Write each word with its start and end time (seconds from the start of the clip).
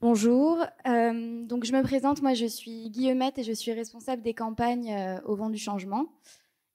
Bonjour, 0.00 0.64
euh, 0.86 1.44
donc 1.44 1.64
je 1.64 1.72
me 1.72 1.82
présente, 1.82 2.22
moi 2.22 2.32
je 2.32 2.46
suis 2.46 2.88
Guillemette 2.88 3.38
et 3.38 3.42
je 3.42 3.52
suis 3.52 3.72
responsable 3.72 4.22
des 4.22 4.32
campagnes 4.32 4.92
euh, 4.92 5.20
au 5.24 5.34
vent 5.34 5.50
du 5.50 5.58
changement. 5.58 6.06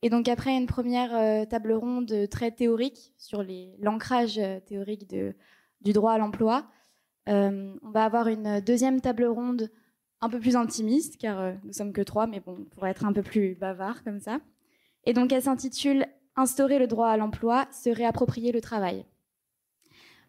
Et 0.02 0.10
donc 0.10 0.28
après 0.28 0.58
une 0.58 0.66
première 0.66 1.16
euh, 1.16 1.46
table 1.46 1.72
ronde 1.72 2.28
très 2.30 2.52
théorique 2.52 3.14
sur 3.18 3.42
l'ancrage 3.80 4.42
théorique 4.66 5.08
du 5.08 5.94
droit 5.94 6.12
à 6.12 6.18
l'emploi, 6.18 6.68
on 7.28 7.92
va 7.94 8.04
avoir 8.04 8.28
une 8.28 8.60
deuxième 8.60 9.00
table 9.00 9.24
ronde 9.24 9.72
un 10.20 10.28
peu 10.28 10.42
plus 10.42 10.58
intimiste, 10.58 11.16
car 11.16 11.54
nous 11.64 11.72
sommes 11.72 11.94
que 11.94 12.02
trois, 12.02 12.28
mais 12.28 12.42
bon, 12.42 12.66
pour 12.72 12.86
être 12.88 13.06
un 13.06 13.14
peu 13.14 13.24
plus 13.24 13.56
bavard 13.56 14.04
comme 14.04 14.20
ça. 14.20 14.42
Et 15.06 15.14
donc 15.14 15.32
elle 15.32 15.44
s'intitule 15.44 16.08
Instaurer 16.36 16.80
le 16.80 16.88
droit 16.88 17.08
à 17.08 17.16
l'emploi, 17.16 17.68
se 17.72 17.90
réapproprier 17.90 18.52
le 18.52 18.60
travail. 18.60 19.06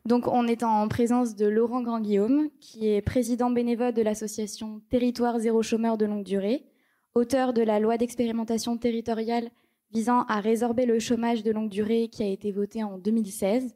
Donc, 0.07 0.29
on 0.29 0.47
est 0.47 0.63
en 0.63 0.87
présence 0.89 1.35
de 1.35 1.47
Laurent 1.47 1.81
Grand-Guillaume, 1.81 2.51
qui 2.61 2.89
est 2.89 3.01
président 3.01 3.51
bénévole 3.51 3.95
de 3.95 4.03
l'association 4.03 4.83
Territoire 4.91 5.39
zéro 5.39 5.63
chômeur 5.63 5.97
de 5.97 6.05
longue 6.05 6.25
durée, 6.25 6.67
auteur 7.15 7.55
de 7.55 7.63
la 7.63 7.81
loi 7.81 7.97
d'expérimentation 7.97 8.77
territoriale 8.77 9.51
visant 9.93 10.25
à 10.25 10.41
résorber 10.41 10.85
le 10.85 10.99
chômage 10.99 11.43
de 11.43 11.53
longue 11.53 11.71
durée 11.71 12.09
qui 12.09 12.23
a 12.23 12.27
été 12.27 12.53
votée 12.53 12.83
en 12.83 12.99
2016, 12.99 13.75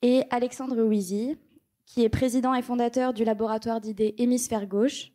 et 0.00 0.22
Alexandre 0.30 0.80
Ouizy, 0.82 1.36
qui 1.84 2.04
est 2.04 2.08
président 2.08 2.54
et 2.54 2.62
fondateur 2.62 3.12
du 3.12 3.24
laboratoire 3.24 3.80
d'idées 3.80 4.14
Hémisphère 4.16 4.66
Gauche, 4.66 5.12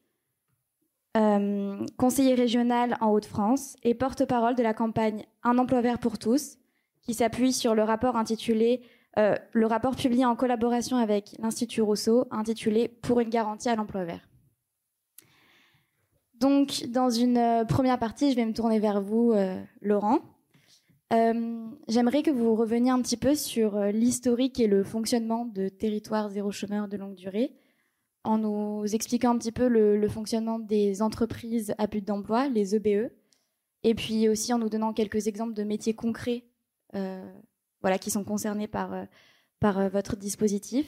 euh, 1.15 1.85
conseiller 1.97 2.35
régional 2.35 2.97
en 3.01 3.11
Haute-France 3.11 3.77
et 3.83 3.93
porte-parole 3.93 4.55
de 4.55 4.63
la 4.63 4.73
campagne 4.73 5.25
Un 5.43 5.57
emploi 5.57 5.81
vert 5.81 5.99
pour 5.99 6.19
tous, 6.19 6.57
qui 7.01 7.13
s'appuie 7.13 7.53
sur 7.53 7.73
le 7.73 7.83
rapport 7.83 8.15
intitulé 8.15 8.81
euh, 9.19 9.35
le 9.51 9.67
rapport 9.67 9.95
publié 9.95 10.25
en 10.25 10.35
collaboration 10.35 10.97
avec 10.97 11.35
l'Institut 11.39 11.81
Rousseau, 11.81 12.25
intitulé 12.31 12.87
Pour 12.87 13.19
une 13.19 13.29
garantie 13.29 13.69
à 13.69 13.75
l'emploi 13.75 14.05
vert. 14.05 14.27
Donc, 16.39 16.85
dans 16.87 17.11
une 17.11 17.37
euh, 17.37 17.63
première 17.63 17.99
partie, 17.99 18.31
je 18.31 18.35
vais 18.35 18.45
me 18.45 18.53
tourner 18.53 18.79
vers 18.79 19.01
vous, 19.01 19.31
euh, 19.31 19.61
Laurent. 19.81 20.19
J'aimerais 21.87 22.23
que 22.23 22.31
vous 22.31 22.55
reveniez 22.55 22.89
un 22.89 22.99
petit 23.03 23.17
peu 23.17 23.35
sur 23.35 23.79
l'historique 23.79 24.59
et 24.59 24.65
le 24.65 24.83
fonctionnement 24.83 25.45
de 25.45 25.69
Territoire 25.69 26.31
zéro 26.31 26.49
chômeur 26.51 26.87
de 26.87 26.97
longue 26.97 27.13
durée, 27.13 27.53
en 28.23 28.39
nous 28.39 28.83
expliquant 28.95 29.35
un 29.35 29.37
petit 29.37 29.51
peu 29.51 29.67
le, 29.67 30.07
fonctionnement 30.07 30.57
des 30.57 31.03
entreprises 31.03 31.75
à 31.77 31.85
but 31.85 32.03
d'emploi, 32.03 32.47
les 32.47 32.73
EBE, 32.73 33.11
et 33.83 33.93
puis 33.93 34.27
aussi 34.27 34.53
en 34.53 34.57
nous 34.57 34.69
donnant 34.69 34.91
quelques 34.91 35.27
exemples 35.27 35.53
de 35.53 35.63
métiers 35.63 35.93
concrets 35.93 36.45
voilà, 37.83 37.99
qui 37.99 38.09
sont 38.09 38.23
concernés 38.23 38.67
par, 38.67 38.93
euh, 38.93 39.03
par 39.59 39.77
euh, 39.77 39.89
votre 39.89 40.15
dispositif. 40.15 40.87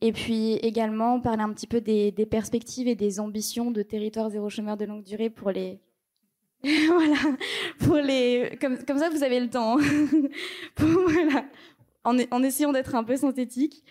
Et 0.00 0.12
puis 0.12 0.52
également 0.56 1.20
parler 1.20 1.42
un 1.42 1.52
petit 1.52 1.66
peu 1.66 1.80
des, 1.80 2.12
perspectives 2.30 2.86
et 2.86 2.94
des 2.94 3.18
ambitions 3.18 3.70
de 3.70 3.82
territoire 3.82 4.30
zéro 4.30 4.50
chômeur 4.50 4.76
de 4.76 4.84
longue 4.84 5.02
durée 5.02 5.30
pour 5.30 5.50
les, 5.50 5.80
voilà, 6.62 7.16
pour 7.80 7.96
les, 7.96 8.58
comme, 8.60 8.78
comme 8.84 8.98
ça 8.98 9.08
vous 9.08 9.22
avez 9.22 9.40
le 9.40 9.48
temps, 9.48 9.78
voilà, 10.76 11.46
en, 12.04 12.16
en 12.30 12.42
essayant 12.42 12.72
d'être 12.72 12.94
un 12.94 13.04
peu 13.04 13.16
synthétique 13.16 13.82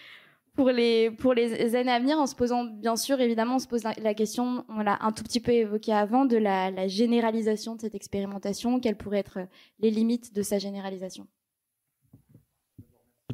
pour 0.56 0.70
les 0.70 1.10
pour 1.10 1.34
les 1.34 1.76
années 1.76 1.92
à 1.92 2.00
venir, 2.00 2.20
en 2.20 2.28
se 2.28 2.36
posant 2.36 2.66
bien 2.66 2.96
sûr 2.96 3.20
évidemment 3.20 3.56
on 3.56 3.60
se 3.60 3.68
pose 3.68 3.84
la, 3.84 4.14
question, 4.14 4.66
on 4.70 4.82
l'a 4.82 5.00
un 5.02 5.12
tout 5.12 5.24
petit 5.24 5.40
peu 5.40 5.52
évoqué 5.52 5.94
avant, 5.94 6.26
de 6.26 6.38
la, 6.38 6.70
la 6.70 6.88
généralisation 6.88 7.76
de 7.76 7.82
cette 7.82 7.96
expérimentation, 7.96 8.80
quelles 8.80 8.98
pourraient 8.98 9.20
être 9.20 9.40
les 9.80 9.90
limites 9.90 10.32
de 10.36 10.44
sa 10.44 10.60
généralisation 10.60 11.28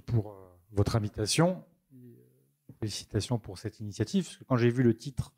pour 0.10 0.32
euh, 0.32 0.36
votre 0.72 0.96
invitation. 0.96 1.64
Euh, 1.94 1.98
félicitations 2.80 3.40
pour 3.40 3.58
cette 3.58 3.80
initiative. 3.80 4.38
Quand 4.48 4.58
j'ai 4.58 4.70
vu 4.70 4.84
le 4.84 4.96
titre 4.96 5.34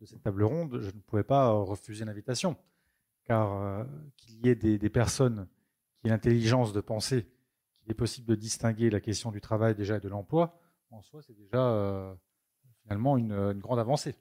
de 0.00 0.06
cette 0.06 0.22
table 0.22 0.42
ronde, 0.42 0.80
je 0.80 0.86
ne 0.86 1.00
pouvais 1.00 1.22
pas 1.22 1.50
refuser 1.50 2.04
l'invitation. 2.04 2.56
Car 3.24 3.52
euh, 3.52 3.84
qu'il 4.16 4.44
y 4.44 4.48
ait 4.48 4.54
des, 4.54 4.90
personnes 4.90 5.48
qui 5.98 6.08
aient 6.08 6.10
l'intelligence 6.10 6.72
de 6.72 6.80
penser 6.80 7.28
qu'il 7.78 7.92
est 7.92 7.94
possible 7.94 8.26
de 8.26 8.34
distinguer 8.34 8.90
la 8.90 9.00
question 9.00 9.30
du 9.30 9.40
travail 9.40 9.74
déjà 9.74 9.96
et 9.96 10.00
de 10.00 10.08
l'emploi, 10.08 10.60
en 10.90 11.02
soi, 11.02 11.22
c'est 11.22 11.36
déjà 11.36 12.18
finalement 12.82 13.16
une, 13.16 13.52
grande 13.52 13.78
avancée. 13.78 14.16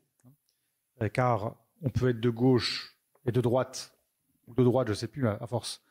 car 1.14 1.56
on 1.82 1.90
peut 1.90 2.10
être 2.10 2.20
de 2.20 2.30
gauche 2.30 2.96
et 3.26 3.32
de 3.32 3.42
droite, 3.42 3.98
ou 4.46 4.54
de 4.54 4.64
droite, 4.64 4.88
je 4.88 4.92
ne 4.92 4.98
sais 4.98 5.08
plus, 5.08 5.28
à, 5.28 5.48
force, 5.48 5.82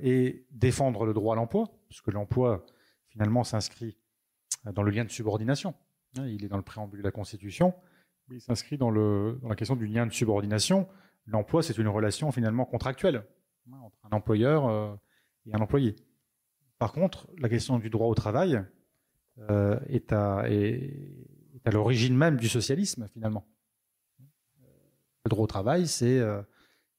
et 0.00 0.46
défendre 0.52 1.04
le 1.04 1.12
droit 1.12 1.34
à 1.34 1.36
l'emploi, 1.36 1.66
puisque 1.88 2.12
l'emploi, 2.12 2.64
finalement 3.08 3.44
s'inscrit 3.44 3.96
euh, 4.66 4.72
dans 4.72 4.82
le 4.82 4.90
lien 4.90 5.04
de 5.04 5.10
subordination. 5.10 5.74
Hein, 6.16 6.26
il 6.26 6.44
est 6.44 6.48
dans 6.48 6.56
le 6.56 6.62
préambule 6.62 7.00
de 7.00 7.04
la 7.04 7.10
Constitution, 7.10 7.74
mais 8.28 8.36
il 8.36 8.40
s'inscrit 8.40 8.78
dans, 8.78 8.90
la 8.90 9.54
question 9.56 9.76
du 9.76 9.86
lien 9.86 10.06
de 10.06 10.12
subordination. 10.12 10.88
L'emploi, 11.26 11.62
c'est 11.62 11.76
une 11.78 11.88
relation 11.88 12.32
finalement 12.32 12.64
contractuelle 12.64 13.26
hein, 13.70 13.78
entre 13.82 13.98
un 14.04 14.16
employeur 14.16 14.66
euh, 14.66 14.94
et 15.46 15.54
un 15.54 15.60
employé. 15.60 15.96
Par 16.78 16.92
contre, 16.92 17.28
la 17.38 17.48
question 17.48 17.78
du 17.78 17.90
droit 17.90 18.06
au 18.06 18.14
travail 18.14 18.64
euh, 19.50 19.78
est 19.88 20.12
à, 20.12 20.44
l'origine 21.70 22.16
même 22.16 22.36
du 22.36 22.48
socialisme 22.48 23.08
finalement. 23.08 23.46
Le 25.24 25.28
droit 25.28 25.44
au 25.44 25.48
travail, 25.48 25.86
c'est 25.86 26.18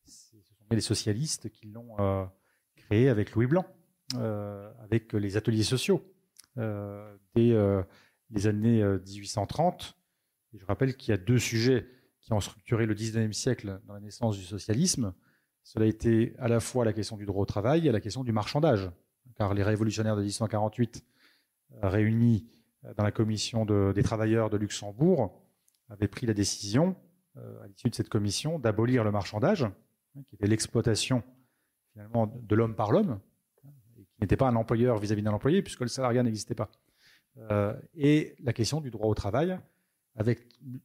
ce 0.06 0.38
sont 0.38 0.66
les 0.70 0.81
socialistes 0.81 1.50
qui 1.50 1.68
l'ont 1.68 2.30
créé 2.76 3.09
avec 3.09 3.31
Louis 3.31 3.47
Blanc. 3.47 3.66
Euh, 4.16 4.72
avec 4.80 5.14
les 5.14 5.38
ateliers 5.38 5.64
sociaux 5.64 6.02
euh, 6.58 7.16
dès 7.36 7.52
euh, 7.52 7.84
les 8.31 8.47
années 8.47 8.84
1830. 8.84 9.96
je 10.52 10.66
rappelle 10.66 10.97
qu'il 10.97 11.12
y 11.12 11.14
a 11.14 11.18
deux 11.18 11.38
sujets 11.38 11.86
qui 12.20 12.34
ont 12.34 12.40
structuré 12.40 12.88
le 12.88 12.96
19e 12.96 13.34
siècle 13.34 13.80
dans 13.86 13.94
la 13.94 14.00
naissance 14.00 14.36
du 14.36 14.44
socialisme. 14.44 15.14
Cela 15.64 15.86
a 15.86 15.88
été 15.88 16.34
à 16.40 16.47
la 16.47 16.59
fois 16.59 16.86
la 16.86 16.94
question 16.94 17.18
du 17.18 17.28
droit 17.28 17.44
au 17.44 17.46
travail 17.46 17.88
et 17.88 17.92
la 17.92 18.02
question 18.02 18.24
du 18.24 18.31
marchandage, 18.31 18.90
car 19.36 19.53
les 19.53 19.62
révolutionnaires 19.62 20.16
de 20.16 20.22
1848, 20.22 21.06
réunis 21.84 22.47
dans 22.97 23.03
la 23.03 23.12
commission 23.12 23.66
des 23.66 24.03
travailleurs 24.03 24.50
de 24.50 24.58
Luxembourg, 24.58 25.40
avaient 25.90 26.08
pris 26.08 26.26
la 26.26 26.34
décision, 26.34 26.96
à 27.36 27.68
l'issue 27.68 27.90
de 27.90 27.96
cette 27.96 28.09
commission, 28.09 28.58
d'abolir 28.58 29.03
le 29.03 29.12
marchandage, 29.12 29.64
hein, 29.64 30.24
qui 30.26 30.36
était 30.36 30.47
l'exploitation 30.47 31.24
finalement 31.91 32.28
de 32.28 32.56
l'homme 32.56 32.76
par 32.76 32.91
l'homme, 32.91 33.20
n'était 34.22 34.38
pas 34.38 34.47
un 34.47 34.56
employeur 34.56 34.97
vis-à-vis 34.97 35.24
d'un 35.24 35.34
employé, 35.34 35.62
puisque 35.62 35.81
le 35.81 35.88
salariat 35.88 36.24
n'existait 36.24 36.56
pas. 36.56 36.69
Euh, 37.38 37.74
et 37.96 38.35
la 38.44 38.53
question 38.53 38.81
du 38.81 38.91
droit 38.91 39.07
au 39.07 39.16
travail, 39.16 39.57
avec 40.16 40.47
une 40.62 40.80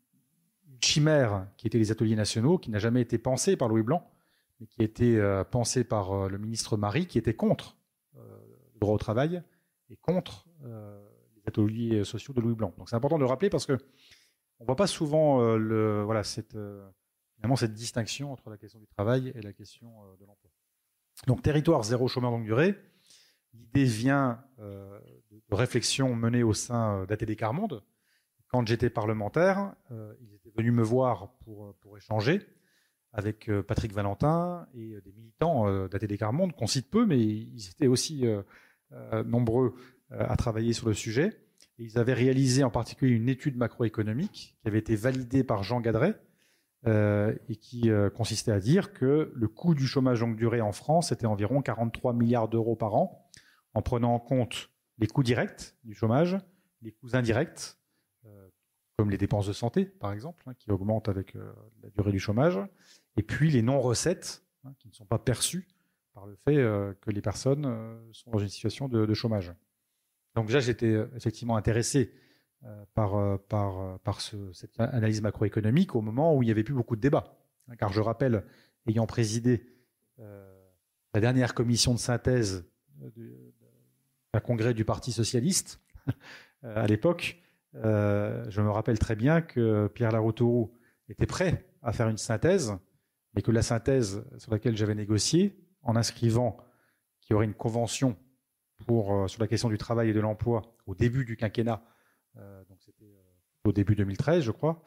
chimère 0.81 1.49
qui 1.57 1.67
était 1.67 1.79
les 1.79 1.91
ateliers 1.91 2.17
nationaux, 2.17 2.59
qui 2.59 2.71
n'a 2.71 2.79
jamais 2.79 3.01
été 3.01 3.19
pensée 3.19 3.57
par 3.57 3.69
Louis 3.69 3.83
Blanc, 3.83 4.09
mais 4.61 4.67
qui 4.67 4.81
a 4.83 4.85
été 4.85 5.19
euh, 5.19 5.45
pensée 5.45 5.85
par 5.85 6.13
euh, 6.13 6.29
le 6.29 6.39
ministre 6.39 6.77
Marie, 6.77 7.07
qui 7.07 7.19
était 7.19 7.35
contre 7.35 7.77
le 8.75 8.81
droit 8.81 8.95
au 8.95 8.99
travail 8.99 9.43
et 9.89 9.97
contre 9.97 10.47
les 10.65 11.43
ateliers 11.47 12.05
sociaux 12.05 12.35
de 12.35 12.41
Louis 12.41 12.55
Blanc. 12.55 12.75
Donc 12.77 12.89
c'est 12.89 12.97
important 12.97 13.17
de 13.17 13.23
le 13.23 13.29
rappeler 13.29 13.49
parce 13.49 13.67
que 13.67 13.79
on 14.59 14.65
voit 14.65 14.77
pas 14.77 14.87
souvent 14.87 15.39
voilà, 16.05 16.23
cette, 16.23 16.57
finalement 17.37 17.57
cette 17.57 17.73
distinction 17.73 18.33
entre 18.33 18.51
la 18.51 18.59
question 18.59 18.79
du 18.81 18.87
travail 18.87 19.33
et 19.35 19.41
la 19.41 19.53
question 19.53 19.89
de 20.21 20.27
l'emploi. 20.27 20.51
Donc 21.27 21.43
territoire 21.43 21.83
zéro 21.85 22.09
chômeur 22.09 22.31
longue 22.31 22.45
durée, 22.45 22.77
L'idée 23.55 23.85
vient 23.85 24.41
euh, 24.61 24.99
de 25.31 25.55
réflexions 25.55 26.15
menées 26.15 26.43
au 26.43 26.55
sein 26.55 27.01
euh, 27.01 27.07
d'ATD 27.07 27.37
Carmonde. 27.37 27.83
Quand 28.49 28.67
j'étais 28.67 28.91
parlementaire, 28.91 29.75
euh, 29.91 30.15
ils 30.21 30.35
étaient 30.35 30.53
venus 30.57 30.73
me 30.73 30.83
voir 30.83 31.33
pour, 31.45 31.75
pour 31.81 31.97
échanger 31.97 32.41
avec 33.13 33.49
Patrick 33.69 33.93
Valentin 33.93 34.67
et 34.75 35.01
des 35.05 35.13
militants 35.13 35.87
d'ATD 35.87 36.19
Carmonde, 36.19 36.53
qu'on 36.57 36.67
cite 36.67 36.91
peu, 36.91 37.07
mais 37.07 37.21
ils 37.21 37.71
étaient 37.71 37.87
aussi 37.87 38.25
nombreux 39.25 39.77
à 40.11 40.37
travailler 40.37 40.73
sur 40.73 40.89
le 40.89 40.95
sujet. 40.95 41.29
Et 41.79 41.85
ils 41.85 41.97
avaient 41.97 42.13
réalisé 42.13 42.65
en 42.65 42.71
particulier 42.71 43.15
une 43.15 43.29
étude 43.29 43.57
macroéconomique 43.57 44.57
qui 44.61 44.67
avait 44.67 44.81
été 44.81 44.97
validée 44.97 45.45
par 45.45 45.63
Jean 45.63 45.81
Gadret 45.81 46.21
et 46.89 47.55
qui 47.61 47.89
consistait 48.17 48.51
à 48.51 48.59
dire 48.59 48.93
que 48.93 49.31
le 49.33 49.47
coût 49.47 49.77
du 49.77 49.87
chômage 49.87 50.21
longue 50.21 50.35
durée 50.35 50.61
en 50.61 50.73
France 50.73 51.13
était 51.13 51.27
environ 51.27 51.63
43 51.63 52.15
milliards 52.15 52.49
d'euros 52.49 52.75
par 52.75 52.97
an 52.97 53.24
en 53.75 53.83
prenant 53.83 54.15
en 54.15 54.21
compte 54.21 54.71
les 54.99 55.07
coûts 55.07 55.23
directs 55.23 55.77
du 55.85 55.95
chômage, 55.95 56.39
les 56.83 56.93
coûts 56.93 57.15
indirects, 57.15 57.77
euh, 58.27 58.49
comme 58.97 59.11
les 59.11 59.19
dépenses 59.19 59.47
de 59.47 59.53
santé, 59.53 59.85
par 59.85 60.13
exemple, 60.13 60.45
hein, 60.47 60.55
qui 60.55 60.71
augmentent 60.71 61.09
avec 61.09 61.35
euh, 61.35 61.53
la 61.83 61.91
durée 61.91 62.13
du 62.13 62.21
chômage, 62.21 62.59
et 63.17 63.23
puis 63.23 63.51
les 63.51 63.63
non-recettes, 63.63 64.45
hein, 64.65 64.73
qui 64.79 64.89
ne 64.89 64.93
sont 64.93 65.07
pas 65.07 65.19
perçues 65.19 65.69
par 66.13 66.27
le 66.27 66.37
fait 66.37 66.57
euh, 66.57 66.95
que 67.01 67.11
les 67.11 67.21
personnes 67.21 67.65
sont 68.13 68.31
dans 68.31 68.39
une 68.39 68.49
situation 68.49 68.89
de, 68.89 69.13
chômage. 69.15 69.53
Donc 70.37 70.47
déjà, 70.47 70.61
j'étais 70.61 70.95
effectivement 71.17 71.57
intéressé 71.57 72.13
par, 72.95 73.13
cette 74.53 74.81
analyse 74.81 75.21
macroéconomique 75.21 75.95
au 75.95 76.01
moment 76.01 76.37
où 76.37 76.43
il 76.43 76.47
n'y 76.47 76.53
avait 76.53 76.65
plus 76.65 76.75
beaucoup 76.75 76.97
de 76.97 77.01
débats. 77.01 77.37
Hein, 77.69 77.77
car 77.77 77.93
je 77.93 78.01
rappelle, 78.01 78.45
ayant 78.87 79.07
présidé 79.07 79.67
la 80.19 81.21
dernière 81.21 81.55
commission 81.55 81.93
de 81.93 81.99
synthèse 81.99 82.65
un 84.35 84.41
congrès 84.41 84.75
du 84.75 84.85
Parti 84.85 85.13
socialiste 85.13 85.81
euh, 86.65 86.83
à 86.83 86.87
l'époque, 86.87 87.41
je 87.75 88.61
me 88.61 88.71
rappelle 88.71 89.01
très 89.01 89.17
bien 89.17 89.41
que 89.43 89.89
Pierre 89.89 90.13
Laroutourou 90.13 90.73
était 91.09 91.27
prêt 91.27 91.67
à 91.83 91.93
faire 91.93 92.09
une 92.09 92.19
synthèse, 92.19 92.73
mais 93.35 93.43
que 93.43 93.51
la 93.51 93.63
synthèse 93.63 94.25
sur 94.39 94.53
laquelle 94.53 94.77
j'avais 94.77 94.95
négocié, 94.95 95.59
en 95.83 95.97
inscrivant 95.97 96.57
qu'il 97.21 97.35
y 97.35 97.35
aurait 97.35 97.47
une 97.47 97.55
convention 97.55 98.17
pour, 98.87 99.29
sur 99.29 99.41
la 99.41 99.49
question 99.49 99.69
du 99.69 99.77
travail 99.77 100.11
et 100.11 100.13
de 100.13 100.21
l'emploi 100.21 100.63
au 100.87 100.95
début 100.95 101.25
du 101.25 101.37
quinquennat, 101.37 101.83
donc 102.37 102.79
c'était 102.81 103.19
au 103.65 103.73
début 103.73 103.97
2013, 103.97 104.45
je 104.45 104.53
crois, 104.53 104.83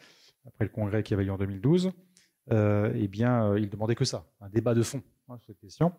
après 0.46 0.64
le 0.64 0.72
congrès 0.72 1.04
qui 1.04 1.14
avait 1.14 1.26
lieu 1.26 1.32
en 1.34 1.38
2012, 1.38 1.92
euh, 2.52 2.92
eh 2.96 3.08
bien, 3.08 3.52
euh, 3.52 3.60
il 3.60 3.70
demandait 3.70 3.96
que 3.96 4.06
ça, 4.06 4.26
un 4.40 4.50
débat 4.50 4.74
de 4.74 4.84
fond 4.84 5.04
hein, 5.28 5.38
sur 5.40 5.48
cette 5.48 5.60
question. 5.60 5.94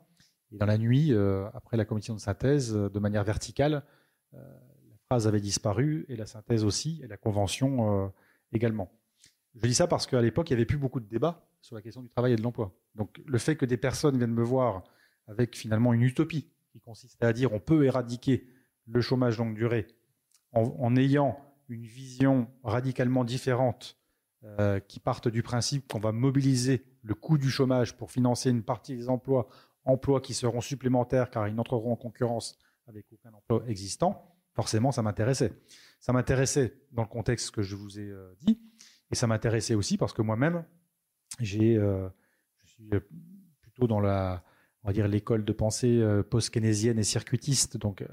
Et 0.52 0.56
dans 0.56 0.66
la 0.66 0.78
nuit, 0.78 1.12
euh, 1.12 1.48
après 1.54 1.76
la 1.76 1.84
commission 1.84 2.14
de 2.14 2.20
synthèse, 2.20 2.72
de 2.72 2.98
manière 2.98 3.24
verticale, 3.24 3.84
la 4.32 4.96
phrase 5.06 5.26
avait 5.26 5.40
disparu 5.40 6.04
et 6.08 6.16
la 6.16 6.26
synthèse 6.26 6.64
aussi, 6.64 7.00
et 7.02 7.06
la 7.06 7.16
convention 7.16 8.12
également. 8.52 8.92
Je 9.54 9.66
dis 9.66 9.74
ça 9.74 9.86
parce 9.86 10.06
qu'à 10.06 10.20
l'époque, 10.20 10.50
il 10.50 10.52
n'y 10.52 10.58
avait 10.58 10.66
plus 10.66 10.78
beaucoup 10.78 11.00
de 11.00 11.08
débats 11.08 11.48
sur 11.60 11.74
la 11.74 11.82
question 11.82 12.02
du 12.02 12.08
travail 12.08 12.32
et 12.32 12.36
de 12.36 12.42
l'emploi. 12.42 12.72
Donc 12.94 13.20
le 13.24 13.38
fait 13.38 13.56
que 13.56 13.66
des 13.66 13.76
personnes 13.76 14.16
viennent 14.16 14.34
me 14.34 14.42
voir 14.42 14.84
avec 15.26 15.56
finalement 15.56 15.92
une 15.92 16.02
utopie 16.02 16.50
qui 16.72 16.80
consiste 16.80 17.22
à 17.22 17.32
dire 17.32 17.52
on 17.52 17.60
peut 17.60 17.84
éradiquer 17.84 18.46
le 18.86 19.00
chômage 19.00 19.38
longue 19.38 19.54
durée 19.54 19.86
en, 20.52 20.96
ayant 20.96 21.38
une 21.68 21.84
vision 21.84 22.48
radicalement 22.64 23.24
différente 23.24 23.98
euh, 24.44 24.80
qui 24.80 25.00
partent 25.00 25.28
du 25.28 25.42
principe 25.42 25.86
qu'on 25.88 25.98
va 25.98 26.12
mobiliser 26.12 26.84
le 27.02 27.14
coût 27.14 27.36
du 27.36 27.50
chômage 27.50 27.96
pour 27.96 28.10
financer 28.10 28.50
une 28.50 28.62
partie 28.62 28.96
des 28.96 29.08
emplois, 29.08 29.48
emplois 29.84 30.20
qui 30.20 30.34
seront 30.34 30.60
supplémentaires 30.60 31.30
car 31.30 31.48
ils 31.48 31.54
n'entreront 31.54 31.92
en 31.92 31.96
concurrence 31.96 32.58
avec 32.86 33.06
aucun 33.12 33.32
emploi 33.32 33.62
existant, 33.68 34.34
forcément 34.54 34.92
ça 34.92 35.02
m'intéressait. 35.02 35.52
Ça 36.00 36.12
m'intéressait 36.12 36.80
dans 36.92 37.02
le 37.02 37.08
contexte 37.08 37.50
que 37.50 37.62
je 37.62 37.76
vous 37.76 37.98
ai 37.98 38.10
euh, 38.10 38.34
dit, 38.40 38.60
et 39.10 39.14
ça 39.14 39.26
m'intéressait 39.26 39.74
aussi 39.74 39.98
parce 39.98 40.12
que 40.12 40.22
moi-même, 40.22 40.64
j'ai, 41.40 41.76
euh, 41.76 42.08
je 42.64 42.66
suis 42.66 42.90
plutôt 43.60 43.86
dans 43.86 44.00
la, 44.00 44.44
on 44.82 44.88
va 44.88 44.92
dire 44.92 45.08
l'école 45.08 45.44
de 45.44 45.52
pensée 45.52 46.02
post-keynésienne 46.30 46.98
et 46.98 47.04
circuitiste, 47.04 47.76
donc 47.76 48.04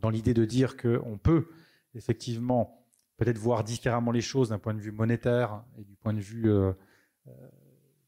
dans 0.00 0.10
l'idée 0.10 0.34
de 0.34 0.44
dire 0.44 0.76
qu'on 0.76 1.18
peut 1.18 1.48
effectivement 1.94 2.80
peut-être 3.20 3.38
voir 3.38 3.64
différemment 3.64 4.12
les 4.12 4.22
choses 4.22 4.48
d'un 4.48 4.58
point 4.58 4.72
de 4.72 4.80
vue 4.80 4.92
monétaire 4.92 5.62
et 5.76 5.84
du 5.84 5.94
point 5.94 6.14
de 6.14 6.20
vue 6.20 6.50
euh, 6.50 6.72
euh, 7.26 7.32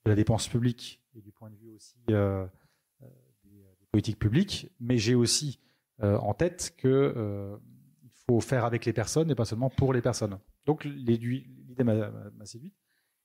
de 0.04 0.10
la 0.10 0.14
dépense 0.14 0.48
publique 0.48 1.02
et 1.14 1.20
du 1.20 1.32
point 1.32 1.50
de 1.50 1.56
vue 1.56 1.70
aussi 1.70 1.98
euh, 2.10 2.46
politiques 3.92 4.18
publiques. 4.18 4.72
Mais 4.80 4.98
j'ai 4.98 5.14
aussi 5.14 5.60
en 6.00 6.34
tête 6.34 6.74
que 6.76 7.58
il 8.02 8.10
faut 8.26 8.40
faire 8.40 8.64
avec 8.64 8.84
les 8.84 8.92
personnes 8.92 9.30
et 9.30 9.34
pas 9.34 9.44
seulement 9.44 9.70
pour 9.70 9.92
les 9.92 10.02
personnes. 10.02 10.38
Donc 10.66 10.84
l'idée 10.84 11.84
m'a 11.84 12.10
séduite. 12.44 12.74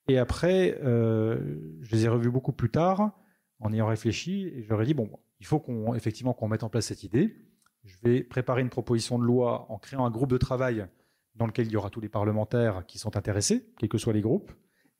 Et 0.07 0.17
après, 0.17 0.77
je 0.81 1.91
les 1.91 2.05
ai 2.05 2.07
revus 2.07 2.29
beaucoup 2.29 2.53
plus 2.53 2.69
tard 2.69 3.17
en 3.59 3.73
ayant 3.73 3.87
réfléchi 3.87 4.47
et 4.47 4.67
ai 4.71 4.85
dit 4.85 4.93
bon, 4.93 5.09
il 5.39 5.45
faut 5.45 5.59
qu'on 5.59 5.95
effectivement 5.95 6.33
qu'on 6.33 6.47
mette 6.47 6.63
en 6.63 6.69
place 6.69 6.85
cette 6.85 7.03
idée. 7.03 7.35
Je 7.83 7.95
vais 8.03 8.21
préparer 8.23 8.61
une 8.61 8.69
proposition 8.69 9.17
de 9.17 9.23
loi 9.23 9.71
en 9.71 9.77
créant 9.77 10.05
un 10.05 10.11
groupe 10.11 10.29
de 10.29 10.37
travail 10.37 10.87
dans 11.35 11.45
lequel 11.45 11.67
il 11.67 11.71
y 11.71 11.77
aura 11.77 11.89
tous 11.89 12.01
les 12.01 12.09
parlementaires 12.09 12.85
qui 12.85 12.97
sont 12.97 13.15
intéressés, 13.15 13.71
quels 13.77 13.89
que 13.89 13.97
soient 13.97 14.13
les 14.13 14.21
groupes, 14.21 14.51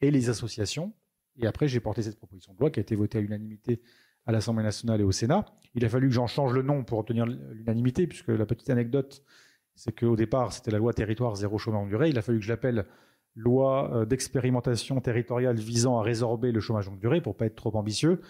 et 0.01 0.11
les 0.11 0.29
associations. 0.29 0.93
Et 1.35 1.47
après, 1.47 1.67
j'ai 1.67 1.79
porté 1.79 2.01
cette 2.01 2.17
proposition 2.17 2.53
de 2.53 2.59
loi 2.59 2.69
qui 2.69 2.79
a 2.79 2.81
été 2.81 2.95
votée 2.95 3.17
à 3.17 3.21
l'unanimité 3.21 3.81
à 4.27 4.31
l'Assemblée 4.31 4.63
nationale 4.63 5.01
et 5.01 5.03
au 5.03 5.11
Sénat. 5.11 5.45
Il 5.73 5.85
a 5.85 5.89
fallu 5.89 6.07
que 6.07 6.13
j'en 6.13 6.27
change 6.27 6.53
le 6.53 6.61
nom 6.61 6.83
pour 6.83 6.99
obtenir 6.99 7.25
l'unanimité, 7.25 8.07
puisque 8.07 8.27
la 8.27 8.45
petite 8.45 8.69
anecdote, 8.69 9.23
c'est 9.75 9.97
qu'au 9.97 10.15
départ, 10.15 10.53
c'était 10.53 10.71
la 10.71 10.77
loi 10.77 10.93
territoire 10.93 11.35
zéro 11.35 11.57
chômage 11.57 11.81
longue 11.81 11.89
durée. 11.89 12.09
Il 12.09 12.17
a 12.17 12.21
fallu 12.21 12.39
que 12.39 12.45
je 12.45 12.49
l'appelle 12.49 12.85
loi 13.35 13.93
euh, 13.93 14.05
d'expérimentation 14.05 14.99
territoriale 14.99 15.57
visant 15.57 15.99
à 15.99 16.03
résorber 16.03 16.51
le 16.51 16.59
chômage 16.59 16.87
longue 16.87 16.99
durée, 16.99 17.21
pour 17.21 17.35
pas 17.35 17.45
être 17.45 17.55
trop 17.55 17.75
ambitieux, 17.75 18.21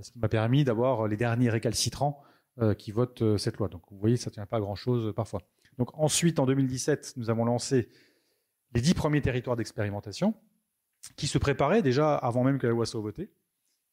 ce 0.00 0.10
qui 0.10 0.18
m'a 0.18 0.28
permis 0.28 0.64
d'avoir 0.64 1.08
les 1.08 1.16
derniers 1.16 1.48
récalcitrants 1.48 2.22
euh, 2.58 2.74
qui 2.74 2.90
votent 2.90 3.22
euh, 3.22 3.38
cette 3.38 3.56
loi. 3.56 3.68
Donc 3.68 3.82
vous 3.90 3.98
voyez, 3.98 4.16
ça 4.16 4.30
ne 4.30 4.34
tient 4.34 4.46
pas 4.46 4.58
à 4.58 4.60
grand-chose 4.60 5.14
parfois. 5.14 5.40
Donc 5.78 5.90
ensuite, 5.94 6.38
en 6.38 6.46
2017, 6.46 7.14
nous 7.16 7.30
avons 7.30 7.44
lancé 7.44 7.88
les 8.74 8.80
dix 8.80 8.94
premiers 8.94 9.22
territoires 9.22 9.56
d'expérimentation 9.56 10.34
qui 11.16 11.28
se 11.28 11.38
préparaient 11.38 11.82
déjà 11.82 12.14
avant 12.16 12.42
même 12.42 12.58
que 12.58 12.66
la 12.66 12.72
loi 12.72 12.84
soit 12.84 13.00
votée. 13.00 13.30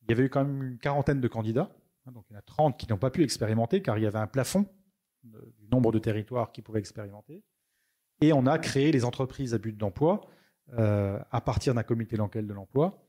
Il 0.03 0.11
y 0.11 0.13
avait 0.13 0.25
eu 0.25 0.29
quand 0.29 0.44
même 0.44 0.63
une 0.63 0.77
quarantaine 0.77 1.21
de 1.21 1.27
candidats. 1.27 1.71
Hein, 2.05 2.11
donc 2.11 2.25
il 2.29 2.33
y 2.33 2.35
en 2.35 2.39
a 2.39 2.44
30 2.44 2.77
qui 2.77 2.88
n'ont 2.89 2.97
pas 2.97 3.09
pu 3.09 3.23
expérimenter 3.23 3.81
car 3.81 3.97
il 3.97 4.03
y 4.03 4.07
avait 4.07 4.19
un 4.19 4.27
plafond 4.27 4.67
du 5.23 5.67
nombre 5.71 5.91
de 5.91 6.00
territoires 6.00 6.51
qui 6.51 6.61
pouvaient 6.61 6.79
expérimenter. 6.79 7.44
Et 8.21 8.33
on 8.33 8.45
a 8.45 8.57
créé 8.59 8.91
les 8.91 9.05
entreprises 9.05 9.53
à 9.53 9.57
but 9.57 9.75
d'emploi 9.77 10.21
euh, 10.77 11.19
à 11.31 11.41
partir 11.41 11.73
d'un 11.73 11.83
comité 11.83 12.17
local 12.17 12.47
de 12.47 12.53
l'emploi 12.53 13.05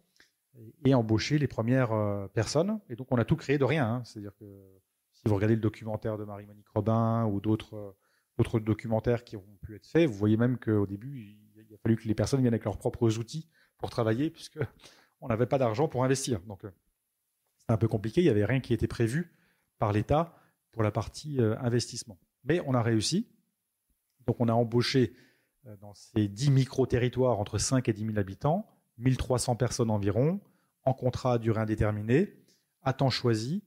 et 0.84 0.94
embauché 0.94 1.38
les 1.38 1.48
premières 1.48 1.92
euh, 1.92 2.28
personnes. 2.28 2.80
Et 2.88 2.96
donc 2.96 3.08
on 3.10 3.16
a 3.16 3.24
tout 3.24 3.36
créé 3.36 3.58
de 3.58 3.64
rien. 3.64 3.86
Hein. 3.86 4.04
C'est-à-dire 4.04 4.34
que 4.36 4.44
si 5.12 5.22
vous 5.26 5.34
regardez 5.34 5.54
le 5.54 5.60
documentaire 5.60 6.18
de 6.18 6.24
Marie-Monique 6.24 6.68
Robin 6.68 7.24
ou 7.26 7.40
d'autres 7.40 7.74
euh, 7.76 8.60
documentaires 8.60 9.24
qui 9.24 9.36
ont 9.36 9.58
pu 9.62 9.76
être 9.76 9.86
faits. 9.86 10.08
Vous 10.08 10.16
voyez 10.16 10.36
même 10.36 10.58
qu'au 10.58 10.86
début, 10.86 11.36
il 11.56 11.74
a 11.74 11.78
fallu 11.78 11.96
que 11.96 12.06
les 12.06 12.14
personnes 12.14 12.40
viennent 12.40 12.54
avec 12.54 12.64
leurs 12.64 12.78
propres 12.78 13.18
outils 13.18 13.48
pour 13.78 13.90
travailler, 13.90 14.30
puisque 14.30 14.58
on 15.20 15.28
n'avait 15.28 15.46
pas 15.46 15.58
d'argent 15.58 15.88
pour 15.88 16.04
investir. 16.04 16.40
Donc, 16.40 16.64
euh, 16.64 16.70
c'est 17.66 17.72
un 17.72 17.78
peu 17.78 17.88
compliqué. 17.88 18.20
Il 18.20 18.24
n'y 18.24 18.30
avait 18.30 18.44
rien 18.44 18.60
qui 18.60 18.74
était 18.74 18.86
prévu 18.86 19.32
par 19.78 19.92
l'État 19.92 20.36
pour 20.72 20.82
la 20.82 20.90
partie 20.90 21.40
euh, 21.40 21.56
investissement. 21.60 22.18
Mais 22.44 22.60
on 22.66 22.74
a 22.74 22.82
réussi. 22.82 23.28
Donc, 24.26 24.36
on 24.40 24.48
a 24.48 24.52
embauché 24.52 25.14
euh, 25.66 25.76
dans 25.76 25.94
ces 25.94 26.28
10 26.28 26.50
micro-territoires 26.50 27.38
entre 27.38 27.58
5 27.58 27.88
et 27.88 27.92
10 27.92 28.06
000 28.06 28.18
habitants, 28.18 28.66
1300 28.98 29.56
personnes 29.56 29.90
environ, 29.90 30.40
en 30.84 30.92
contrat 30.92 31.34
à 31.34 31.38
durée 31.38 31.60
indéterminée, 31.60 32.34
à 32.82 32.92
temps 32.92 33.10
choisi, 33.10 33.64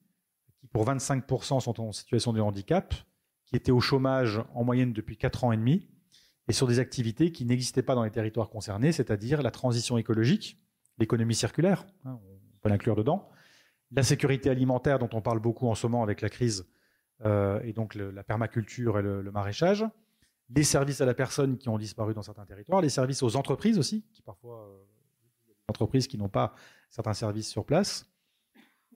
qui 0.60 0.68
pour 0.68 0.86
25% 0.86 1.60
sont 1.60 1.82
en 1.82 1.92
situation 1.92 2.34
de 2.34 2.42
handicap, 2.42 2.94
qui 3.46 3.56
étaient 3.56 3.72
au 3.72 3.80
chômage 3.80 4.42
en 4.54 4.64
moyenne 4.64 4.94
depuis 4.94 5.18
4 5.18 5.46
ans 5.46 5.52
et 5.52 5.58
demi, 5.58 5.88
et 6.48 6.54
sur 6.54 6.68
des 6.68 6.80
activités 6.80 7.32
qui 7.32 7.46
n'existaient 7.46 7.84
pas 7.84 7.96
dans 7.96 8.04
les 8.04 8.12
territoires 8.12 8.50
concernés, 8.50 8.92
c'est-à-dire 8.92 9.42
la 9.42 9.52
transition 9.52 9.98
écologique, 9.98 10.62
l'économie 10.98 11.36
circulaire, 11.36 11.86
hein, 12.06 12.20
on 12.24 12.58
peut 12.62 12.70
l'inclure 12.70 12.96
dedans, 12.96 13.30
la 13.92 14.04
sécurité 14.04 14.50
alimentaire 14.50 15.00
dont 15.00 15.10
on 15.14 15.22
parle 15.22 15.40
beaucoup 15.40 15.68
en 15.68 15.76
ce 15.76 15.88
moment 15.88 16.04
avec 16.04 16.22
la 16.22 16.30
crise, 16.30 16.68
euh, 17.26 17.60
et 17.64 17.74
donc 17.74 17.96
la 17.96 18.24
permaculture 18.24 19.00
et 19.00 19.02
le, 19.02 19.32
maraîchage, 19.32 19.86
les 20.50 20.64
services 20.64 21.02
à 21.02 21.06
la 21.06 21.14
personne 21.14 21.58
qui 21.58 21.70
ont 21.70 21.78
disparu 21.78 22.14
dans 22.14 22.22
certains 22.22 22.46
territoires, 22.46 22.82
les 22.82 22.90
services 22.90 23.24
aux 23.24 23.36
entreprises 23.36 23.78
aussi, 23.78 24.04
qui 24.14 24.22
parfois, 24.22 24.68
euh, 24.68 24.84
entreprises 25.68 26.08
qui 26.08 26.18
n'ont 26.18 26.30
pas 26.30 26.54
certains 26.90 27.14
services 27.14 27.50
sur 27.50 27.66
place, 27.66 28.10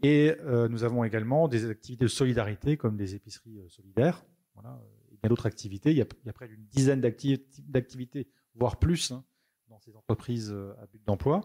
et 0.04 0.36
euh, 0.42 0.68
nous 0.68 0.84
avons 0.84 1.04
également 1.04 1.48
des 1.48 1.70
activités 1.70 2.06
de 2.06 2.10
solidarité 2.10 2.78
comme 2.78 2.98
des 2.98 3.16
épiceries 3.16 3.60
euh, 3.60 3.70
solidaires, 3.70 4.24
voilà, 4.56 4.82
il 5.12 5.20
y 5.24 5.26
a 5.26 5.30
d'autres 5.30 5.46
activités. 5.46 5.92
Il 5.92 5.98
y 5.98 6.02
a, 6.02 6.34
près 6.34 6.48
d'une 6.48 6.66
dizaine 6.66 7.00
d'activités, 7.00 8.28
voire 8.56 8.78
plus, 8.80 9.12
hein, 9.12 9.24
dans 9.70 9.80
ces 9.80 9.96
entreprises 9.96 10.52
à 10.52 10.86
but 10.88 11.02
d'emploi. 11.06 11.42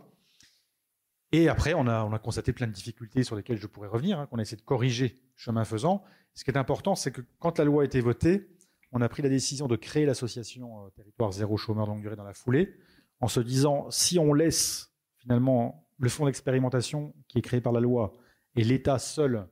Et 1.33 1.49
après, 1.49 1.75
on 1.75 1.87
a, 1.87 2.05
on 2.05 2.13
a, 2.13 2.19
constaté 2.19 2.53
plein 2.53 2.67
de 2.67 2.73
difficultés 2.73 3.25
sur 3.25 3.37
lesquelles 3.37 3.59
je 3.59 3.67
pourrais 3.67 3.89
revenir, 3.89 4.19
hein, 4.19 4.27
qu'on 4.27 4.39
a 4.39 4.43
essayé 4.43 4.57
de 4.57 4.63
corriger 4.63 5.21
chemin 5.35 5.65
faisant. 5.65 6.05
Ce 6.35 6.45
qui 6.45 6.51
est 6.51 6.57
important, 6.57 6.95
c'est 6.95 7.11
que 7.11 7.23
quand 7.39 7.59
la 7.59 7.65
loi 7.65 7.83
a 7.83 7.85
été 7.87 8.01
votée, 8.01 8.49
on 8.93 9.01
a 9.01 9.09
pris 9.09 9.23
la 9.23 9.29
décision 9.29 9.67
de 9.67 9.77
créer 9.77 10.07
l'association 10.07 10.85
euh, 10.85 10.91
Territoire 10.91 11.33
Zéro 11.33 11.57
Chômeur 11.57 11.87
Longue 11.87 12.01
Durée 12.01 12.17
dans 12.17 12.25
la 12.25 12.35
foulée, 12.35 12.75
en 13.21 13.29
se 13.29 13.41
disant, 13.41 13.91
si 13.91 14.19
on 14.19 14.33
laisse 14.35 14.93
finalement 15.17 15.89
le 15.99 16.09
fonds 16.09 16.27
d'expérimentation 16.27 17.15
qui 17.29 17.39
est 17.39 17.43
créé 17.43 17.61
par 17.61 17.73
la 17.73 17.81
loi 17.81 18.13
et 18.55 18.63
l'État 18.63 18.99
seul 18.99 19.49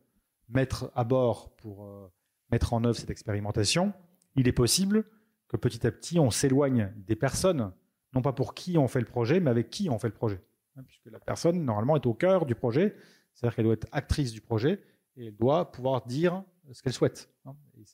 mettre 0.48 0.90
à 0.94 1.04
bord 1.04 1.54
pour 1.56 1.86
euh, 1.86 2.12
mettre 2.50 2.74
en 2.74 2.84
œuvre 2.84 2.96
cette 2.96 3.10
expérimentation, 3.10 3.92
il 4.36 4.46
est 4.46 4.52
possible 4.52 5.04
que 5.48 5.56
petit 5.56 5.86
à 5.86 5.90
petit 5.90 6.18
on 6.18 6.30
s'éloigne 6.30 6.92
des 6.96 7.16
personnes, 7.16 7.72
non 8.12 8.22
pas 8.22 8.32
pour 8.32 8.54
qui 8.54 8.78
on 8.78 8.88
fait 8.88 9.00
le 9.00 9.06
projet, 9.06 9.40
mais 9.40 9.50
avec 9.50 9.70
qui 9.70 9.88
on 9.90 9.98
fait 9.98 10.08
le 10.08 10.14
projet. 10.14 10.40
Hein, 10.76 10.82
puisque 10.86 11.06
la 11.06 11.20
personne, 11.20 11.64
normalement, 11.64 11.96
est 11.96 12.06
au 12.06 12.14
cœur 12.14 12.46
du 12.46 12.54
projet, 12.54 12.96
c'est-à-dire 13.32 13.56
qu'elle 13.56 13.64
doit 13.64 13.74
être 13.74 13.88
actrice 13.92 14.32
du 14.32 14.40
projet 14.40 14.80
et 15.16 15.26
elle 15.26 15.36
doit 15.36 15.70
pouvoir 15.70 16.04
dire 16.06 16.42
ce 16.72 16.82
qu'elle 16.82 16.92
souhaite. 16.92 17.30
Hein. 17.44 17.54
Et 17.78 17.84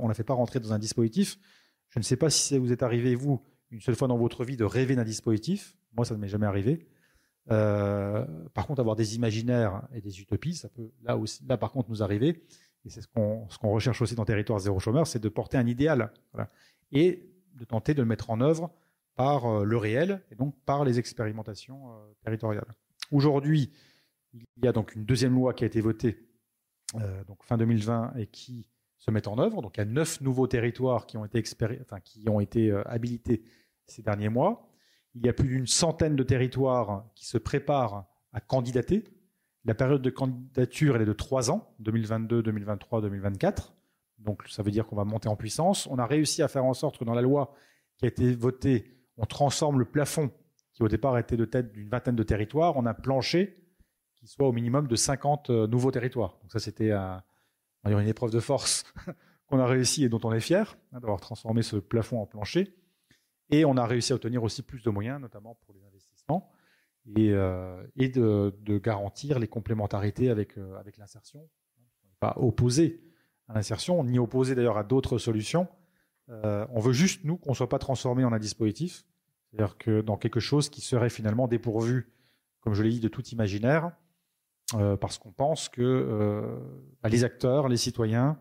on 0.00 0.08
la 0.08 0.14
fait 0.14 0.24
pas 0.24 0.34
rentrer 0.34 0.60
dans 0.60 0.72
un 0.72 0.78
dispositif. 0.78 1.38
Je 1.88 1.98
ne 1.98 2.04
sais 2.04 2.16
pas 2.16 2.30
si 2.30 2.54
ça 2.54 2.58
vous 2.58 2.72
est 2.72 2.82
arrivé, 2.82 3.14
vous, 3.14 3.42
une 3.70 3.80
seule 3.80 3.96
fois 3.96 4.08
dans 4.08 4.16
votre 4.16 4.44
vie, 4.44 4.56
de 4.56 4.64
rêver 4.64 4.94
d'un 4.94 5.04
dispositif. 5.04 5.76
Moi, 5.96 6.04
ça 6.04 6.14
ne 6.14 6.20
m'est 6.20 6.28
jamais 6.28 6.46
arrivé. 6.46 6.86
Euh, 7.50 8.24
par 8.54 8.66
contre, 8.66 8.80
avoir 8.80 8.96
des 8.96 9.16
imaginaires 9.16 9.82
et 9.92 10.00
des 10.00 10.20
utopies, 10.20 10.54
ça 10.54 10.68
peut 10.68 10.92
là 11.02 11.56
par 11.58 11.72
contre, 11.72 11.90
nous 11.90 12.02
arriver 12.02 12.44
et 12.84 12.90
c'est 12.90 13.02
ce 13.02 13.08
qu'on 13.08 13.70
recherche 13.70 14.00
aussi 14.00 14.14
dans 14.14 14.24
Territoire 14.24 14.58
zéro 14.58 14.78
chômeur, 14.78 15.06
c'est 15.06 15.18
de 15.18 15.28
porter 15.28 15.58
un 15.58 15.66
idéal 15.66 16.12
et 16.92 17.28
de 17.54 17.64
tenter 17.64 17.94
de 17.94 18.00
le 18.00 18.08
mettre 18.08 18.30
en 18.30 18.40
œuvre 18.40 18.72
par 19.20 19.44
euh, 19.44 19.64
le 19.64 19.76
réel 19.76 20.22
et 20.30 20.34
donc 20.34 20.54
par 20.64 20.82
les 20.82 20.98
expérimentations 20.98 21.90
euh, 21.90 22.14
territoriales. 22.24 22.72
Aujourd'hui, 23.12 23.70
il 24.32 24.64
y 24.64 24.66
a 24.66 24.72
donc 24.72 24.94
une 24.94 25.04
deuxième 25.04 25.34
loi 25.34 25.52
qui 25.52 25.64
a 25.64 25.66
été 25.66 25.82
votée 25.82 26.26
euh, 26.94 27.22
donc 27.24 27.44
fin 27.44 27.58
2020 27.58 28.14
et 28.16 28.28
qui 28.28 28.70
se 28.96 29.10
met 29.10 29.28
en 29.28 29.38
œuvre. 29.38 29.60
Donc 29.60 29.76
il 29.76 29.80
y 29.80 29.82
a 29.82 29.84
neuf 29.84 30.22
nouveaux 30.22 30.46
territoires 30.46 31.04
qui 31.04 31.18
ont 31.18 31.26
été, 31.26 31.42
qui 31.42 32.28
ont 32.30 32.40
été 32.40 32.72
habilités 32.86 33.42
ces 33.84 34.00
derniers 34.00 34.30
mois. 34.30 34.70
Il 35.14 35.26
y 35.26 35.28
a 35.28 35.34
plus 35.34 35.48
d'une 35.48 35.66
centaine 35.66 36.16
de 36.16 36.22
territoires 36.22 37.04
qui 37.14 37.26
se 37.26 37.36
préparent 37.36 38.06
à 38.32 38.40
candidater. 38.40 39.04
La 39.66 39.74
période 39.74 40.00
de 40.00 40.08
candidature, 40.08 40.96
elle 40.96 41.02
est 41.02 41.04
de 41.04 41.12
trois 41.12 41.50
ans, 41.50 41.74
2022, 41.80 42.42
2023, 42.42 43.02
2024. 43.02 43.74
Donc 44.16 44.44
ça 44.48 44.62
veut 44.62 44.70
dire 44.70 44.86
qu'on 44.86 44.96
va 44.96 45.04
monter 45.04 45.28
en 45.28 45.36
puissance. 45.36 45.86
On 45.88 45.98
a 45.98 46.06
réussi 46.06 46.42
à 46.42 46.48
faire 46.48 46.64
en 46.64 46.72
sorte 46.72 46.96
que 46.96 47.04
dans 47.04 47.12
la 47.12 47.20
loi 47.20 47.52
qui 47.98 48.06
a 48.06 48.08
été 48.08 48.34
votée, 48.34 48.96
on 49.20 49.26
transforme 49.26 49.78
le 49.78 49.84
plafond 49.84 50.30
qui 50.72 50.82
au 50.82 50.88
départ 50.88 51.16
était 51.18 51.36
de 51.36 51.44
tête 51.44 51.72
d'une 51.72 51.88
vingtaine 51.88 52.16
de 52.16 52.22
territoires 52.22 52.76
on 52.76 52.86
a 52.86 52.94
planché 52.94 53.60
qui 54.20 54.26
soit 54.26 54.46
au 54.46 54.52
minimum 54.52 54.86
de 54.86 54.96
50 54.96 55.50
euh, 55.50 55.66
nouveaux 55.66 55.90
territoires. 55.90 56.38
Donc 56.42 56.52
ça 56.52 56.58
c'était 56.58 56.92
une 57.84 58.06
épreuve 58.06 58.30
de 58.30 58.40
force 58.40 58.84
qu'on 59.46 59.58
a 59.58 59.66
réussi 59.66 60.04
et 60.04 60.08
dont 60.08 60.20
on 60.24 60.32
est 60.32 60.40
fier 60.40 60.76
hein, 60.92 61.00
d'avoir 61.00 61.20
transformé 61.20 61.62
ce 61.62 61.76
plafond 61.76 62.20
en 62.20 62.26
plancher. 62.26 62.76
Et 63.48 63.64
on 63.64 63.76
a 63.76 63.86
réussi 63.86 64.12
à 64.12 64.16
obtenir 64.16 64.44
aussi 64.44 64.62
plus 64.62 64.82
de 64.82 64.90
moyens, 64.90 65.20
notamment 65.20 65.56
pour 65.62 65.74
les 65.74 65.82
investissements, 65.84 66.52
et, 67.16 67.30
euh, 67.32 67.82
de, 67.96 68.78
garantir 68.78 69.40
les 69.40 69.48
complémentarités 69.48 70.30
avec, 70.30 70.56
euh, 70.56 70.78
avec 70.78 70.98
l'insertion. 70.98 71.40
On 71.40 72.08
n'est 72.08 72.16
pas 72.20 72.34
opposé 72.36 73.02
à 73.48 73.54
l'insertion, 73.54 74.04
ni 74.04 74.20
opposé 74.20 74.54
d'ailleurs 74.54 74.78
à 74.78 74.84
d'autres 74.84 75.18
solutions. 75.18 75.66
Euh, 76.30 76.66
on 76.70 76.80
veut 76.80 76.92
juste, 76.92 77.24
nous, 77.24 77.36
qu'on 77.36 77.50
ne 77.50 77.56
soit 77.56 77.68
pas 77.68 77.78
transformé 77.78 78.24
en 78.24 78.32
un 78.32 78.38
dispositif, 78.38 79.04
c'est-à-dire 79.50 79.76
que 79.78 80.00
dans 80.00 80.16
quelque 80.16 80.40
chose 80.40 80.68
qui 80.68 80.80
serait 80.80 81.10
finalement 81.10 81.48
dépourvu, 81.48 82.12
comme 82.60 82.74
je 82.74 82.82
l'ai 82.82 82.90
dit, 82.90 83.00
de 83.00 83.08
tout 83.08 83.26
imaginaire, 83.28 83.92
parce 85.00 85.18
qu'on 85.18 85.32
pense 85.32 85.68
que 85.68 86.56
bah, 87.02 87.08
les 87.08 87.24
acteurs, 87.24 87.68
les 87.68 87.76
citoyens, 87.76 88.38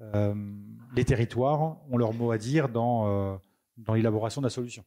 les 0.00 1.04
territoires 1.04 1.76
ont 1.90 1.98
leur 1.98 2.14
mot 2.14 2.30
à 2.30 2.38
dire 2.38 2.70
dans 2.70 3.38
dans 3.76 3.94
l'élaboration 3.94 4.40
de 4.40 4.46
la 4.46 4.50
solution. 4.50 4.84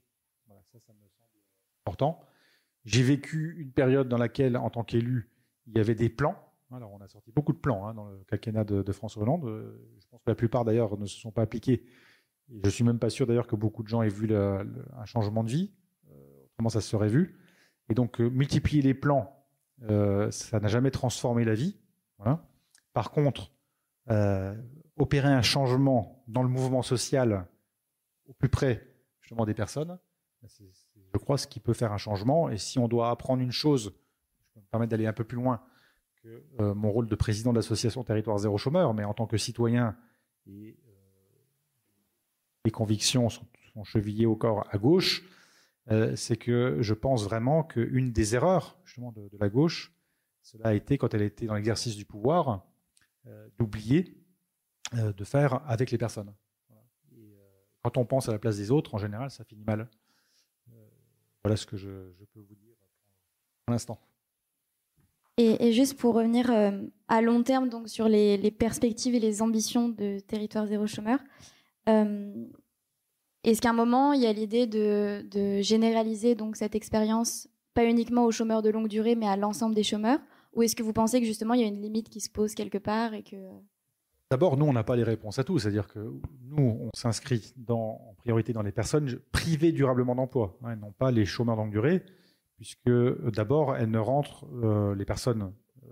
Ça, 0.47 0.53
ça 0.71 0.77
me 0.77 0.79
semble 0.79 0.99
important. 1.85 2.19
J'ai 2.85 3.03
vécu 3.03 3.55
une 3.59 3.71
période 3.71 4.07
dans 4.07 4.17
laquelle, 4.17 4.57
en 4.57 4.69
tant 4.69 4.83
qu'élu, 4.83 5.29
il 5.67 5.77
y 5.77 5.79
avait 5.79 5.95
des 5.95 6.09
plans. 6.09 6.35
Alors, 6.71 6.93
on 6.93 7.01
a 7.01 7.07
sorti 7.07 7.31
beaucoup 7.31 7.53
de 7.53 7.57
plans 7.57 7.87
hein, 7.87 7.93
dans 7.93 8.05
le 8.05 8.23
quinquennat 8.27 8.63
de, 8.63 8.91
François 8.91 9.23
Hollande. 9.23 9.43
Je 9.99 10.07
pense 10.07 10.21
que 10.23 10.29
la 10.29 10.35
plupart, 10.35 10.65
d'ailleurs, 10.65 10.97
ne 10.97 11.05
se 11.05 11.19
sont 11.19 11.31
pas 11.31 11.41
appliqués. 11.41 11.83
Je 12.63 12.69
suis 12.69 12.83
même 12.83 12.99
pas 12.99 13.09
sûr, 13.09 13.27
d'ailleurs, 13.27 13.47
que 13.47 13.55
beaucoup 13.55 13.83
de 13.83 13.87
gens 13.87 14.01
aient 14.01 14.09
vu 14.09 14.33
un 14.33 15.05
changement 15.05 15.43
de 15.43 15.49
vie. 15.49 15.71
Euh, 16.09 16.45
autrement, 16.45 16.69
ça 16.69 16.81
se 16.81 16.89
serait 16.89 17.07
vu. 17.07 17.37
Et 17.89 17.93
donc, 17.93 18.19
euh, 18.21 18.29
multiplier 18.29 18.81
les 18.81 18.93
plans, 18.93 19.45
euh, 19.83 20.29
ça 20.31 20.59
n'a 20.59 20.67
jamais 20.67 20.91
transformé 20.91 21.45
la 21.45 21.53
vie. 21.53 21.77
Voilà. 22.17 22.45
Par 22.93 23.11
contre, 23.11 23.51
opérer 24.97 25.27
un 25.27 25.43
changement 25.43 26.23
dans 26.27 26.41
le 26.41 26.49
mouvement 26.49 26.81
social 26.81 27.47
au 28.25 28.33
plus 28.33 28.49
près 28.49 28.87
justement 29.21 29.45
des 29.45 29.53
personnes, 29.53 29.99
c'est, 30.47 30.65
je 31.13 31.17
crois, 31.19 31.37
ce 31.37 31.47
qui 31.47 31.59
peut 31.59 31.73
faire 31.73 31.91
un 31.91 31.97
changement. 31.97 32.49
Et 32.49 32.57
si 32.57 32.79
on 32.79 32.87
doit 32.87 33.09
apprendre 33.11 33.41
une 33.41 33.51
chose, 33.51 33.93
je 34.39 34.53
peux 34.53 34.59
me 34.59 34.65
permettre 34.65 34.91
d'aller 34.91 35.05
un 35.05 35.13
peu 35.13 35.23
plus 35.23 35.37
loin 35.37 35.61
que 36.21 36.43
euh, 36.59 36.73
mon 36.73 36.91
rôle 36.91 37.07
de 37.07 37.15
président 37.15 37.51
de 37.51 37.57
l'association 37.57 38.03
Territoire 38.03 38.37
Zéro 38.37 38.57
Chômeur, 38.57 38.93
mais 38.93 39.03
en 39.03 39.13
tant 39.13 39.25
que 39.25 39.37
citoyen, 39.37 39.95
et, 40.45 40.77
euh, 40.87 40.88
les 42.65 42.71
convictions 42.71 43.29
sont, 43.29 43.45
chevillées 43.83 44.25
au 44.25 44.35
corps 44.35 44.67
à 44.71 44.77
gauche, 44.77 45.23
euh, 45.89 46.13
c'est 46.15 46.35
que 46.35 46.79
je 46.81 46.93
pense 46.93 47.23
vraiment 47.23 47.63
qu'une 47.63 48.11
des 48.11 48.35
erreurs 48.35 48.77
justement 48.83 49.13
de, 49.13 49.29
la 49.39 49.47
gauche, 49.47 49.93
cela 50.41 50.69
a 50.69 50.73
été 50.73 50.97
quand 50.97 51.13
elle 51.13 51.21
était 51.21 51.45
dans 51.45 51.53
l'exercice 51.53 51.95
du 51.95 52.05
pouvoir, 52.05 52.65
d'oublier 53.57 54.17
de 54.93 55.23
faire 55.23 55.61
avec 55.69 55.91
les 55.91 55.97
personnes 55.97 56.33
quand 57.81 57.97
on 57.97 58.05
pense 58.05 58.29
à 58.29 58.31
la 58.31 58.39
place 58.39 58.57
des 58.57 58.71
autres, 58.71 58.95
en 58.95 58.97
général, 58.97 59.31
ça 59.31 59.43
finit 59.43 59.63
mal. 59.63 59.89
Euh, 60.69 60.73
voilà 61.43 61.55
ce 61.55 61.65
que 61.65 61.77
je, 61.77 61.87
peux 62.33 62.39
vous 62.39 62.55
dire 62.55 62.75
pour 63.65 63.71
l'instant. 63.73 63.99
Et, 65.37 65.71
juste 65.71 65.97
pour 65.97 66.15
revenir 66.15 66.51
euh, 66.51 66.81
à 67.07 67.21
long 67.21 67.43
terme 67.43 67.69
donc 67.69 67.87
sur 67.87 68.09
les, 68.09 68.51
perspectives 68.51 69.15
et 69.15 69.19
les 69.19 69.41
ambitions 69.41 69.87
de 69.87 70.19
Territoire 70.19 70.67
Zéro 70.67 70.85
Chômeur, 70.85 71.19
euh, 71.19 71.23
est-ce 73.43 73.61
qu'à 73.61 73.69
un 73.69 73.73
moment, 73.73 74.13
il 74.13 74.21
y 74.21 74.27
a 74.27 74.33
l'idée 74.33 74.67
de, 74.67 75.61
généraliser 75.61 76.35
donc 76.35 76.55
cette 76.55 76.75
expérience, 76.75 77.47
pas 77.73 77.85
uniquement 77.85 78.25
aux 78.25 78.31
chômeurs 78.31 78.61
de 78.61 78.69
longue 78.69 78.87
durée, 78.87 79.15
mais 79.15 79.27
à 79.27 79.37
l'ensemble 79.37 79.75
des 79.75 79.83
chômeurs? 79.83 80.19
Ou 80.53 80.63
est-ce 80.63 80.75
que 80.75 80.83
vous 80.83 80.93
pensez 80.93 81.19
que 81.19 81.25
justement, 81.25 81.53
il 81.53 81.61
y 81.61 81.63
a 81.63 81.67
une 81.67 81.81
limite 81.81 82.09
qui 82.09 82.19
se 82.19 82.29
pose 82.29 82.53
quelque 82.55 82.77
part 82.77 83.13
et 83.13 83.23
que... 83.23 83.37
D'abord, 84.31 84.57
nous, 84.57 84.65
on 84.65 84.73
n'a 84.73 84.83
pas 84.83 84.95
les 84.95 85.03
réponses 85.03 85.39
à 85.39 85.43
tout. 85.43 85.57
C'est-à-dire 85.57 85.87
que 85.87 85.99
nous, 85.99 86.77
on 86.81 86.89
s'inscrit 86.95 87.53
en 87.67 88.13
priorité 88.17 88.53
dans 88.53 88.61
les 88.61 88.71
personnes 88.71 89.19
privées 89.31 89.71
durablement 89.71 90.15
d'emploi, 90.15 90.57
hein, 90.63 90.75
non 90.75 90.91
pas 90.91 91.09
les 91.09 91.25
chômeurs 91.25 91.55
longue 91.55 91.71
durée, 91.71 92.03
puisque 92.55 92.87
euh, 92.87 93.31
d'abord, 93.33 93.75
elles 93.75 93.89
ne 93.89 93.97
rentrent, 93.97 94.45
euh, 94.63 94.93
les 94.93 95.05
personnes 95.05 95.53
euh, 95.83 95.87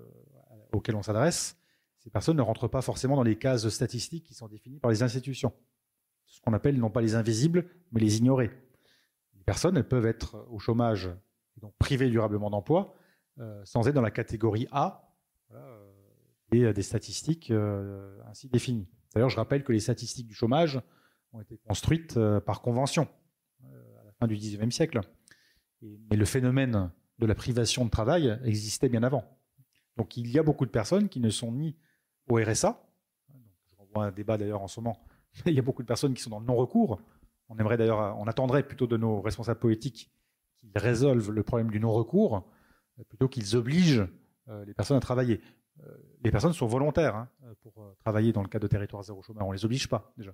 auxquelles 0.72 0.96
on 0.96 1.02
s'adresse, 1.02 1.58
ces 1.98 2.10
personnes 2.12 2.38
ne 2.38 2.42
rentrent 2.42 2.68
pas 2.68 2.82
forcément 2.82 3.16
dans 3.16 3.24
les 3.24 3.38
cases 3.38 3.68
statistiques 3.70 4.26
qui 4.26 4.34
sont 4.34 4.48
définies 4.48 4.80
par 4.80 4.92
les 4.92 5.02
institutions. 5.02 5.52
Ce 6.38 6.42
qu'on 6.42 6.54
appelle 6.54 6.78
non 6.78 6.92
pas 6.92 7.02
les 7.02 7.16
invisibles, 7.16 7.66
mais 7.92 8.00
les 8.00 8.18
ignorés. 8.18 8.52
Les 9.36 9.44
personnes, 9.44 9.76
elles 9.76 9.88
peuvent 9.88 10.06
être 10.06 10.48
au 10.52 10.60
chômage, 10.60 11.10
donc 11.58 11.74
privées 11.80 12.10
durablement 12.10 12.52
d'emploi, 12.52 12.96
sans 13.64 13.88
être 13.88 13.96
dans 13.96 14.02
la 14.02 14.12
catégorie 14.12 14.68
A 14.72 15.08
et 16.52 16.74
des 16.74 16.82
statistiques 16.82 17.52
euh, 17.52 18.20
ainsi 18.26 18.48
définies. 18.50 18.88
D'ailleurs, 19.14 19.30
je 19.30 19.36
rappelle 19.36 19.64
que 19.64 19.72
les 19.72 19.80
statistiques 19.80 20.28
du 20.28 20.34
chômage 20.34 20.80
ont 21.34 21.42
été 21.42 21.58
construites 21.58 22.18
euh, 22.18 22.40
par 22.40 22.62
convention 22.62 23.08
euh, 23.64 24.02
à 24.02 24.04
la 24.06 24.12
fin 24.14 24.28
du 24.28 24.36
XIXe 24.36 24.74
siècle. 24.74 25.02
mais 25.82 26.16
le 26.16 26.26
phénomène 26.26 26.92
de 27.20 27.26
la 27.26 27.36
privation 27.36 27.86
de 27.86 27.90
travail 27.90 28.40
existait 28.44 28.90
bien 28.90 29.04
avant. 29.04 29.26
Donc 29.98 30.16
il 30.18 30.30
y 30.30 30.40
a 30.40 30.44
beaucoup 30.44 30.66
de 30.66 30.72
personnes 30.72 31.10
qui 31.10 31.20
ne 31.20 31.30
sont 31.30 31.52
ni 31.52 31.76
au 32.30 32.36
RSA, 32.36 32.88
je 33.30 33.76
renvoie 33.78 34.06
un 34.06 34.12
débat 34.12 34.38
d'ailleurs 34.38 34.62
en 34.62 34.68
ce 34.68 34.80
moment, 34.80 35.04
il 35.46 35.54
y 35.54 35.60
a 35.60 35.62
beaucoup 35.62 35.82
de 35.82 35.88
personnes 35.88 36.14
qui 36.14 36.22
sont 36.22 36.30
dans 36.30 36.40
le 36.40 36.46
non-recours. 36.46 37.02
On 37.50 37.58
aimerait 37.58 37.78
d'ailleurs, 37.78 38.18
on 38.20 38.28
attendrait 38.28 38.64
plutôt 38.64 38.88
de 38.88 38.98
nos 38.98 39.22
responsables 39.22 39.60
politiques 39.60 40.12
qu'ils 40.58 40.72
résolvent 40.76 41.32
le 41.32 41.44
problème 41.44 41.70
du 41.70 41.80
non-recours, 41.80 42.46
plutôt 43.08 43.30
qu'ils 43.30 43.56
obligent 43.56 44.06
les 44.66 44.74
personnes 44.74 44.98
à 44.98 45.00
travailler. 45.00 45.40
Euh, 45.86 45.98
les 46.24 46.32
personnes 46.32 46.54
sont 46.54 46.68
volontaires 46.68 47.16
hein, 47.16 47.30
pour 47.62 47.82
euh, 47.82 47.96
travailler 48.00 48.34
dans 48.34 48.42
le 48.42 48.48
cadre 48.48 48.64
de 48.64 48.68
territoire 48.68 49.04
zéro 49.04 49.22
chômeur. 49.22 49.46
On 49.48 49.52
les 49.52 49.66
oblige 49.66 49.88
pas 49.88 50.14
déjà. 50.18 50.34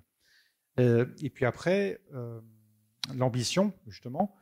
Euh, 0.80 1.06
et 1.20 1.30
puis 1.30 1.44
après, 1.44 2.00
l'ambition, 3.14 3.72
justement, 3.86 4.34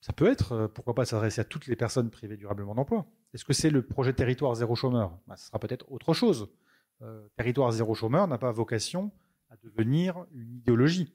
ça 0.00 0.12
peut 0.12 0.30
être, 0.30 0.66
pourquoi 0.68 0.94
pas 0.94 1.04
s'adresser 1.04 1.40
à 1.40 1.44
toutes 1.44 1.66
les 1.66 1.76
personnes 1.76 2.10
privées 2.10 2.36
durablement 2.36 2.74
d'emploi. 2.74 3.06
Est-ce 3.34 3.44
que 3.44 3.52
c'est 3.52 3.70
le 3.70 3.82
projet 3.82 4.12
territoire 4.12 4.54
zéro 4.54 4.74
chômeur? 4.74 5.18
Bah, 5.26 5.36
Ce 5.36 5.46
sera 5.46 5.58
peut-être 5.58 5.90
autre 5.92 6.14
chose. 6.14 6.48
territoire 7.36 7.70
zéro 7.72 7.94
chômeur 7.94 8.26
n'a 8.26 8.38
pas 8.38 8.50
vocation 8.50 9.12
devenir 9.62 10.26
une 10.32 10.54
idéologie, 10.54 11.12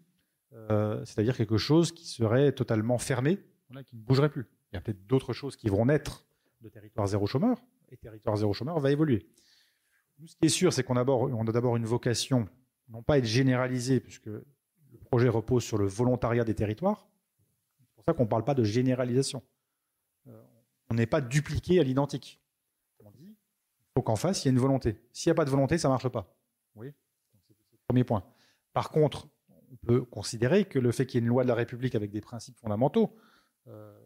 c'est-à-dire 1.06 1.36
quelque 1.36 1.58
chose 1.58 1.92
qui 1.92 2.08
serait 2.08 2.52
totalement 2.52 2.98
fermé, 2.98 3.40
qui 3.86 3.96
ne 3.96 4.02
bougerait 4.02 4.30
plus. 4.30 4.46
Il 4.72 4.76
y 4.76 4.78
a 4.78 4.82
peut-être 4.82 5.06
d'autres 5.08 5.34
choses 5.34 5.56
qui 5.56 5.70
vont 5.70 5.86
naître 5.86 6.26
de 6.62 6.70
territoire 6.70 7.08
zéro 7.08 7.26
chômeur, 7.26 7.58
et 7.92 7.98
territoire 7.98 8.38
zéro 8.38 8.54
chômeur 8.54 8.80
va 8.80 8.92
évoluer. 8.92 9.28
ce 10.26 10.36
qui 10.36 10.46
est 10.46 10.50
sûr, 10.50 10.74
c'est 10.74 10.84
qu'on 10.84 10.96
a 10.96 11.04
d'abord 11.04 11.76
une 11.76 11.86
vocation, 11.86 12.48
non 12.90 13.04
pas 13.04 13.18
être 13.18 13.26
généralisé, 13.26 14.00
puisque 14.00 14.28
le 14.28 15.00
projet 15.06 15.30
repose 15.30 15.64
sur 15.64 15.78
le 15.78 15.86
volontariat 15.86 16.44
des 16.44 16.56
territoires. 16.56 17.08
C'est 17.80 17.96
pour 17.96 18.04
ça 18.06 18.14
qu'on 18.14 18.24
ne 18.24 18.30
parle 18.30 18.44
pas 18.44 18.54
de 18.54 18.64
généralisation. 18.64 19.44
Euh, 20.28 20.44
on 20.90 20.96
n'est 20.96 21.06
pas 21.06 21.22
dupliqué 21.22 21.80
à 21.80 21.84
l'identique. 21.84 22.42
On 23.04 23.12
dit 23.12 23.36
il 23.36 23.92
faut 23.96 24.02
qu'en 24.02 24.16
face, 24.16 24.44
il 24.44 24.48
y 24.48 24.50
ait 24.50 24.54
une 24.54 24.60
volonté. 24.60 24.98
S'il 25.12 25.30
n'y 25.30 25.32
a 25.32 25.36
pas 25.36 25.46
de 25.46 25.50
volonté, 25.50 25.78
ça 25.78 25.88
ne 25.88 25.94
marche 25.94 26.10
pas. 26.10 26.36
Oui 26.76 26.94
premier 27.88 28.04
point. 28.04 28.24
Par 28.74 28.90
contre, 28.90 29.28
on 29.72 29.76
peut 29.86 30.04
considérer 30.04 30.66
que 30.66 30.80
le 30.80 30.92
fait 30.92 31.06
qu'il 31.06 31.20
y 31.20 31.24
ait 31.24 31.26
une 31.26 31.30
loi 31.30 31.44
de 31.44 31.48
la 31.48 31.56
République 31.56 31.96
avec 31.96 32.12
des 32.12 32.22
principes 32.22 32.58
fondamentaux, 32.58 33.16
euh, 33.68 33.98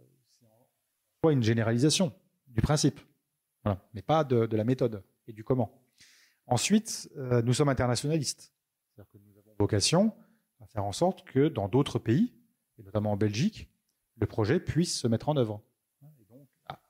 c'est 1.23 1.33
une 1.33 1.43
généralisation 1.43 2.13
du 2.47 2.61
principe 2.61 3.01
mais 3.93 4.01
pas 4.01 4.23
de, 4.23 4.55
la 4.55 4.63
méthode 4.63 5.03
et 5.27 5.33
du 5.33 5.43
comment. 5.43 5.81
Ensuite, 6.45 7.09
euh, 7.17 7.41
nous 7.41 7.53
sommes 7.53 7.69
internationalistes. 7.69 8.53
C'est-à-dire 8.87 9.11
que 9.11 9.17
nous 9.17 9.37
avons 9.37 9.53
vocation 9.59 10.13
à 10.61 10.67
faire 10.67 10.85
en 10.85 10.91
sorte 10.91 11.23
que 11.25 11.47
dans 11.47 11.67
d'autres 11.67 11.99
pays, 11.99 12.33
et 12.77 12.83
notamment 12.83 13.11
en 13.13 13.17
Belgique, 13.17 13.69
le 14.15 14.27
projet 14.27 14.59
puisse 14.59 14.97
se 14.99 15.07
mettre 15.07 15.29
en 15.29 15.37
œuvre. 15.37 15.61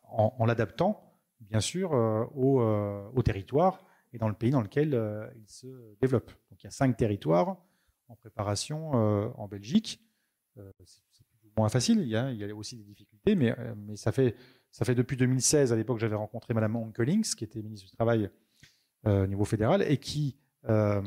en, 0.04 0.46
l'adaptant, 0.46 1.20
bien 1.42 1.60
sûr, 1.60 1.94
euh, 1.94 2.26
au, 2.34 3.22
territoire 3.24 3.84
dans 4.18 4.28
le 4.28 4.34
pays 4.34 4.52
dans 4.52 4.62
lequel 4.62 4.90
il 5.36 5.48
se 5.48 5.68
développe. 6.00 6.32
Donc 6.50 6.64
il 6.64 6.66
y 6.66 6.68
a 6.68 6.72
cinq 6.72 6.96
territoires 6.98 7.58
en 8.08 8.16
préparation 8.16 8.92
en 8.92 9.48
Belgique. 9.48 10.02
c'est 10.56 11.02
moins 11.58 11.70
facile, 11.70 12.00
il 12.02 12.08
y, 12.08 12.16
a, 12.16 12.56
aussi 12.56 12.78
des 12.78 12.84
difficultés, 12.84 13.36
mais, 13.36 13.54
ça 13.96 14.12
fait 14.12 14.36
depuis 14.96 15.18
2016, 15.18 15.74
à 15.74 15.76
l'époque, 15.76 16.00
j'avais 16.00 16.16
rencontré 16.16 16.54
Madame 16.54 16.76
Onkelings, 16.76 17.34
qui 17.36 17.44
était 17.44 17.62
ministre 17.62 17.88
du 17.88 17.92
Travail 17.96 18.30
euh, 19.06 19.24
au 19.24 19.28
niveau 19.28 19.46
fédéral, 19.46 19.82
et 19.82 19.98
qui 19.98 20.38
euh, 20.70 21.02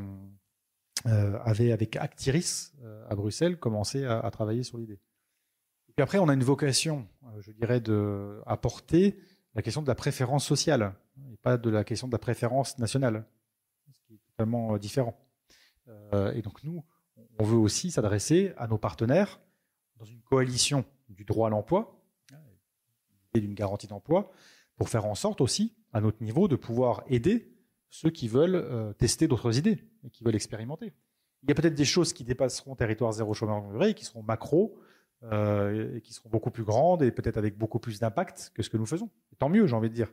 euh, 1.06 1.38
avait, 1.44 1.72
avec 1.72 1.96
Actiris 1.96 2.72
à 3.08 3.14
Bruxelles, 3.14 3.58
commencé 3.58 4.04
à, 4.04 4.28
travailler 4.30 4.62
sur 4.62 4.78
l'idée. 4.78 4.98
Après, 5.98 6.18
on 6.18 6.28
a 6.28 6.34
une 6.34 6.44
vocation, 6.44 7.06
je 7.40 7.52
dirais, 7.52 7.80
de 7.80 8.40
apporter 8.46 9.18
la 9.54 9.60
question 9.60 9.82
de 9.82 9.88
la 9.88 9.94
préférence 9.94 10.46
sociale, 10.46 10.94
pas 11.42 11.56
de 11.56 11.70
la 11.70 11.84
question 11.84 12.06
de 12.06 12.12
la 12.12 12.18
préférence 12.18 12.78
nationale, 12.78 13.24
ce 13.92 14.06
qui 14.06 14.14
est 14.14 14.20
totalement 14.36 14.76
différent. 14.78 15.18
et 16.34 16.42
donc 16.42 16.62
nous, 16.64 16.84
on 17.38 17.44
veut 17.44 17.56
aussi 17.56 17.90
s'adresser 17.90 18.52
à 18.56 18.66
nos 18.66 18.78
partenaires 18.78 19.40
dans 19.98 20.04
une 20.04 20.20
coalition 20.20 20.84
du 21.08 21.24
droit 21.24 21.48
à 21.48 21.50
l'emploi 21.50 22.00
et 23.34 23.40
d'une 23.40 23.54
garantie 23.54 23.86
d'emploi 23.86 24.30
pour 24.76 24.88
faire 24.88 25.04
en 25.04 25.14
sorte 25.14 25.40
aussi, 25.40 25.74
à 25.92 26.00
notre 26.00 26.22
niveau, 26.22 26.48
de 26.48 26.56
pouvoir 26.56 27.02
aider 27.08 27.52
ceux 27.90 28.10
qui 28.10 28.28
veulent 28.28 28.54
euh, 28.54 28.92
tester 28.94 29.28
d'autres 29.28 29.58
idées 29.58 29.84
et 30.04 30.10
qui 30.10 30.24
veulent 30.24 30.34
expérimenter. 30.36 30.92
Il 31.42 31.48
y 31.48 31.52
a 31.52 31.54
peut-être 31.54 31.74
des 31.74 31.84
choses 31.84 32.12
qui 32.12 32.24
dépasseront 32.24 32.74
territoire 32.76 33.12
zéro 33.12 33.34
chômeur 33.34 33.62
durée, 33.62 33.94
qui 33.94 34.04
seront 34.04 34.22
macro, 34.22 34.78
euh, 35.22 35.96
et 35.96 36.00
qui 36.00 36.14
seront 36.14 36.30
beaucoup 36.30 36.50
plus 36.50 36.64
grandes 36.64 37.02
et 37.02 37.10
peut-être 37.10 37.36
avec 37.36 37.58
beaucoup 37.58 37.78
plus 37.78 37.98
d'impact 37.98 38.52
que 38.54 38.62
ce 38.62 38.70
que 38.70 38.78
nous 38.78 38.86
faisons. 38.86 39.10
tant 39.38 39.50
mieux, 39.50 39.66
j'ai 39.66 39.76
envie 39.76 39.90
de 39.90 39.94
dire. 39.94 40.10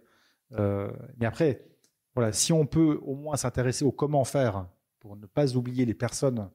Euh, 0.53 0.91
mais 1.17 1.25
après, 1.25 1.65
voilà, 2.15 2.31
si 2.31 2.53
on 2.53 2.65
peut 2.65 2.99
au 3.03 3.15
moins 3.15 3.37
s'intéresser 3.37 3.85
au 3.85 3.91
comment 3.91 4.23
faire 4.23 4.67
pour 4.99 5.15
ne 5.15 5.25
pas 5.25 5.55
oublier 5.55 5.85
les 5.85 5.93
personnes 5.93 6.49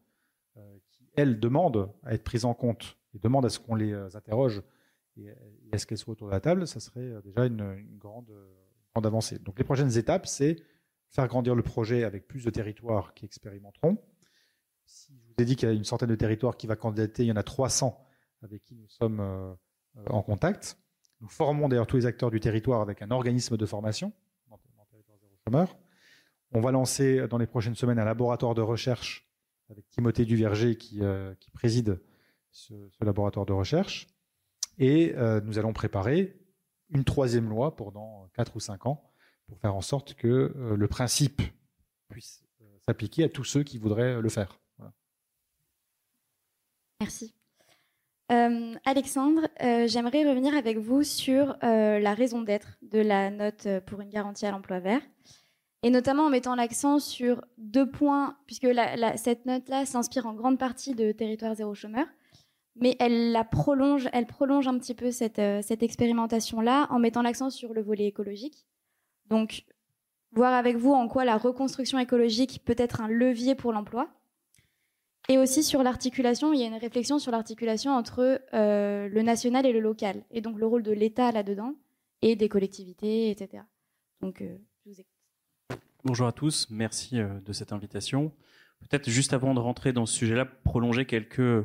qui, 0.90 1.08
elles, 1.16 1.40
demandent 1.40 1.90
à 2.02 2.14
être 2.14 2.24
prises 2.24 2.44
en 2.44 2.54
compte 2.54 2.98
et 3.14 3.18
demandent 3.18 3.46
à 3.46 3.48
ce 3.48 3.58
qu'on 3.58 3.74
les 3.74 3.94
interroge 4.14 4.62
et, 5.16 5.30
à 5.72 5.78
ce 5.78 5.86
qu'elles 5.86 5.98
soient 5.98 6.12
autour 6.12 6.28
de 6.28 6.32
la 6.32 6.40
table, 6.40 6.66
ça 6.66 6.80
serait 6.80 7.22
déjà 7.24 7.46
une, 7.46 7.98
grande, 7.98 8.30
grande 8.92 9.06
avancée. 9.06 9.38
Donc 9.38 9.58
les 9.58 9.64
prochaines 9.64 9.96
étapes, 9.96 10.26
c'est 10.26 10.56
faire 11.12 11.28
grandir 11.28 11.54
le 11.54 11.62
projet 11.62 12.04
avec 12.04 12.26
plus 12.26 12.44
de 12.44 12.50
territoires 12.50 13.14
qui 13.14 13.24
expérimenteront. 13.24 13.98
Si 14.86 15.14
je 15.14 15.26
vous 15.26 15.34
ai 15.38 15.44
dit 15.44 15.56
qu'il 15.56 15.68
y 15.68 15.72
a 15.72 15.74
une 15.74 15.84
centaine 15.84 16.08
de 16.08 16.14
territoires 16.14 16.56
qui 16.56 16.66
va 16.66 16.76
candidater, 16.76 17.24
il 17.24 17.28
y 17.28 17.32
en 17.32 17.36
a 17.36 17.42
300 17.42 18.04
avec 18.42 18.62
qui 18.62 18.74
nous 18.74 18.88
sommes 18.88 19.20
euh, 19.20 19.54
en 20.08 20.22
contact. 20.22 20.78
Nous 21.22 21.28
formons 21.28 21.68
d'ailleurs 21.68 21.86
tous 21.86 21.96
les 21.96 22.06
acteurs 22.06 22.32
du 22.32 22.40
territoire 22.40 22.80
avec 22.80 23.00
un 23.00 23.12
organisme 23.12 23.56
de 23.56 23.64
formation 23.64 24.12
dans, 24.50 24.58
territoire 24.90 25.16
zéro 25.20 25.32
chômeur. 25.46 25.78
On 26.50 26.60
va 26.60 26.72
lancer 26.72 27.28
dans 27.28 27.38
les 27.38 27.46
prochaines 27.46 27.76
semaines 27.76 28.00
un 28.00 28.04
laboratoire 28.04 28.54
de 28.54 28.60
recherche 28.60 29.30
avec 29.70 29.88
Timothée 29.88 30.24
Duverger 30.24 30.76
qui, 30.76 31.00
euh, 31.00 31.32
préside 31.54 32.02
ce, 32.50 32.74
laboratoire 33.00 33.46
de 33.46 33.52
recherche. 33.52 34.08
Et 34.78 35.14
euh, 35.16 35.40
nous 35.42 35.58
allons 35.58 35.72
préparer 35.72 36.36
une 36.88 37.04
troisième 37.04 37.48
loi 37.48 37.74
dans 37.94 38.28
4 38.34 38.56
ou 38.56 38.60
5 38.60 38.86
ans 38.86 39.12
pour 39.46 39.60
faire 39.60 39.76
en 39.76 39.80
sorte 39.80 40.14
que 40.14 40.52
euh, 40.56 40.76
le 40.76 40.88
principe 40.88 41.40
puisse 42.08 42.44
s'appliquer 42.84 43.24
à 43.24 43.28
tous 43.28 43.44
ceux 43.44 43.62
qui 43.62 43.78
voudraient 43.78 44.20
le 44.20 44.28
faire. 44.28 44.60
Merci. 47.00 47.34
Euh, 48.32 48.74
Alexandre, 48.84 49.42
j'aimerais 49.60 50.28
revenir 50.28 50.56
avec 50.56 50.78
vous 50.78 51.02
sur 51.02 51.56
la 51.62 52.14
raison 52.14 52.42
d'être 52.42 52.78
de 52.82 52.98
la 52.98 53.30
note 53.30 53.68
pour 53.86 54.00
une 54.00 54.08
garantie 54.08 54.46
à 54.46 54.50
l'emploi 54.50 54.80
vert, 54.80 55.02
et 55.82 55.90
notamment 55.90 56.24
en 56.24 56.30
mettant 56.30 56.54
l'accent 56.54 56.98
sur 56.98 57.44
deux 57.58 57.90
points, 57.90 58.36
puisque 58.46 58.68
cette 59.16 59.44
note-là 59.46 59.84
s'inspire 59.84 60.26
en 60.26 60.34
grande 60.34 60.58
partie 60.58 60.94
de 60.94 61.12
Territoire 61.12 61.54
zéro 61.54 61.74
chômeur, 61.74 62.06
mais 62.76 62.96
elle 63.00 63.32
la 63.32 63.44
prolonge, 63.44 64.08
elle 64.12 64.26
prolonge 64.26 64.66
un 64.66 64.78
petit 64.78 64.94
peu 64.94 65.10
cette 65.10 65.38
expérimentation-là 65.82 66.86
en 66.90 66.98
mettant 66.98 67.22
l'accent 67.22 67.50
sur 67.50 67.74
le 67.74 67.82
volet 67.82 68.06
écologique, 68.06 68.66
donc, 69.32 69.64
voir 70.32 70.52
avec 70.52 70.76
vous 70.76 70.92
en 70.92 71.08
quoi 71.08 71.24
la 71.24 71.38
reconstruction 71.38 71.98
écologique 71.98 72.62
peut 72.64 72.74
être 72.76 73.00
un 73.00 73.08
levier 73.08 73.54
pour 73.54 73.72
l'emploi. 73.72 74.08
Et 75.28 75.38
aussi 75.38 75.62
sur 75.62 75.82
l'articulation, 75.82 76.52
il 76.52 76.60
y 76.60 76.64
a 76.64 76.66
une 76.66 76.74
réflexion 76.74 77.18
sur 77.18 77.30
l'articulation 77.30 77.92
entre 77.92 78.40
euh, 78.54 79.08
le 79.08 79.22
national 79.22 79.66
et 79.66 79.72
le 79.72 79.80
local, 79.80 80.24
et 80.30 80.40
donc 80.40 80.58
le 80.58 80.66
rôle 80.66 80.82
de 80.82 80.92
l'État 80.92 81.30
là-dedans, 81.30 81.74
et 82.22 82.34
des 82.36 82.48
collectivités, 82.48 83.30
etc. 83.30 83.62
Donc, 84.20 84.42
euh, 84.42 84.56
je 84.84 84.90
vous 84.90 85.00
écoute. 85.00 85.80
Bonjour 86.04 86.26
à 86.26 86.32
tous, 86.32 86.66
merci 86.70 87.20
euh, 87.20 87.40
de 87.40 87.52
cette 87.52 87.72
invitation. 87.72 88.32
Peut-être 88.80 89.08
juste 89.08 89.32
avant 89.32 89.54
de 89.54 89.60
rentrer 89.60 89.92
dans 89.92 90.06
ce 90.06 90.14
sujet-là, 90.14 90.44
prolonger 90.44 91.04
quelques, 91.04 91.64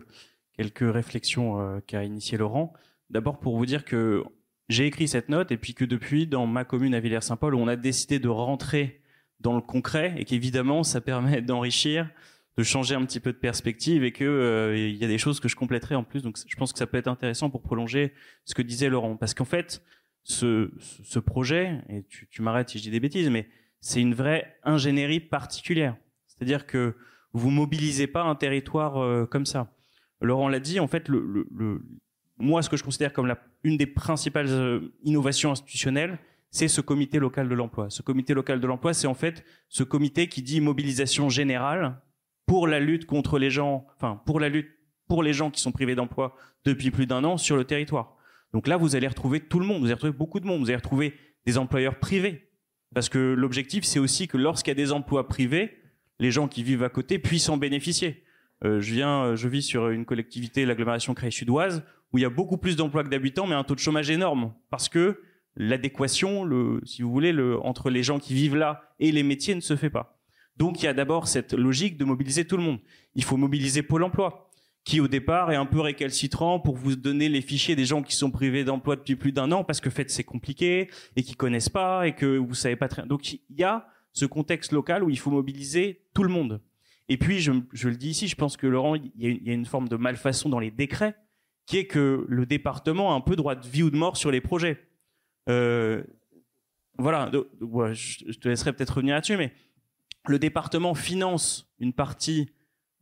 quelques 0.53 0.93
réflexions 0.93 1.81
qu'a 1.87 2.03
initié 2.03 2.37
Laurent. 2.37 2.73
D'abord 3.09 3.39
pour 3.39 3.57
vous 3.57 3.65
dire 3.65 3.85
que 3.85 4.23
j'ai 4.69 4.85
écrit 4.85 5.07
cette 5.07 5.29
note 5.29 5.51
et 5.51 5.57
puis 5.57 5.73
que 5.73 5.83
depuis, 5.83 6.27
dans 6.27 6.45
ma 6.45 6.63
commune 6.63 6.93
à 6.93 6.99
Villers-Saint-Paul, 6.99 7.55
on 7.55 7.67
a 7.67 7.75
décidé 7.75 8.19
de 8.19 8.27
rentrer 8.27 9.01
dans 9.39 9.55
le 9.55 9.61
concret 9.61 10.13
et 10.17 10.25
qu'évidemment, 10.25 10.83
ça 10.83 11.01
permet 11.01 11.41
d'enrichir, 11.41 12.09
de 12.57 12.63
changer 12.63 12.95
un 12.95 13.05
petit 13.05 13.19
peu 13.19 13.31
de 13.31 13.37
perspective 13.37 14.03
et 14.03 14.11
que 14.11 14.23
euh, 14.23 14.75
il 14.75 14.95
y 14.95 15.05
a 15.05 15.07
des 15.07 15.19
choses 15.19 15.39
que 15.39 15.47
je 15.47 15.55
compléterai 15.55 15.93
en 15.95 16.03
plus. 16.03 16.23
Donc, 16.23 16.37
je 16.45 16.55
pense 16.55 16.73
que 16.73 16.79
ça 16.79 16.87
peut 16.87 16.97
être 16.97 17.07
intéressant 17.07 17.49
pour 17.49 17.61
prolonger 17.61 18.13
ce 18.45 18.55
que 18.55 18.63
disait 18.63 18.89
Laurent, 18.89 19.15
parce 19.15 19.33
qu'en 19.35 19.45
fait, 19.45 19.83
ce, 20.23 20.71
ce 21.03 21.19
projet, 21.19 21.81
et 21.89 22.03
tu, 22.09 22.27
tu 22.27 22.41
m'arrêtes 22.41 22.69
si 22.69 22.79
je 22.79 22.83
dis 22.83 22.89
des 22.89 22.99
bêtises, 22.99 23.29
mais 23.29 23.47
c'est 23.79 24.01
une 24.01 24.15
vraie 24.15 24.57
ingénierie 24.63 25.19
particulière. 25.19 25.95
C'est-à-dire 26.25 26.65
que 26.65 26.95
vous 27.31 27.51
mobilisez 27.51 28.07
pas 28.07 28.23
un 28.23 28.35
territoire 28.35 28.97
euh, 28.97 29.25
comme 29.25 29.45
ça. 29.45 29.71
Laurent 30.19 30.49
l'a 30.49 30.59
dit, 30.59 30.79
en 30.79 30.87
fait, 30.87 31.09
le, 31.09 31.19
le, 31.19 31.47
le, 31.55 31.85
moi, 32.39 32.63
ce 32.63 32.69
que 32.69 32.77
je 32.77 32.83
considère 32.83 33.13
comme 33.13 33.27
la, 33.27 33.39
une 33.63 33.77
des 33.77 33.85
principales 33.85 34.47
euh, 34.49 34.93
innovations 35.03 35.51
institutionnelles, 35.51 36.17
c'est 36.49 36.67
ce 36.67 36.81
comité 36.81 37.19
local 37.19 37.47
de 37.49 37.53
l'emploi. 37.53 37.91
Ce 37.91 38.01
comité 38.01 38.33
local 38.33 38.59
de 38.59 38.65
l'emploi, 38.65 38.95
c'est 38.95 39.05
en 39.05 39.13
fait 39.13 39.45
ce 39.69 39.83
comité 39.83 40.27
qui 40.27 40.41
dit 40.41 40.59
mobilisation 40.59 41.29
générale 41.29 42.01
pour 42.47 42.65
la 42.65 42.79
lutte 42.79 43.05
contre 43.05 43.37
les 43.37 43.51
gens, 43.51 43.85
enfin 43.95 44.19
pour 44.25 44.39
la 44.39 44.49
lutte 44.49 44.69
pour 45.07 45.21
les 45.21 45.33
gens 45.33 45.51
qui 45.51 45.61
sont 45.61 45.71
privés 45.71 45.95
d'emploi 45.95 46.35
depuis 46.65 46.91
plus 46.91 47.05
d'un 47.05 47.23
an 47.23 47.37
sur 47.37 47.55
le 47.55 47.63
territoire. 47.63 48.17
Donc 48.53 48.67
là, 48.67 48.77
vous 48.77 48.95
allez 48.95 49.07
retrouver 49.07 49.39
tout 49.39 49.59
le 49.59 49.65
monde, 49.65 49.79
vous 49.79 49.85
allez 49.85 49.93
retrouver 49.93 50.13
beaucoup 50.13 50.39
de 50.39 50.45
monde, 50.45 50.59
vous 50.59 50.69
allez 50.69 50.77
retrouver 50.77 51.13
des 51.45 51.57
employeurs 51.57 51.99
privés, 51.99 52.49
parce 52.93 53.09
que 53.09 53.19
l'objectif, 53.19 53.83
c'est 53.83 53.99
aussi 53.99 54.27
que 54.27 54.37
lorsqu'il 54.37 54.71
y 54.71 54.71
a 54.71 54.75
des 54.75 54.91
emplois 54.91 55.27
privés, 55.27 55.77
les 56.19 56.31
gens 56.31 56.47
qui 56.47 56.63
vivent 56.63 56.83
à 56.83 56.89
côté 56.89 57.19
puissent 57.19 57.49
en 57.49 57.57
bénéficier. 57.57 58.23
Euh, 58.63 58.81
je 58.81 58.93
viens, 58.93 59.23
euh, 59.23 59.35
je 59.35 59.47
vis 59.47 59.61
sur 59.61 59.89
une 59.89 60.05
collectivité, 60.05 60.65
l'agglomération 60.65 61.13
Crèche 61.13 61.35
Sudoise, 61.35 61.83
où 62.11 62.17
il 62.17 62.21
y 62.21 62.25
a 62.25 62.29
beaucoup 62.29 62.57
plus 62.57 62.75
d'emplois 62.75 63.03
que 63.03 63.09
d'habitants, 63.09 63.45
mais 63.45 63.55
un 63.55 63.63
taux 63.63 63.75
de 63.75 63.79
chômage 63.79 64.09
énorme, 64.09 64.53
parce 64.69 64.89
que 64.89 65.21
l'adéquation, 65.55 66.49
si 66.85 67.01
vous 67.01 67.11
voulez, 67.11 67.33
le, 67.33 67.59
entre 67.59 67.89
les 67.89 68.03
gens 68.03 68.19
qui 68.19 68.33
vivent 68.33 68.55
là 68.55 68.81
et 68.99 69.11
les 69.11 69.23
métiers 69.23 69.55
ne 69.55 69.61
se 69.61 69.75
fait 69.75 69.89
pas. 69.89 70.16
Donc 70.57 70.81
il 70.81 70.85
y 70.85 70.89
a 70.89 70.93
d'abord 70.93 71.27
cette 71.27 71.53
logique 71.53 71.97
de 71.97 72.05
mobiliser 72.05 72.45
tout 72.45 72.57
le 72.57 72.63
monde. 72.63 72.79
Il 73.15 73.23
faut 73.23 73.37
mobiliser 73.37 73.83
Pôle 73.83 74.03
Emploi, 74.03 74.49
qui 74.83 74.99
au 74.99 75.07
départ 75.07 75.51
est 75.51 75.55
un 75.55 75.65
peu 75.65 75.79
récalcitrant 75.79 76.59
pour 76.59 76.75
vous 76.75 76.95
donner 76.95 77.29
les 77.29 77.41
fichiers 77.41 77.75
des 77.75 77.85
gens 77.85 78.01
qui 78.01 78.15
sont 78.15 78.31
privés 78.31 78.63
d'emploi 78.63 78.95
depuis 78.95 79.15
plus 79.15 79.31
d'un 79.31 79.51
an, 79.51 79.63
parce 79.63 79.81
que 79.81 79.89
fait 79.89 80.09
c'est 80.09 80.23
compliqué 80.23 80.89
et 81.15 81.23
qui 81.23 81.35
connaissent 81.35 81.69
pas 81.69 82.07
et 82.07 82.15
que 82.15 82.37
vous 82.37 82.55
savez 82.55 82.75
pas 82.75 82.87
très. 82.87 83.05
Donc 83.05 83.33
il 83.33 83.41
y 83.49 83.63
a 83.63 83.87
ce 84.13 84.25
contexte 84.25 84.71
local 84.71 85.03
où 85.03 85.09
il 85.09 85.19
faut 85.19 85.31
mobiliser 85.31 86.05
tout 86.13 86.23
le 86.23 86.29
monde. 86.29 86.61
Et 87.09 87.17
puis 87.17 87.39
je, 87.39 87.51
je 87.71 87.89
le 87.89 87.95
dis 87.95 88.09
ici, 88.09 88.27
je 88.27 88.35
pense 88.35 88.57
que 88.57 88.67
Laurent, 88.67 88.95
il 88.95 89.11
y, 89.15 89.27
a 89.27 89.29
une, 89.29 89.37
il 89.41 89.47
y 89.47 89.51
a 89.51 89.53
une 89.53 89.65
forme 89.65 89.87
de 89.87 89.95
malfaçon 89.95 90.49
dans 90.49 90.59
les 90.59 90.71
décrets 90.71 91.15
qui 91.67 91.77
est 91.77 91.85
que 91.85 92.25
le 92.27 92.45
département 92.45 93.13
a 93.13 93.15
un 93.15 93.21
peu 93.21 93.35
droit 93.35 93.55
de 93.55 93.67
vie 93.67 93.83
ou 93.83 93.91
de 93.91 93.97
mort 93.97 94.17
sur 94.17 94.31
les 94.31 94.41
projets. 94.41 94.79
Euh, 95.49 96.03
voilà, 96.97 97.29
je 97.93 98.39
te 98.39 98.49
laisserai 98.49 98.73
peut-être 98.73 98.95
revenir 98.95 99.13
là-dessus, 99.13 99.37
mais 99.37 99.53
le 100.29 100.39
département 100.39 100.93
finance 100.93 101.69
une 101.79 101.93
partie 101.93 102.49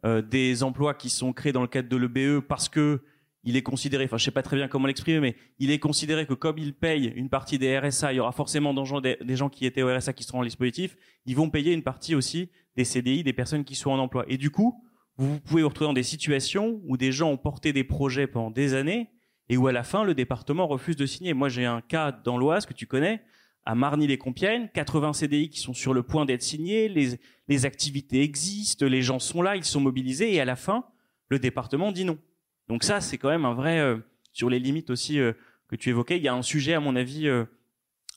euh, 0.05 0.21
des 0.21 0.63
emplois 0.63 0.93
qui 0.93 1.09
sont 1.09 1.33
créés 1.33 1.51
dans 1.51 1.61
le 1.61 1.67
cadre 1.67 1.89
de 1.89 1.97
l'EBE 1.97 2.41
parce 2.41 2.69
que 2.69 3.01
il 3.47 3.55
est 3.55 3.61
considéré, 3.61 4.05
enfin 4.05 4.17
je 4.17 4.25
sais 4.25 4.31
pas 4.31 4.41
très 4.41 4.57
bien 4.57 4.67
comment 4.67 4.88
l'exprimer, 4.88 5.19
mais 5.19 5.35
il 5.59 5.69
est 5.69 5.77
considéré 5.77 6.25
que 6.25 6.33
comme 6.33 6.57
il 6.57 6.73
paye 6.73 7.13
une 7.15 7.29
partie 7.29 7.59
des 7.59 7.77
RSA, 7.77 8.11
il 8.11 8.15
y 8.15 8.19
aura 8.19 8.31
forcément 8.31 8.73
des, 9.01 9.17
des 9.23 9.35
gens 9.35 9.49
qui 9.49 9.67
étaient 9.67 9.83
au 9.83 9.95
RSA 9.95 10.13
qui 10.13 10.23
seront 10.23 10.39
en 10.39 10.43
dispositif, 10.43 10.97
ils 11.27 11.35
vont 11.35 11.51
payer 11.51 11.71
une 11.71 11.83
partie 11.83 12.15
aussi 12.15 12.49
des 12.75 12.83
CDI 12.83 13.23
des 13.23 13.33
personnes 13.33 13.63
qui 13.63 13.75
sont 13.75 13.91
en 13.91 13.99
emploi. 13.99 14.25
Et 14.27 14.38
du 14.38 14.49
coup, 14.49 14.83
vous 15.17 15.39
pouvez 15.39 15.61
vous 15.61 15.69
retrouver 15.69 15.88
dans 15.88 15.93
des 15.93 16.03
situations 16.03 16.81
où 16.85 16.97
des 16.97 17.11
gens 17.11 17.29
ont 17.29 17.38
porté 17.38 17.71
des 17.71 17.83
projets 17.83 18.27
pendant 18.27 18.51
des 18.51 18.73
années 18.73 19.11
et 19.47 19.57
où 19.57 19.67
à 19.67 19.71
la 19.71 19.83
fin 19.83 20.03
le 20.03 20.15
département 20.15 20.67
refuse 20.67 20.95
de 20.95 21.05
signer. 21.05 21.33
Moi 21.33 21.49
j'ai 21.49 21.65
un 21.65 21.81
cas 21.81 22.11
dans 22.11 22.38
l'Oise 22.38 22.65
que 22.65 22.73
tu 22.73 22.88
connais, 22.88 23.21
à 23.65 23.73
Marny-les-Compiègnes, 23.73 24.69
80 24.73 25.13
CDI 25.13 25.49
qui 25.49 25.60
sont 25.60 25.73
sur 25.73 25.93
le 25.93 26.04
point 26.04 26.25
d'être 26.25 26.43
signés, 26.43 26.88
les, 26.88 27.19
les 27.47 27.65
activités 27.65 28.21
existent, 28.21 28.86
les 28.86 29.01
gens 29.01 29.19
sont 29.19 29.41
là, 29.41 29.56
ils 29.56 29.65
sont 29.65 29.82
mobilisés 29.82 30.34
et 30.34 30.39
à 30.39 30.45
la 30.45 30.56
fin 30.56 30.86
le 31.30 31.39
département 31.39 31.91
dit 31.91 32.06
non. 32.06 32.19
Donc 32.67 32.84
ça 32.84 33.01
c'est 33.01 33.17
quand 33.17 33.30
même 33.30 33.45
un 33.45 33.56
vrai 33.56 33.80
euh, 33.80 33.97
sur 34.34 34.49
les 34.49 34.60
limites 34.60 34.91
aussi 34.91 35.19
euh, 35.19 35.34
que 35.67 35.75
tu 35.75 35.89
évoquais, 35.89 36.17
il 36.17 36.23
y 36.23 36.28
a 36.28 36.34
un 36.34 36.43
sujet 36.43 36.73
à 36.75 36.80
mon 36.80 36.95
avis 36.95 37.28
euh, 37.28 37.45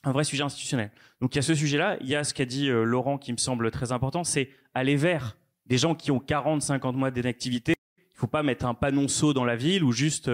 un 0.03 0.11
vrai 0.11 0.23
sujet 0.23 0.43
institutionnel. 0.43 0.91
Donc 1.19 1.33
il 1.33 1.37
y 1.37 1.39
a 1.39 1.43
ce 1.43 1.55
sujet-là, 1.55 1.97
il 2.01 2.07
y 2.07 2.15
a 2.15 2.23
ce 2.23 2.33
qu'a 2.33 2.45
dit 2.45 2.69
Laurent 2.69 3.17
qui 3.17 3.31
me 3.31 3.37
semble 3.37 3.71
très 3.71 3.91
important, 3.91 4.23
c'est 4.23 4.49
aller 4.73 4.95
vers 4.95 5.35
des 5.65 5.77
gens 5.77 5.95
qui 5.95 6.11
ont 6.11 6.19
40, 6.19 6.61
50 6.61 6.95
mois 6.95 7.11
d'inactivité. 7.11 7.73
Il 7.97 8.17
faut 8.17 8.27
pas 8.27 8.43
mettre 8.43 8.65
un 8.65 8.73
panonceau 8.73 9.33
dans 9.33 9.43
la 9.43 9.57
ville 9.57 9.83
ou 9.83 9.91
juste 9.91 10.31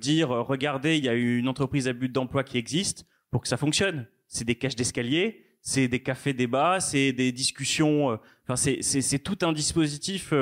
dire 0.00 0.28
regardez, 0.28 0.98
il 0.98 1.04
y 1.04 1.08
a 1.08 1.14
une 1.14 1.48
entreprise 1.48 1.88
à 1.88 1.94
but 1.94 2.12
d'emploi 2.12 2.44
qui 2.44 2.58
existe 2.58 3.06
pour 3.30 3.40
que 3.40 3.48
ça 3.48 3.56
fonctionne. 3.56 4.06
C'est 4.34 4.44
des 4.44 4.56
caches 4.56 4.76
d'escalier, 4.76 5.46
c'est 5.62 5.88
des 5.88 6.00
cafés 6.00 6.32
débats, 6.32 6.80
c'est 6.80 7.12
des 7.12 7.32
discussions. 7.32 8.10
Euh, 8.10 8.16
enfin, 8.48 8.56
c'est 8.56 9.18
tout 9.20 9.38
un 9.42 9.52
dispositif 9.52 10.34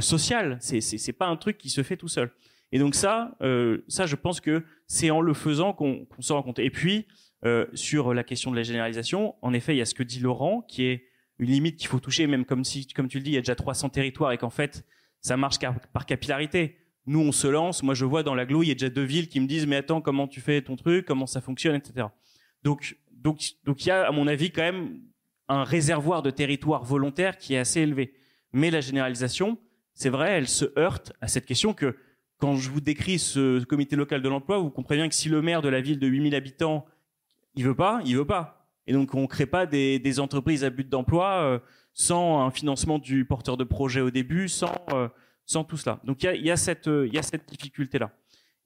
social. 0.00 0.58
C'est 0.60 0.80
c'est 0.80 1.12
pas 1.12 1.26
un 1.26 1.36
truc 1.36 1.58
qui 1.58 1.68
se 1.68 1.82
fait 1.82 1.96
tout 1.96 2.08
seul. 2.08 2.30
Et 2.74 2.78
donc 2.80 2.96
ça, 2.96 3.36
euh, 3.40 3.84
ça, 3.86 4.04
je 4.06 4.16
pense 4.16 4.40
que 4.40 4.64
c'est 4.88 5.08
en 5.10 5.20
le 5.20 5.32
faisant 5.32 5.72
qu'on 5.72 6.08
s'en 6.18 6.34
rend 6.34 6.42
compte. 6.42 6.58
Et 6.58 6.70
puis, 6.70 7.06
euh, 7.44 7.66
sur 7.72 8.12
la 8.12 8.24
question 8.24 8.50
de 8.50 8.56
la 8.56 8.64
généralisation, 8.64 9.36
en 9.42 9.52
effet, 9.52 9.76
il 9.76 9.78
y 9.78 9.80
a 9.80 9.84
ce 9.84 9.94
que 9.94 10.02
dit 10.02 10.18
Laurent, 10.18 10.62
qui 10.62 10.82
est 10.86 11.04
une 11.38 11.50
limite 11.50 11.76
qu'il 11.76 11.86
faut 11.86 12.00
toucher, 12.00 12.26
même 12.26 12.44
comme 12.44 12.64
si, 12.64 12.88
comme 12.88 13.06
tu 13.06 13.18
le 13.18 13.22
dis, 13.22 13.30
il 13.30 13.34
y 13.34 13.38
a 13.38 13.42
déjà 13.42 13.54
300 13.54 13.90
territoires 13.90 14.32
et 14.32 14.38
qu'en 14.38 14.50
fait, 14.50 14.84
ça 15.20 15.36
marche 15.36 15.58
par 15.92 16.04
capillarité. 16.04 16.78
Nous, 17.06 17.20
on 17.20 17.30
se 17.30 17.46
lance. 17.46 17.84
Moi, 17.84 17.94
je 17.94 18.04
vois 18.04 18.24
dans 18.24 18.34
l'agglo, 18.34 18.64
il 18.64 18.68
y 18.68 18.72
a 18.72 18.74
déjà 18.74 18.88
deux 18.88 19.04
villes 19.04 19.28
qui 19.28 19.38
me 19.38 19.46
disent, 19.46 19.68
mais 19.68 19.76
attends, 19.76 20.00
comment 20.00 20.26
tu 20.26 20.40
fais 20.40 20.60
ton 20.60 20.74
truc, 20.74 21.06
comment 21.06 21.26
ça 21.26 21.40
fonctionne, 21.40 21.76
etc. 21.76 22.08
Donc, 22.64 22.96
donc, 23.24 23.54
il 23.66 23.86
y 23.86 23.90
a, 23.90 24.06
à 24.06 24.12
mon 24.12 24.26
avis, 24.26 24.50
quand 24.50 24.62
même 24.62 25.00
un 25.48 25.64
réservoir 25.64 26.22
de 26.22 26.30
territoire 26.30 26.84
volontaire 26.84 27.38
qui 27.38 27.54
est 27.54 27.58
assez 27.58 27.80
élevé. 27.80 28.12
Mais 28.52 28.70
la 28.70 28.80
généralisation, 28.80 29.58
c'est 29.94 30.10
vrai, 30.10 30.32
elle 30.32 30.48
se 30.48 30.66
heurte 30.78 31.12
à 31.20 31.28
cette 31.28 31.46
question 31.46 31.72
que 31.72 31.96
quand 32.38 32.56
je 32.56 32.70
vous 32.70 32.80
décris 32.80 33.18
ce 33.18 33.62
comité 33.64 33.96
local 33.96 34.20
de 34.20 34.28
l'emploi, 34.28 34.58
vous 34.58 34.70
comprenez 34.70 35.00
bien 35.00 35.08
que 35.08 35.14
si 35.14 35.28
le 35.28 35.40
maire 35.40 35.62
de 35.62 35.68
la 35.68 35.80
ville 35.80 35.98
de 35.98 36.06
8000 36.06 36.34
habitants, 36.34 36.84
il 37.54 37.64
veut 37.64 37.74
pas, 37.74 38.00
il 38.04 38.16
veut 38.16 38.26
pas. 38.26 38.68
Et 38.86 38.92
donc, 38.92 39.14
on 39.14 39.26
crée 39.26 39.46
pas 39.46 39.64
des, 39.64 40.20
entreprises 40.20 40.62
à 40.62 40.70
but 40.70 40.88
d'emploi 40.88 41.42
euh, 41.42 41.58
sans 41.94 42.42
un 42.42 42.50
financement 42.50 42.98
du 42.98 43.24
porteur 43.24 43.56
de 43.56 43.64
projet 43.64 44.02
au 44.02 44.10
début, 44.10 44.48
sans, 44.48 44.74
euh, 44.92 45.08
tout 45.66 45.76
cela. 45.78 46.00
Donc, 46.04 46.22
il 46.22 46.44
y 46.44 46.50
a, 46.50 46.56
cette, 46.56 46.86
y 46.86 47.16
a 47.16 47.22
cette 47.22 47.48
difficulté-là. 47.48 48.10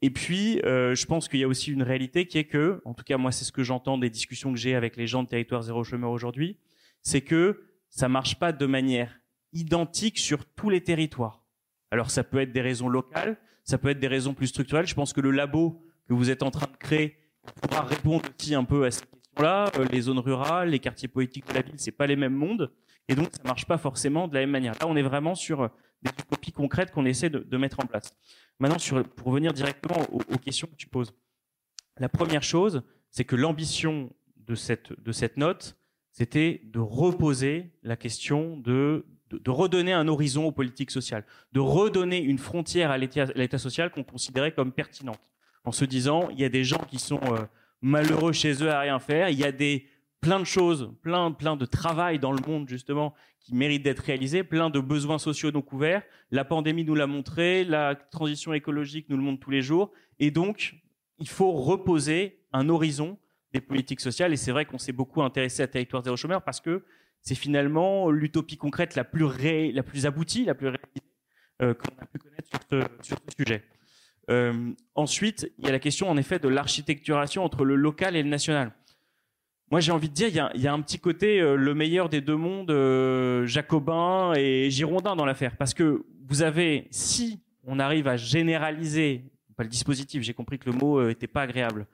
Et 0.00 0.10
puis, 0.10 0.60
euh, 0.64 0.94
je 0.94 1.06
pense 1.06 1.28
qu'il 1.28 1.40
y 1.40 1.44
a 1.44 1.48
aussi 1.48 1.72
une 1.72 1.82
réalité 1.82 2.26
qui 2.26 2.38
est 2.38 2.44
que, 2.44 2.80
en 2.84 2.94
tout 2.94 3.04
cas, 3.04 3.16
moi, 3.16 3.32
c'est 3.32 3.44
ce 3.44 3.52
que 3.52 3.64
j'entends 3.64 3.98
des 3.98 4.10
discussions 4.10 4.52
que 4.52 4.58
j'ai 4.58 4.74
avec 4.74 4.96
les 4.96 5.06
gens 5.06 5.24
de 5.24 5.28
Territoire 5.28 5.62
Zéro 5.62 5.82
Chômeur 5.82 6.10
aujourd'hui, 6.10 6.58
c'est 7.02 7.20
que 7.20 7.64
ça 7.90 8.08
marche 8.08 8.38
pas 8.38 8.52
de 8.52 8.66
manière 8.66 9.20
identique 9.52 10.18
sur 10.18 10.44
tous 10.44 10.70
les 10.70 10.82
territoires. 10.82 11.44
Alors, 11.90 12.10
ça 12.10 12.22
peut 12.22 12.38
être 12.38 12.52
des 12.52 12.60
raisons 12.60 12.88
locales, 12.88 13.38
ça 13.64 13.76
peut 13.76 13.88
être 13.88 13.98
des 13.98 14.08
raisons 14.08 14.34
plus 14.34 14.48
structurelles. 14.48 14.86
Je 14.86 14.94
pense 14.94 15.12
que 15.12 15.20
le 15.20 15.30
labo 15.30 15.82
que 16.08 16.14
vous 16.14 16.30
êtes 16.30 16.42
en 16.42 16.50
train 16.50 16.70
de 16.70 16.76
créer 16.76 17.16
pourra 17.60 17.82
répondre 17.82 18.22
aussi 18.38 18.54
un 18.54 18.64
peu 18.64 18.84
à 18.84 18.90
ces 18.90 19.00
questions-là. 19.00 19.70
Euh, 19.78 19.86
les 19.90 20.02
zones 20.02 20.18
rurales, 20.20 20.70
les 20.70 20.78
quartiers 20.78 21.08
politiques 21.08 21.48
de 21.48 21.54
la 21.54 21.62
ville, 21.62 21.74
c'est 21.76 21.92
pas 21.92 22.06
les 22.06 22.16
mêmes 22.16 22.34
mondes, 22.34 22.70
et 23.08 23.14
donc 23.14 23.28
ça 23.32 23.42
marche 23.44 23.66
pas 23.66 23.78
forcément 23.78 24.28
de 24.28 24.34
la 24.34 24.40
même 24.40 24.50
manière. 24.50 24.74
Là, 24.74 24.86
on 24.86 24.96
est 24.96 25.02
vraiment 25.02 25.34
sur 25.34 25.70
des 26.02 26.10
copies 26.28 26.52
concrètes 26.52 26.90
qu'on 26.90 27.04
essaie 27.04 27.30
de, 27.30 27.56
mettre 27.56 27.80
en 27.80 27.86
place. 27.86 28.14
Maintenant, 28.58 28.76
pour 29.16 29.28
revenir 29.28 29.52
directement 29.52 30.00
aux, 30.12 30.38
questions 30.38 30.66
que 30.66 30.76
tu 30.76 30.86
poses, 30.86 31.12
la 31.98 32.08
première 32.08 32.42
chose, 32.42 32.82
c'est 33.10 33.24
que 33.24 33.36
l'ambition 33.36 34.12
de 34.36 34.54
cette, 34.54 34.92
de 35.00 35.12
cette 35.12 35.36
note, 35.36 35.76
c'était 36.12 36.62
de 36.64 36.78
reposer 36.78 37.72
la 37.82 37.96
question 37.96 38.56
de, 38.56 39.06
de, 39.30 39.38
de, 39.38 39.50
redonner 39.50 39.92
un 39.92 40.08
horizon 40.08 40.46
aux 40.46 40.52
politiques 40.52 40.90
sociales, 40.90 41.24
de 41.52 41.60
redonner 41.60 42.18
une 42.18 42.38
frontière 42.38 42.90
à 42.90 42.98
l'État 42.98 43.58
social 43.58 43.90
qu'on 43.90 44.04
considérait 44.04 44.52
comme 44.52 44.72
pertinente, 44.72 45.20
en 45.64 45.72
se 45.72 45.84
disant 45.84 46.28
il 46.30 46.40
y 46.40 46.44
a 46.44 46.48
des 46.48 46.64
gens 46.64 46.84
qui 46.88 46.98
sont 46.98 47.20
euh, 47.24 47.44
malheureux 47.80 48.32
chez 48.32 48.62
eux 48.62 48.70
à 48.70 48.80
rien 48.80 48.98
faire, 48.98 49.28
il 49.28 49.38
y 49.38 49.44
a 49.44 49.52
des 49.52 49.86
plein 50.20 50.40
de 50.40 50.44
choses, 50.44 50.92
plein 51.02 51.32
plein 51.32 51.56
de 51.56 51.64
travail 51.64 52.18
dans 52.18 52.32
le 52.32 52.40
monde 52.46 52.68
justement 52.68 53.14
qui 53.40 53.54
mérite 53.54 53.82
d'être 53.82 54.00
réalisé, 54.00 54.42
plein 54.42 54.70
de 54.70 54.80
besoins 54.80 55.18
sociaux 55.18 55.50
non 55.50 55.62
couverts. 55.62 56.02
La 56.30 56.44
pandémie 56.44 56.84
nous 56.84 56.94
l'a 56.94 57.06
montré, 57.06 57.64
la 57.64 57.94
transition 57.94 58.52
écologique 58.52 59.08
nous 59.08 59.16
le 59.16 59.22
montre 59.22 59.40
tous 59.40 59.50
les 59.50 59.62
jours, 59.62 59.92
et 60.18 60.30
donc 60.30 60.74
il 61.18 61.28
faut 61.28 61.52
reposer 61.52 62.40
un 62.52 62.68
horizon 62.68 63.18
des 63.52 63.60
politiques 63.60 64.00
sociales. 64.00 64.32
Et 64.32 64.36
c'est 64.36 64.52
vrai 64.52 64.64
qu'on 64.64 64.78
s'est 64.78 64.92
beaucoup 64.92 65.22
intéressé 65.22 65.62
à 65.62 65.66
Territoire 65.66 66.02
zéro 66.02 66.16
chômeur 66.16 66.42
parce 66.42 66.60
que 66.60 66.84
c'est 67.22 67.34
finalement 67.34 68.10
l'utopie 68.10 68.56
concrète 68.56 68.94
la 68.94 69.04
plus 69.04 69.24
ré... 69.24 69.72
la 69.72 69.82
plus 69.82 70.06
aboutie, 70.06 70.44
la 70.44 70.54
plus 70.54 70.68
réalisée 70.68 71.02
euh, 71.62 71.74
qu'on 71.74 72.02
a 72.02 72.06
pu 72.06 72.18
connaître 72.18 72.48
sur 72.48 72.60
ce, 72.70 73.06
sur 73.06 73.18
ce 73.18 73.44
sujet. 73.44 73.64
Euh, 74.30 74.72
ensuite, 74.94 75.50
il 75.58 75.64
y 75.64 75.68
a 75.68 75.72
la 75.72 75.78
question 75.78 76.08
en 76.08 76.16
effet 76.16 76.38
de 76.38 76.48
l'architecturation 76.48 77.44
entre 77.44 77.64
le 77.64 77.74
local 77.74 78.14
et 78.14 78.22
le 78.22 78.28
national. 78.28 78.72
Moi, 79.70 79.80
j'ai 79.80 79.92
envie 79.92 80.08
de 80.08 80.14
dire, 80.14 80.28
il 80.54 80.60
y 80.62 80.66
a, 80.66 80.72
un 80.72 80.80
petit 80.80 80.98
côté 80.98 81.40
euh, 81.40 81.54
le 81.54 81.74
meilleur 81.74 82.08
des 82.08 82.22
deux 82.22 82.36
mondes, 82.36 82.70
euh, 82.70 83.46
jacobin 83.46 84.32
et 84.34 84.70
girondin 84.70 85.14
dans 85.14 85.26
l'affaire, 85.26 85.56
parce 85.56 85.74
que 85.74 86.04
vous 86.26 86.42
avez, 86.42 86.88
si 86.90 87.40
on 87.66 87.78
arrive 87.78 88.08
à 88.08 88.16
généraliser, 88.16 89.24
pas 89.56 89.64
le 89.64 89.68
dispositif, 89.68 90.22
j'ai 90.22 90.32
compris 90.32 90.58
que 90.58 90.70
le 90.70 90.76
mot 90.76 91.08
était 91.08 91.26
pas 91.26 91.42
agréable, 91.42 91.86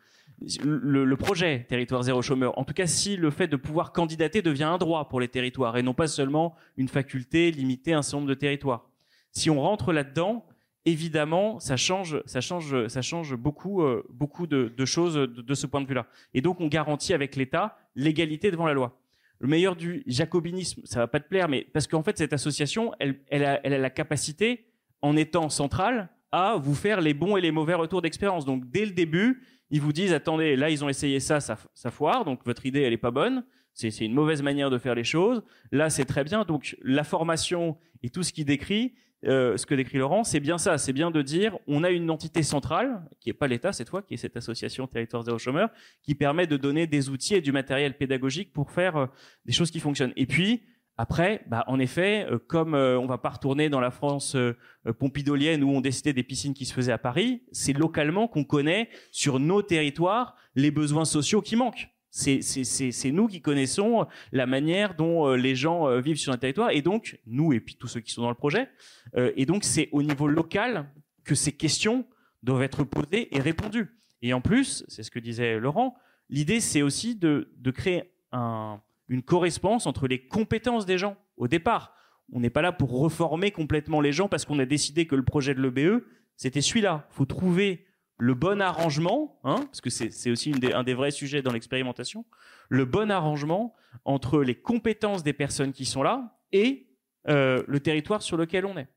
le, 0.63 1.05
le, 1.05 1.17
projet 1.17 1.65
territoire 1.69 2.03
zéro 2.03 2.23
chômeur. 2.23 2.57
En 2.59 2.65
tout 2.65 2.75
cas, 2.75 2.87
si 2.87 3.17
le 3.17 3.31
fait 3.31 3.49
de 3.49 3.57
pouvoir 3.57 3.93
candidater 3.93 4.43
devient 4.43 4.65
un 4.65 4.79
droit 4.79 5.09
pour 5.09 5.21
les 5.21 5.29
territoires 5.29 5.77
et 5.77 5.83
non 5.83 5.95
pas 5.95 6.07
seulement 6.07 6.55
une 6.77 6.89
faculté 6.89 7.51
limitée 7.51 7.95
à 7.95 7.99
un 7.99 8.03
certain 8.03 8.19
nombre 8.19 8.29
de 8.29 8.35
territoires. 8.35 8.89
Si 9.31 9.51
on 9.51 9.61
rentre 9.61 9.93
là-dedans, 9.93 10.45
évidemment, 10.85 11.59
ça 11.61 11.77
change, 11.77 12.23
ça 12.27 12.41
change, 12.41 12.89
ça 12.89 13.03
change 13.03 13.35
beaucoup, 13.35 13.83
euh, 13.83 14.05
beaucoup 14.11 14.47
de, 14.47 14.85
choses 14.85 15.15
de, 15.15 15.55
ce 15.55 15.67
point 15.67 15.81
de 15.81 15.87
vue-là. 15.87 16.07
Et 16.35 16.41
donc, 16.41 16.61
on 16.61 16.69
garantit 16.69 17.15
avec 17.15 17.37
l'État 17.37 17.79
l'égalité 17.97 18.51
devant 18.51 18.67
la 18.67 18.75
loi. 18.75 18.99
Le 19.41 19.49
meilleur 19.49 19.77
du 19.77 20.03
jacobinisme, 20.07 20.83
ça 20.85 21.01
va 21.01 21.07
pas 21.07 21.21
te 21.21 21.29
plaire, 21.29 21.49
mais 21.49 21.67
parce 21.73 21.87
qu'en 21.87 22.03
fait, 22.03 22.17
cette 22.17 22.33
association, 22.33 22.93
elle 22.99 23.45
a 23.45 23.61
la 23.69 23.91
capacité, 23.91 24.67
en 25.03 25.17
étant 25.17 25.49
centrale, 25.49 26.09
à 26.33 26.57
vous 26.57 26.75
faire 26.75 27.01
les 27.01 27.15
bons 27.15 27.37
et 27.37 27.41
les 27.41 27.53
mauvais 27.53 27.75
retours 27.75 28.03
d'expérience. 28.03 28.45
Donc, 28.45 28.69
dès 28.71 28.85
le 28.85 28.91
début, 28.91 29.43
ils 29.71 29.81
vous 29.81 29.93
disent 29.93 30.13
attendez, 30.13 30.57
là 30.57 30.71
ils 30.71 30.85
ont 30.85 30.89
essayé 30.89 31.21
ça, 31.21 31.41
ça, 31.41 31.59
ça 31.75 31.91
foire, 31.91 32.25
donc 32.25 32.45
votre 32.45 32.67
idée 32.67 32.83
elle 32.83 32.93
est 32.93 32.99
pas 32.99 33.11
bonne, 33.11 33.45
c'est 33.73 33.89
une 34.01 34.15
mauvaise 34.15 34.43
manière 34.43 34.71
de 34.71 34.79
faire 34.79 34.95
les 34.95 35.05
choses. 35.05 35.43
Là 35.73 35.91
c'est 35.91 36.05
très 36.05 36.25
bien, 36.25 36.45
donc 36.45 36.77
la 36.83 37.05
formation 37.05 37.77
et 38.03 38.11
tout 38.11 38.23
ce 38.23 38.33
qui 38.33 38.45
décrit, 38.45 38.95
euh, 39.27 39.57
ce 39.57 39.65
que 39.65 39.75
décrit 39.75 39.99
Laurent, 39.99 40.23
c'est 40.23 40.41
bien 40.41 40.59
ça, 40.59 40.77
c'est 40.77 40.93
bien 40.93 41.11
de 41.11 41.23
dire 41.23 41.57
on 41.67 41.83
a 41.83 41.91
une 41.91 42.11
entité 42.11 42.43
centrale 42.43 43.03
qui 43.21 43.31
est 43.31 43.35
pas 43.35 43.47
l'État 43.47 43.73
cette 43.73 43.89
fois, 43.89 44.03
qui 44.03 44.15
est 44.15 44.19
cette 44.19 44.37
association 44.37 44.87
Territoire 44.87 45.23
zéro 45.23 45.39
chômeur, 45.39 45.71
qui 46.03 46.15
permet 46.15 46.47
de 46.47 46.57
donner 46.57 46.87
des 46.87 47.09
outils 47.09 47.35
et 47.35 47.41
du 47.41 47.51
matériel 47.51 47.97
pédagogique 47.97 48.53
pour 48.53 48.71
faire 48.71 48.97
euh, 48.97 49.07
des 49.47 49.53
choses 49.53 49.71
qui 49.71 49.81
fonctionnent. 49.81 50.13
Et 50.17 50.27
puis 50.27 50.63
après, 50.97 51.43
bah, 51.49 51.65
en 51.67 51.81
effet, 51.81 52.27
euh, 52.31 52.39
comme 52.39 52.75
euh, 52.75 52.99
on 52.99 53.07
va 53.07 53.19
pas 53.19 53.31
retourner 53.31 53.69
dans 53.69 53.81
la 53.81 53.91
France 53.91 54.37
euh, 54.37 54.57
pompidolienne 54.99 55.65
où 55.65 55.71
on 55.71 55.81
décidait 55.81 56.13
des 56.13 56.23
piscines 56.23 56.55
qui 56.55 56.67
se 56.67 56.73
faisaient 56.73 56.93
à 56.93 56.99
Paris, 56.99 57.43
c'est 57.51 57.73
localement 57.73 58.29
qu'on 58.29 58.45
connaît 58.45 58.89
sur 59.11 59.41
nos 59.41 59.63
territoires 59.63 60.37
les 60.55 60.71
besoins 60.71 61.05
sociaux 61.05 61.43
qui 61.43 61.57
manquent. 61.57 61.91
C'est 62.11 63.11
nous 63.11 63.27
qui 63.27 63.41
connaissons 63.41 64.07
la 64.31 64.47
manière 64.47 64.95
dont 64.95 65.33
les 65.33 65.57
gens 65.57 65.99
vivent 65.99 66.17
sur 66.17 66.33
un 66.33 66.37
territoire 66.37 66.71
et 66.71 66.81
donc 66.81 67.19
nous 67.27 67.53
et 67.53 67.59
puis 67.59 67.75
tous 67.75 67.89
ceux 67.89 67.99
qui 67.99 68.13
sont 68.13 68.23
dans 68.23 68.29
le 68.29 68.37
projet. 68.37 68.69
et 69.17 69.47
donc 69.47 69.65
c'est 69.65 69.89
au 69.91 70.01
niveau 70.01 70.29
local 70.29 70.89
que 71.25 71.35
ces 71.35 71.51
questions 71.51 72.07
doivent 72.45 72.63
être 72.63 72.85
posées 72.85 73.35
et 73.35 73.41
répondues. 73.41 73.99
Et 74.23 74.33
en 74.33 74.41
plus, 74.41 74.85
c'est 74.87 75.03
ce 75.03 75.11
que 75.11 75.19
disait 75.19 75.59
Laurent, 75.59 75.97
l'idée 76.31 76.61
c'est 76.61 76.83
aussi 76.83 77.17
de 77.17 77.71
créer 77.73 78.13
un, 78.31 78.81
une 79.09 79.23
correspondance 79.23 79.87
entre 79.87 80.09
les 80.09 80.27
compétences 80.27 80.87
des 80.87 80.99
gens 80.99 81.17
au 81.37 81.49
départ. 81.49 81.95
On 82.33 82.41
n'est 82.41 82.51
pas 82.51 82.63
là 82.63 82.73
pour 82.73 82.99
reformer 82.99 83.51
complètement 83.51 84.01
les 84.01 84.13
gens 84.13 84.29
parce 84.29 84.45
qu'on 84.45 84.59
a 84.59 84.65
décidé 84.65 85.07
que 85.07 85.15
le 85.15 85.25
projet 85.25 85.55
de 85.55 85.61
l'EBE, 85.61 86.05
c'était 86.37 86.63
celui-là. 86.63 87.07
Il 87.11 87.15
faut 87.15 87.27
trouver 87.27 87.87
le 88.17 88.35
bon 88.35 88.61
arrangement, 88.61 89.41
hein, 89.45 89.57
parce 89.67 89.81
que 89.81 89.91
c'est 89.91 90.31
aussi 90.31 90.55
un 90.73 90.85
des 90.85 90.95
vrais 90.95 91.11
sujets 91.11 91.43
dans 91.43 91.53
l'expérimentation, 91.53 92.25
le 92.69 92.85
bon 92.85 93.11
arrangement 93.11 93.75
entre 94.05 94.43
les 94.43 94.55
compétences 94.55 95.23
des 95.23 95.33
personnes 95.33 95.73
qui 95.73 95.85
sont 95.85 96.03
là 96.03 96.39
et 96.53 96.87
euh, 97.29 97.63
le 97.67 97.81
territoire 97.81 98.23
sur 98.23 98.37
lequel 98.37 98.67
on 98.67 98.77
est. 98.77 98.89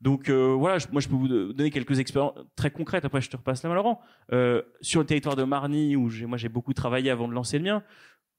Donc 0.00 0.28
euh, 0.28 0.54
voilà, 0.54 0.78
moi 0.92 1.00
je 1.00 1.08
peux 1.08 1.14
vous 1.14 1.28
donner 1.28 1.70
quelques 1.70 1.98
expériences 1.98 2.34
très 2.56 2.70
concrètes. 2.70 3.04
Après, 3.04 3.20
je 3.20 3.30
te 3.30 3.36
repasse 3.36 3.62
la 3.62 3.68
main, 3.68 3.74
Laurent. 3.74 4.00
Euh, 4.32 4.62
sur 4.80 5.00
le 5.00 5.06
territoire 5.06 5.36
de 5.36 5.44
Marny, 5.44 5.96
où 5.96 6.10
moi 6.26 6.38
j'ai 6.38 6.48
beaucoup 6.48 6.72
travaillé 6.74 7.10
avant 7.10 7.28
de 7.28 7.34
lancer 7.34 7.58
le 7.58 7.64
mien, 7.64 7.82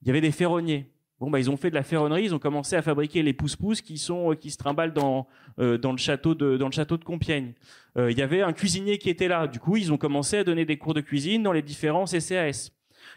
il 0.01 0.08
y 0.08 0.12
avait 0.12 0.21
des 0.21 0.32
ferronniers. 0.32 0.91
Bon, 1.19 1.30
bah, 1.30 1.39
ils 1.39 1.49
ont 1.49 1.56
fait 1.56 1.69
de 1.69 1.75
la 1.75 1.84
ferronnerie, 1.84 2.25
ils 2.25 2.36
ont 2.36 2.39
commencé 2.39 2.75
à 2.75 2.82
fabriquer 2.82 3.23
les 3.23 3.34
pousse-pousse 3.34 3.82
qui 3.82 3.97
sont 3.97 4.36
qui 4.36 4.51
se 4.51 4.58
trimballent 4.58 4.93
dans 4.93 5.28
euh, 5.60 5.78
dans 5.78 5.91
le 5.91 5.97
château 5.97 6.36
de 6.36 6.58
dans 6.58 6.67
le 6.67 6.73
château 6.73 6.97
de 6.97 7.06
Compiègne. 7.06 7.54
Euh, 7.97 8.12
il 8.12 8.17
y 8.17 8.21
avait 8.21 8.41
un 8.41 8.51
cuisinier 8.51 8.97
qui 8.97 9.10
était 9.10 9.30
là. 9.30 9.47
Du 9.47 9.60
coup, 9.60 9.78
ils 9.78 9.93
ont 9.93 9.97
commencé 9.97 10.38
à 10.38 10.43
donner 10.43 10.65
des 10.65 10.78
cours 10.78 10.93
de 10.93 11.01
cuisine 11.01 11.43
dans 11.43 11.54
les 11.54 11.62
différents 11.62 12.06
CCAS. 12.06 12.71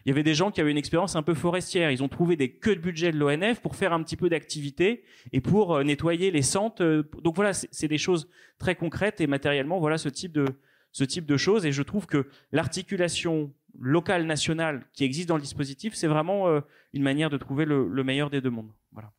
Il 0.04 0.08
y 0.08 0.12
avait 0.12 0.22
des 0.22 0.34
gens 0.34 0.50
qui 0.50 0.60
avaient 0.60 0.70
une 0.70 0.78
expérience 0.78 1.16
un 1.16 1.22
peu 1.22 1.34
forestière. 1.34 1.90
Ils 1.90 2.02
ont 2.02 2.08
trouvé 2.08 2.36
des 2.36 2.50
queues 2.50 2.76
de 2.76 2.80
budget 2.80 3.12
de 3.12 3.18
l'ONF 3.18 3.60
pour 3.60 3.76
faire 3.76 3.92
un 3.92 4.02
petit 4.02 4.16
peu 4.16 4.28
d'activité 4.28 5.04
et 5.32 5.40
pour 5.40 5.74
euh, 5.74 5.84
nettoyer 5.84 6.30
les 6.30 6.42
centres. 6.42 6.82
Euh, 6.82 7.02
donc 7.22 7.36
voilà, 7.36 7.52
c'est 7.52 7.88
des 7.88 7.98
choses 7.98 8.28
très 8.58 8.74
concrètes 8.74 9.20
et 9.20 9.26
matériellement, 9.26 9.78
voilà 9.78 9.98
ce 9.98 10.08
type 10.08 10.32
de 10.32 10.46
ce 10.92 11.04
type 11.04 11.26
de 11.26 11.36
choses. 11.36 11.66
Et 11.66 11.72
je 11.72 11.82
trouve 11.82 12.06
que 12.06 12.28
l'articulation 12.52 13.52
local, 13.78 14.26
national 14.26 14.86
qui 14.92 15.04
existe 15.04 15.28
dans 15.28 15.36
le 15.36 15.42
dispositif, 15.42 15.94
c'est 15.94 16.06
vraiment 16.06 16.48
euh, 16.48 16.60
une 16.92 17.02
manière 17.02 17.30
de 17.30 17.36
trouver 17.36 17.64
le, 17.64 17.88
le, 17.88 18.04
meilleur 18.04 18.30
des 18.30 18.40
deux 18.40 18.50
mondes. 18.50 18.72
Voilà. 18.92 19.12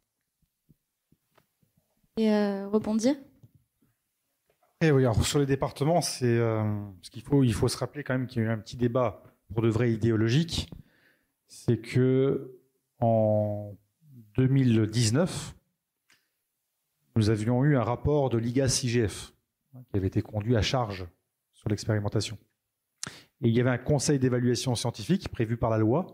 Et 2.18 2.32
euh, 2.32 2.68
rebondir? 2.68 3.16
Et 4.82 4.88
eh 4.88 4.92
oui, 4.92 5.04
alors 5.04 5.26
sur 5.26 5.40
les 5.40 5.46
départements, 5.46 6.02
c'est 6.02 6.26
euh, 6.26 6.64
ce 7.02 7.10
qu'il 7.10 7.22
faut, 7.22 7.44
il 7.44 7.54
faut 7.54 7.68
se 7.68 7.78
rappeler 7.78 8.04
quand 8.04 8.14
même 8.14 8.28
qu'il 8.28 8.42
y 8.42 8.46
a 8.46 8.50
eu 8.50 8.52
un 8.52 8.58
petit 8.58 8.78
débat 8.78 9.24
pour 9.54 9.62
de 9.62 9.70
vrai 9.70 9.92
idéologique. 9.92 10.72
C'est 11.48 11.78
que 11.78 12.58
en 13.00 13.76
2019, 14.36 15.56
nous 17.16 17.30
avions 17.30 17.64
eu 17.66 17.76
un 17.76 17.84
rapport 17.84 18.30
de 18.30 18.38
l'IGAS-IGF 18.38 19.34
qui 19.90 19.98
avait 19.98 20.08
été 20.08 20.22
conduit 20.22 20.56
à 20.56 20.62
charge 20.62 21.06
sur 21.52 21.70
l'expérimentation. 21.70 22.38
Et 23.42 23.48
il 23.48 23.56
y 23.56 23.62
avait 23.62 23.70
un 23.70 23.78
conseil 23.78 24.20
d'évaluation 24.20 24.76
scientifique 24.76 25.30
prévu 25.30 25.58
par 25.58 25.70
la 25.70 25.78
loi 25.78 26.08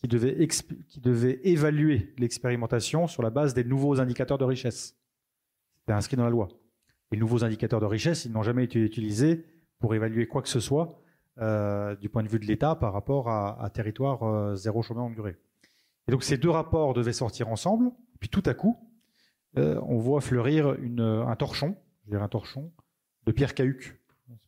qui 0.00 0.08
devait, 0.08 1.40
évaluer 1.44 2.12
l'expérimentation 2.18 3.06
sur 3.06 3.22
la 3.22 3.30
base 3.30 3.54
des 3.54 3.64
nouveaux 3.64 4.00
indicateurs 4.00 4.38
de 4.38 4.44
richesse. 4.44 4.96
C'était 5.80 5.92
inscrit 5.92 6.16
dans 6.16 6.24
la 6.24 6.30
loi. 6.30 6.48
Les 7.10 7.18
nouveaux 7.18 7.44
indicateurs 7.44 7.80
de 7.80 7.86
richesse, 7.86 8.24
ils 8.24 8.32
n'ont 8.32 8.42
jamais 8.42 8.64
été 8.64 8.78
utilisés 8.78 9.46
pour 9.78 9.94
évaluer 9.94 10.26
quoi 10.26 10.42
que 10.42 10.48
ce 10.48 10.60
soit 10.60 11.00
euh, 11.38 11.96
du 11.96 12.08
point 12.08 12.22
de 12.22 12.28
vue 12.28 12.38
de 12.38 12.44
l'État 12.44 12.74
par 12.74 12.92
rapport 12.92 13.28
à, 13.28 13.68
territoire 13.72 14.22
euh, 14.22 14.54
zéro 14.54 14.82
chômeur 14.82 15.04
longue 15.04 15.14
durée. 15.14 15.36
Et 16.06 16.12
donc 16.12 16.22
ces 16.22 16.36
deux 16.36 16.50
rapports 16.50 16.94
devaient 16.94 17.12
sortir 17.12 17.48
ensemble, 17.48 17.90
puis 18.20 18.28
tout 18.28 18.42
à 18.46 18.54
coup, 18.54 18.78
euh, 19.56 19.80
on 19.86 19.98
voit 19.98 20.20
fleurir 20.20 20.76
un 20.98 21.36
torchon, 21.36 21.76
je 22.04 22.10
dirais 22.10 22.22
un 22.22 22.28
torchon, 22.28 22.72
de 23.24 23.32
Pierre 23.32 23.54
Cahuc. 23.54 23.98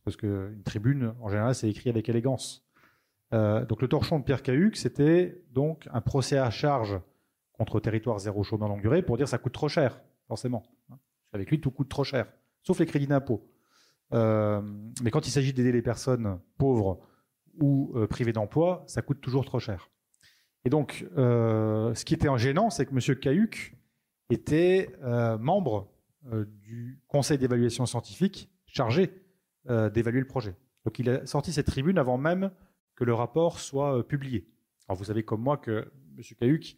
Parce 0.03 0.17
qu'une 0.17 0.63
tribune, 0.63 1.13
en 1.21 1.29
général, 1.29 1.55
c'est 1.55 1.69
écrit 1.69 1.89
avec 1.89 2.09
élégance. 2.09 2.65
donc 3.31 3.81
le 3.81 3.87
torchon 3.87 4.19
de 4.19 4.23
Pierre 4.23 4.41
Cahuc, 4.41 4.75
c'était 4.75 5.43
donc 5.51 5.87
un 5.91 6.01
procès 6.01 6.37
à 6.37 6.49
charge 6.49 6.99
contre 7.57 7.79
territoire 7.79 8.19
zéro 8.19 8.43
chômeur 8.43 8.69
longue 8.69 8.81
durée 8.81 9.01
pour 9.01 9.17
dire 9.17 9.27
ça 9.27 9.37
coûte 9.37 9.53
trop 9.53 9.67
cher, 9.67 10.01
forcément. 10.27 10.63
Avec 11.33 11.49
lui, 11.49 11.59
tout 11.59 11.71
coûte 11.71 11.89
trop 11.89 12.03
cher, 12.03 12.27
sauf 12.63 12.79
les 12.79 12.85
crédits 12.85 13.07
d'impôt. 13.07 13.51
Euh, 14.13 14.61
mais 15.03 15.11
quand 15.11 15.27
il 15.27 15.31
s'agit 15.31 15.53
d'aider 15.53 15.71
les 15.71 15.81
personnes 15.81 16.39
pauvres 16.57 16.99
ou 17.59 17.91
euh, 17.95 18.07
privées 18.07 18.33
d'emploi, 18.33 18.83
ça 18.87 19.01
coûte 19.01 19.19
toujours 19.21 19.45
trop 19.45 19.59
cher. 19.59 19.89
Et 20.63 20.69
donc, 20.69 21.05
euh, 21.17 21.93
ce 21.93 22.05
qui 22.05 22.13
était 22.13 22.29
en 22.29 22.37
gênant, 22.37 22.69
c'est 22.69 22.85
que 22.85 22.91
M. 22.91 23.19
Cahuc 23.19 23.75
était 24.29 24.91
membre 25.39 25.89
du 26.23 27.01
conseil 27.07 27.37
d'évaluation 27.37 27.85
scientifique 27.85 28.51
chargé 28.65 29.13
d'évaluer 29.67 30.19
le 30.19 30.27
projet. 30.27 30.55
Donc, 30.85 30.99
il 30.99 31.09
a 31.09 31.25
sorti 31.25 31.51
cette 31.51 31.67
tribune 31.67 31.97
avant 31.97 32.17
même 32.17 32.51
que 32.95 33.03
le 33.03 33.13
rapport 33.13 33.59
soit 33.59 34.07
publié. 34.07 34.47
Alors, 34.87 34.97
vous 34.97 35.05
savez 35.05 35.23
comme 35.23 35.41
moi 35.41 35.57
que 35.57 35.91
M. 36.17 36.23
Cahuc 36.39 36.77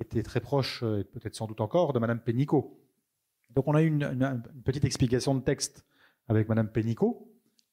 était 0.00 0.22
très 0.22 0.40
proche, 0.40 0.82
et 0.82 1.04
peut-être 1.04 1.34
sans 1.34 1.46
doute 1.46 1.60
encore, 1.60 1.92
de 1.92 1.98
Mme 1.98 2.20
Pénicaud. 2.20 2.78
Donc, 3.54 3.68
on 3.68 3.74
a 3.74 3.82
eu 3.82 3.86
une, 3.86 4.42
petite 4.64 4.84
explication 4.84 5.34
de 5.34 5.40
texte 5.40 5.84
avec 6.28 6.48
Madame 6.48 6.68
Pénicaud 6.68 7.28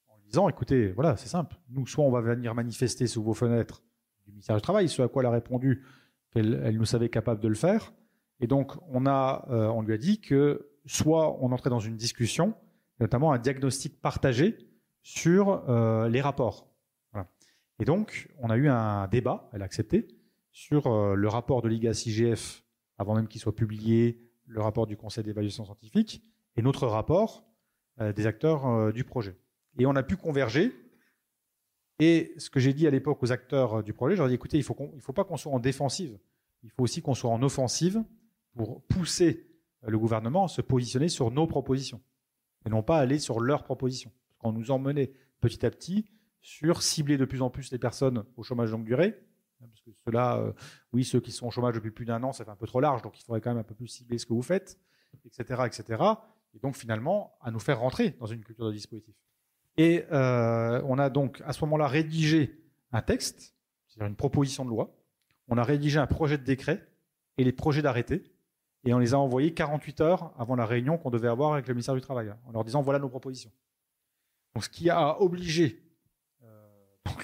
en 0.08 0.18
disant 0.26 0.50
écoutez, 0.50 0.92
voilà, 0.92 1.16
c'est 1.16 1.30
simple. 1.30 1.56
Nous, 1.70 1.88
soit 1.88 2.04
on 2.04 2.12
va 2.12 2.22
venir 2.22 2.54
manifester 2.56 3.08
sous 3.08 3.24
vos 3.24 3.34
fenêtres 3.34 3.84
du 4.26 4.32
ministère 4.32 4.56
du 4.56 4.62
Travail, 4.62 4.90
ce 4.90 5.02
à 5.02 5.08
quoi 5.08 5.24
elle 5.24 5.28
a 5.28 5.32
répondu 5.32 5.86
qu'elle 6.32 6.76
nous 6.76 6.86
savait 6.86 7.10
capable 7.10 7.42
de 7.42 7.48
le 7.48 7.56
faire. 7.56 7.94
Et 8.40 8.48
donc, 8.48 8.74
on, 8.90 9.06
a, 9.06 9.46
euh, 9.50 9.68
on 9.68 9.82
lui 9.82 9.94
a 9.94 9.98
dit 9.98 10.20
que 10.20 10.70
soit 10.86 11.42
on 11.44 11.52
entrait 11.52 11.70
dans 11.70 11.80
une 11.80 11.98
discussion, 11.98 12.54
notamment 13.00 13.32
un 13.32 13.38
diagnostic 13.38 14.02
partagé 14.02 14.58
sur 15.04 15.70
euh, 15.70 16.10
les 16.10 16.22
rapports. 16.22 16.68
Et 17.82 17.86
donc, 17.86 18.28
on 18.40 18.50
a 18.50 18.58
eu 18.58 18.68
un 18.68 19.08
débat, 19.08 19.50
elle 19.54 19.62
a 19.62 19.66
accepté, 19.66 20.08
sur 20.52 20.88
euh, 20.88 21.16
le 21.16 21.28
rapport 21.30 21.62
de 21.62 21.70
l'IGA-CIGF, 21.70 22.66
avant 22.98 23.16
même 23.16 23.30
qu'il 23.30 23.40
soit 23.40 23.56
publié, 23.56 24.22
le 24.48 24.62
rapport 24.62 24.86
du 24.86 24.98
Conseil 24.98 25.24
d'évaluation 25.24 25.64
scientifique, 25.64 26.22
et 26.58 26.62
notre 26.62 26.88
rapport, 26.88 27.48
euh, 28.02 28.12
des 28.12 28.28
acteurs 28.28 28.92
du 28.92 29.06
projet. 29.06 29.38
Et 29.78 29.86
on 29.86 29.96
a 29.96 30.04
pu 30.04 30.18
converger. 30.18 30.74
Et 32.00 32.34
ce 32.38 32.50
que 32.50 32.60
j'ai 32.60 32.74
dit 32.74 32.86
à 32.86 32.92
l'époque 32.92 33.24
aux 33.24 33.32
acteurs 33.32 33.82
du 33.82 33.94
projet, 33.94 34.18
j'aurais 34.18 34.30
dit 34.30 34.36
écoutez, 34.36 34.58
il 34.58 34.66
ne 34.66 35.00
faut, 35.00 35.14
pas 35.14 35.24
qu'on 35.24 35.38
soit 35.38 35.52
en 35.54 35.60
défensive, 35.60 36.18
il 36.64 36.72
faut 36.72 36.84
aussi 36.84 37.02
qu'on 37.02 37.14
soit 37.14 37.30
en 37.30 37.42
offensive 37.44 38.04
pour 38.56 38.84
pousser 38.88 39.48
le 39.84 39.98
gouvernement 39.98 40.46
à 40.46 40.48
se 40.50 40.62
positionner 40.62 41.08
sur 41.08 41.32
nos 41.32 41.48
propositions 41.48 42.02
et 42.66 42.70
non 42.70 42.84
pas 42.84 43.00
aller 43.00 43.20
sur 43.20 43.40
leurs 43.40 43.64
propositions. 43.64 44.12
Parce 44.28 44.38
qu'on 44.40 44.52
nous 44.52 44.72
emmenait 44.72 45.12
petit 45.40 45.66
à 45.66 45.72
petit 45.72 46.06
sur 46.42 46.82
cibler 46.82 47.18
de 47.18 47.26
plus 47.26 47.42
en 47.42 47.50
plus 47.50 47.72
les 47.72 47.80
personnes 47.80 48.24
au 48.38 48.44
chômage 48.44 48.72
longue 48.72 48.86
durée, 48.86 49.20
parce 49.60 49.82
que 49.82 49.92
ceux-là, 50.06 50.54
oui, 50.94 51.04
ceux 51.04 51.20
qui 51.20 51.34
sont 51.34 51.48
au 51.48 51.52
chômage 51.52 51.76
depuis 51.76 51.92
plus 51.92 52.06
d'un 52.06 52.24
an, 52.24 52.32
ça 52.32 52.46
fait 52.46 52.52
un 52.52 52.56
peu 52.56 52.66
trop 52.68 52.80
large, 52.80 53.02
donc 53.02 53.20
il 53.20 53.24
faudrait 53.24 53.42
quand 53.42 53.50
même 53.50 53.60
un 53.60 53.64
peu 53.64 53.76
plus 53.76 53.88
cibler 53.88 54.18
ce 54.18 54.26
que 54.26 54.32
vous 54.32 54.42
faites, 54.42 54.80
etc., 55.26 55.64
etc 55.66 56.14
et 56.56 56.60
donc 56.60 56.76
finalement 56.76 57.38
à 57.42 57.52
nous 57.52 57.60
faire 57.60 57.80
rentrer 57.80 58.12
dans 58.20 58.26
une 58.26 58.44
culture 58.44 58.68
de 58.68 58.74
dispositif. 58.74 59.16
Et 59.78 60.06
euh, 60.12 60.82
on 60.86 60.98
a 61.00 61.10
donc 61.10 61.42
à 61.46 61.54
ce 61.54 61.64
moment-là 61.66 61.88
rédigé 61.88 62.62
un 62.92 63.02
texte, 63.02 63.56
c'est-à-dire 63.88 64.08
une 64.08 64.16
proposition 64.16 64.66
de 64.66 64.70
loi, 64.70 64.96
on 65.48 65.58
a 65.58 65.64
rédigé 65.64 66.00
un 66.00 66.08
projet 66.08 66.38
de 66.38 66.44
décret 66.44 66.88
et 67.38 67.44
les 67.44 67.52
projets 67.52 67.82
d'arrêté, 67.82 68.24
et 68.86 68.94
on 68.94 69.00
les 69.00 69.14
a 69.14 69.20
envoyés 69.20 69.54
48 69.54 70.02
heures 70.02 70.34
avant 70.38 70.56
la 70.56 70.66
réunion 70.66 70.98
qu'on 70.98 71.10
devait 71.10 71.28
avoir 71.28 71.54
avec 71.54 71.68
le 71.68 71.74
ministère 71.74 71.96
du 71.96 72.02
Travail, 72.02 72.34
en 72.46 72.52
leur 72.52 72.64
disant 72.64 72.82
voilà 72.82 73.00
nos 73.00 73.10
propositions. 73.10 73.52
Donc 74.54 74.64
ce 74.64 74.70
qui 74.70 74.90
a 74.90 75.22
obligé 75.22 75.84
euh, 76.44 76.68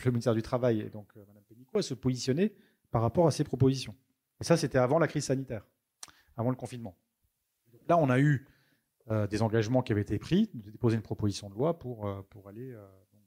le 0.03 0.11
ministère 0.11 0.33
du 0.33 0.41
Travail 0.41 0.81
et 0.81 0.89
donc 0.89 1.07
euh, 1.17 1.25
Mme 1.27 1.43
Pénicaud 1.43 1.79
à 1.79 1.81
se 1.81 1.93
positionner 1.93 2.53
par 2.91 3.01
rapport 3.01 3.27
à 3.27 3.31
ces 3.31 3.43
propositions. 3.43 3.95
Et 4.41 4.43
ça, 4.43 4.57
c'était 4.57 4.77
avant 4.77 4.99
la 4.99 5.07
crise 5.07 5.25
sanitaire, 5.25 5.65
avant 6.37 6.49
le 6.49 6.55
confinement. 6.55 6.97
Là, 7.87 7.97
on 7.97 8.09
a 8.09 8.19
eu 8.19 8.47
euh, 9.09 9.27
des 9.27 9.41
engagements 9.41 9.81
qui 9.81 9.91
avaient 9.91 10.01
été 10.01 10.17
pris, 10.19 10.49
de 10.53 10.71
déposer 10.71 10.95
une 10.95 11.01
proposition 11.01 11.49
de 11.49 11.53
loi 11.53 11.79
pour, 11.79 12.07
euh, 12.07 12.21
pour 12.29 12.49
aller 12.49 12.75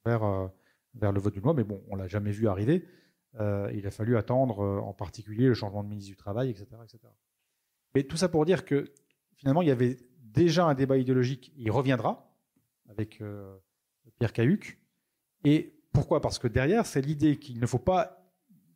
vers, 0.04 0.50
vers 0.94 1.12
le 1.12 1.20
vote 1.20 1.34
d'une 1.34 1.42
loi, 1.42 1.54
mais 1.54 1.64
bon, 1.64 1.82
on 1.88 1.96
l'a 1.96 2.08
jamais 2.08 2.30
vu 2.30 2.48
arriver. 2.48 2.86
il 3.34 3.86
a 3.86 3.90
fallu 3.90 4.16
attendre 4.16 4.60
en 4.60 4.92
particulier 4.92 5.46
le 5.46 5.54
changement 5.54 5.82
de 5.82 5.88
ministre 5.88 6.10
du 6.10 6.16
Travail, 6.16 6.50
etc., 6.50 6.66
etc. 6.82 6.98
Mais 7.98 8.04
tout 8.04 8.16
ça 8.16 8.28
pour 8.28 8.44
dire 8.44 8.64
que 8.64 8.92
finalement, 9.34 9.60
il 9.60 9.66
y 9.66 9.72
avait 9.72 9.96
déjà 10.20 10.66
un 10.66 10.74
débat 10.74 10.98
idéologique, 10.98 11.52
il 11.56 11.68
reviendra 11.72 12.32
avec 12.88 13.20
Pierre 14.20 14.32
Cahuc. 14.32 14.78
Et 15.42 15.74
pourquoi? 15.92 16.20
Parce 16.20 16.38
que 16.38 16.46
derrière, 16.46 16.86
c'est 16.86 17.00
l'idée 17.00 17.40
qu'il 17.40 17.58
ne 17.58 17.66
faut 17.66 17.80
pas 17.80 18.24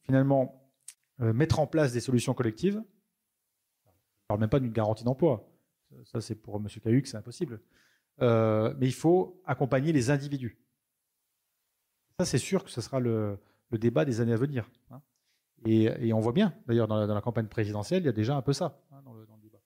finalement 0.01 0.69
mettre 1.19 1.61
en 1.61 1.69
place 1.69 1.93
des 1.93 2.01
solutions 2.01 2.35
collectives. 2.35 2.83
Je 3.85 3.91
ne 3.91 4.27
parle 4.27 4.41
même 4.41 4.51
pas 4.51 4.59
d'une 4.59 4.73
garantie 4.73 5.05
d'emploi. 5.05 5.49
Ça, 6.03 6.21
c'est 6.21 6.35
pour 6.35 6.57
M. 6.57 6.67
Cahuc, 6.83 7.07
c'est 7.07 7.17
impossible. 7.17 7.61
Euh, 8.23 8.75
mais 8.81 8.89
il 8.89 8.93
faut 8.93 9.41
accompagner 9.45 9.93
les 9.93 10.11
individus. 10.11 10.59
Ça, 12.19 12.25
c'est 12.25 12.39
sûr 12.39 12.65
que 12.65 12.71
ce 12.71 12.81
sera 12.81 12.99
le, 12.99 13.39
débat 13.71 14.05
des 14.05 14.21
années 14.21 14.33
à 14.33 14.37
venir. 14.37 14.69
Hein. 14.91 15.01
Et, 15.65 16.13
on 16.13 16.21
voit 16.21 16.33
bien, 16.33 16.55
d'ailleurs, 16.67 16.89
dans, 16.89 17.07
la 17.07 17.21
campagne 17.21 17.47
présidentielle, 17.47 18.03
il 18.03 18.07
y 18.07 18.09
a 18.09 18.13
déjà 18.13 18.37
un 18.37 18.43
peu 18.43 18.53
ça 18.53 18.81
hein, 18.91 19.01
dans, 19.05 19.13
le, 19.13 19.27
débat. 19.43 19.61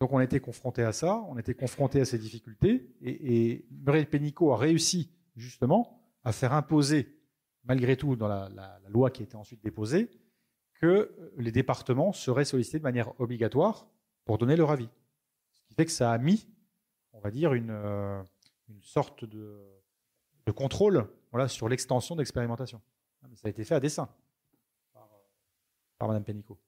Donc 0.00 0.12
on 0.12 0.20
été 0.20 0.40
confronté 0.40 0.82
à 0.82 0.92
ça, 0.92 1.22
on 1.28 1.36
été 1.38 1.54
confronté 1.54 2.00
à 2.00 2.04
ces 2.04 2.18
difficultés, 2.18 2.90
et, 3.02 3.50
et 3.50 3.66
Muriel 3.70 4.08
Pénicaud 4.08 4.52
a 4.52 4.56
réussi 4.56 5.10
justement 5.36 6.00
à 6.24 6.32
faire 6.32 6.52
imposer, 6.52 7.18
malgré 7.64 7.96
tout, 7.96 8.16
dans 8.16 8.28
la, 8.28 8.48
loi 8.88 9.10
qui 9.10 9.22
a 9.22 9.24
été 9.24 9.36
ensuite 9.36 9.62
déposée, 9.62 10.10
que 10.80 11.10
les 11.36 11.52
départements 11.52 12.12
seraient 12.12 12.44
sollicités 12.44 12.78
de 12.78 12.84
manière 12.84 13.18
obligatoire 13.20 13.86
pour 14.24 14.38
donner 14.38 14.56
leur 14.56 14.70
avis 14.70 14.88
fait 15.76 15.84
que 15.84 15.92
ça 15.92 16.12
a 16.12 16.18
mis, 16.18 16.48
on 17.12 17.20
va 17.20 17.30
dire, 17.30 17.52
une, 17.52 17.70
euh, 17.70 18.22
sorte 18.80 19.24
de, 19.24 19.60
contrôle 20.54 21.08
sur 21.48 21.68
l'extension 21.68 22.16
d'expérimentation. 22.16 22.80
Ça 23.34 23.48
a 23.48 23.50
été 23.50 23.64
fait 23.64 23.74
à 23.74 23.80
dessein 23.80 24.08
par 25.98 26.08
Mme 26.08 26.24
Pénicaud. 26.24 26.58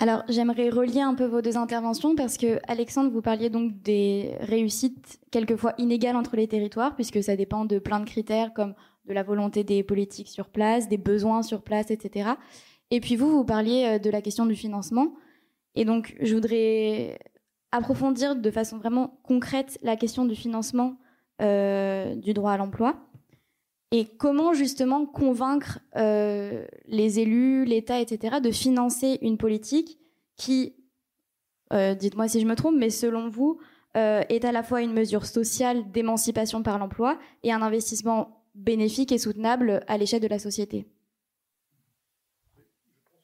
Alors, 0.00 0.24
j'aimerais 0.28 0.70
relier 0.70 1.00
un 1.00 1.14
peu 1.14 1.24
vos 1.24 1.40
deux 1.40 1.56
interventions 1.56 2.16
parce 2.16 2.36
que, 2.36 2.58
Alexandre, 2.66 3.10
vous 3.10 3.22
parliez 3.22 3.48
donc 3.48 3.80
des 3.82 4.34
réussites 4.40 5.20
quelquefois 5.30 5.72
inégales 5.78 6.16
entre 6.16 6.36
les 6.36 6.48
territoires, 6.48 6.96
puisque 6.96 7.22
ça 7.22 7.36
dépend 7.36 7.64
de 7.64 7.78
plein 7.78 8.00
de 8.00 8.04
critères 8.04 8.52
comme 8.54 8.74
de 9.06 9.12
la 9.12 9.22
volonté 9.22 9.62
des 9.62 9.84
politiques 9.84 10.28
sur 10.28 10.48
place, 10.48 10.88
des 10.88 10.96
besoins 10.96 11.42
sur 11.42 11.62
place, 11.62 11.90
etc. 11.90 12.30
Et 12.90 13.00
puis 13.00 13.16
vous, 13.16 13.30
vous 13.30 13.44
parliez 13.44 13.84
euh, 13.84 13.98
de 13.98 14.10
la 14.10 14.20
question 14.20 14.46
du 14.46 14.56
financement. 14.56 15.14
Et 15.76 15.84
donc, 15.84 16.16
je 16.20 16.34
voudrais 16.34 17.18
approfondir 17.70 18.36
de 18.36 18.50
façon 18.50 18.78
vraiment 18.78 19.20
concrète 19.22 19.78
la 19.82 19.96
question 19.96 20.24
du 20.24 20.34
financement 20.34 20.96
euh, 21.42 22.14
du 22.16 22.34
droit 22.34 22.52
à 22.52 22.56
l'emploi 22.56 22.96
et 23.90 24.06
comment 24.16 24.54
justement 24.54 25.06
convaincre 25.06 25.80
euh, 25.96 26.66
les 26.86 27.20
élus, 27.20 27.64
l'État, 27.64 28.00
etc., 28.00 28.36
de 28.42 28.50
financer 28.50 29.18
une 29.22 29.38
politique 29.38 29.98
qui, 30.36 30.74
euh, 31.72 31.94
dites-moi 31.94 32.28
si 32.28 32.40
je 32.40 32.46
me 32.46 32.56
trompe, 32.56 32.76
mais 32.76 32.90
selon 32.90 33.28
vous, 33.28 33.60
est 33.96 34.44
à 34.44 34.50
la 34.50 34.64
fois 34.64 34.82
une 34.82 34.92
mesure 34.92 35.24
sociale 35.24 35.88
d'émancipation 35.92 36.64
par 36.64 36.80
l'emploi 36.80 37.16
et 37.44 37.52
un 37.52 37.62
investissement 37.62 38.44
bénéfique 38.56 39.12
et 39.12 39.18
soutenable 39.18 39.84
à 39.86 39.96
l'échelle 39.98 40.20
de 40.20 40.26
la 40.26 40.40
société? 40.40 40.88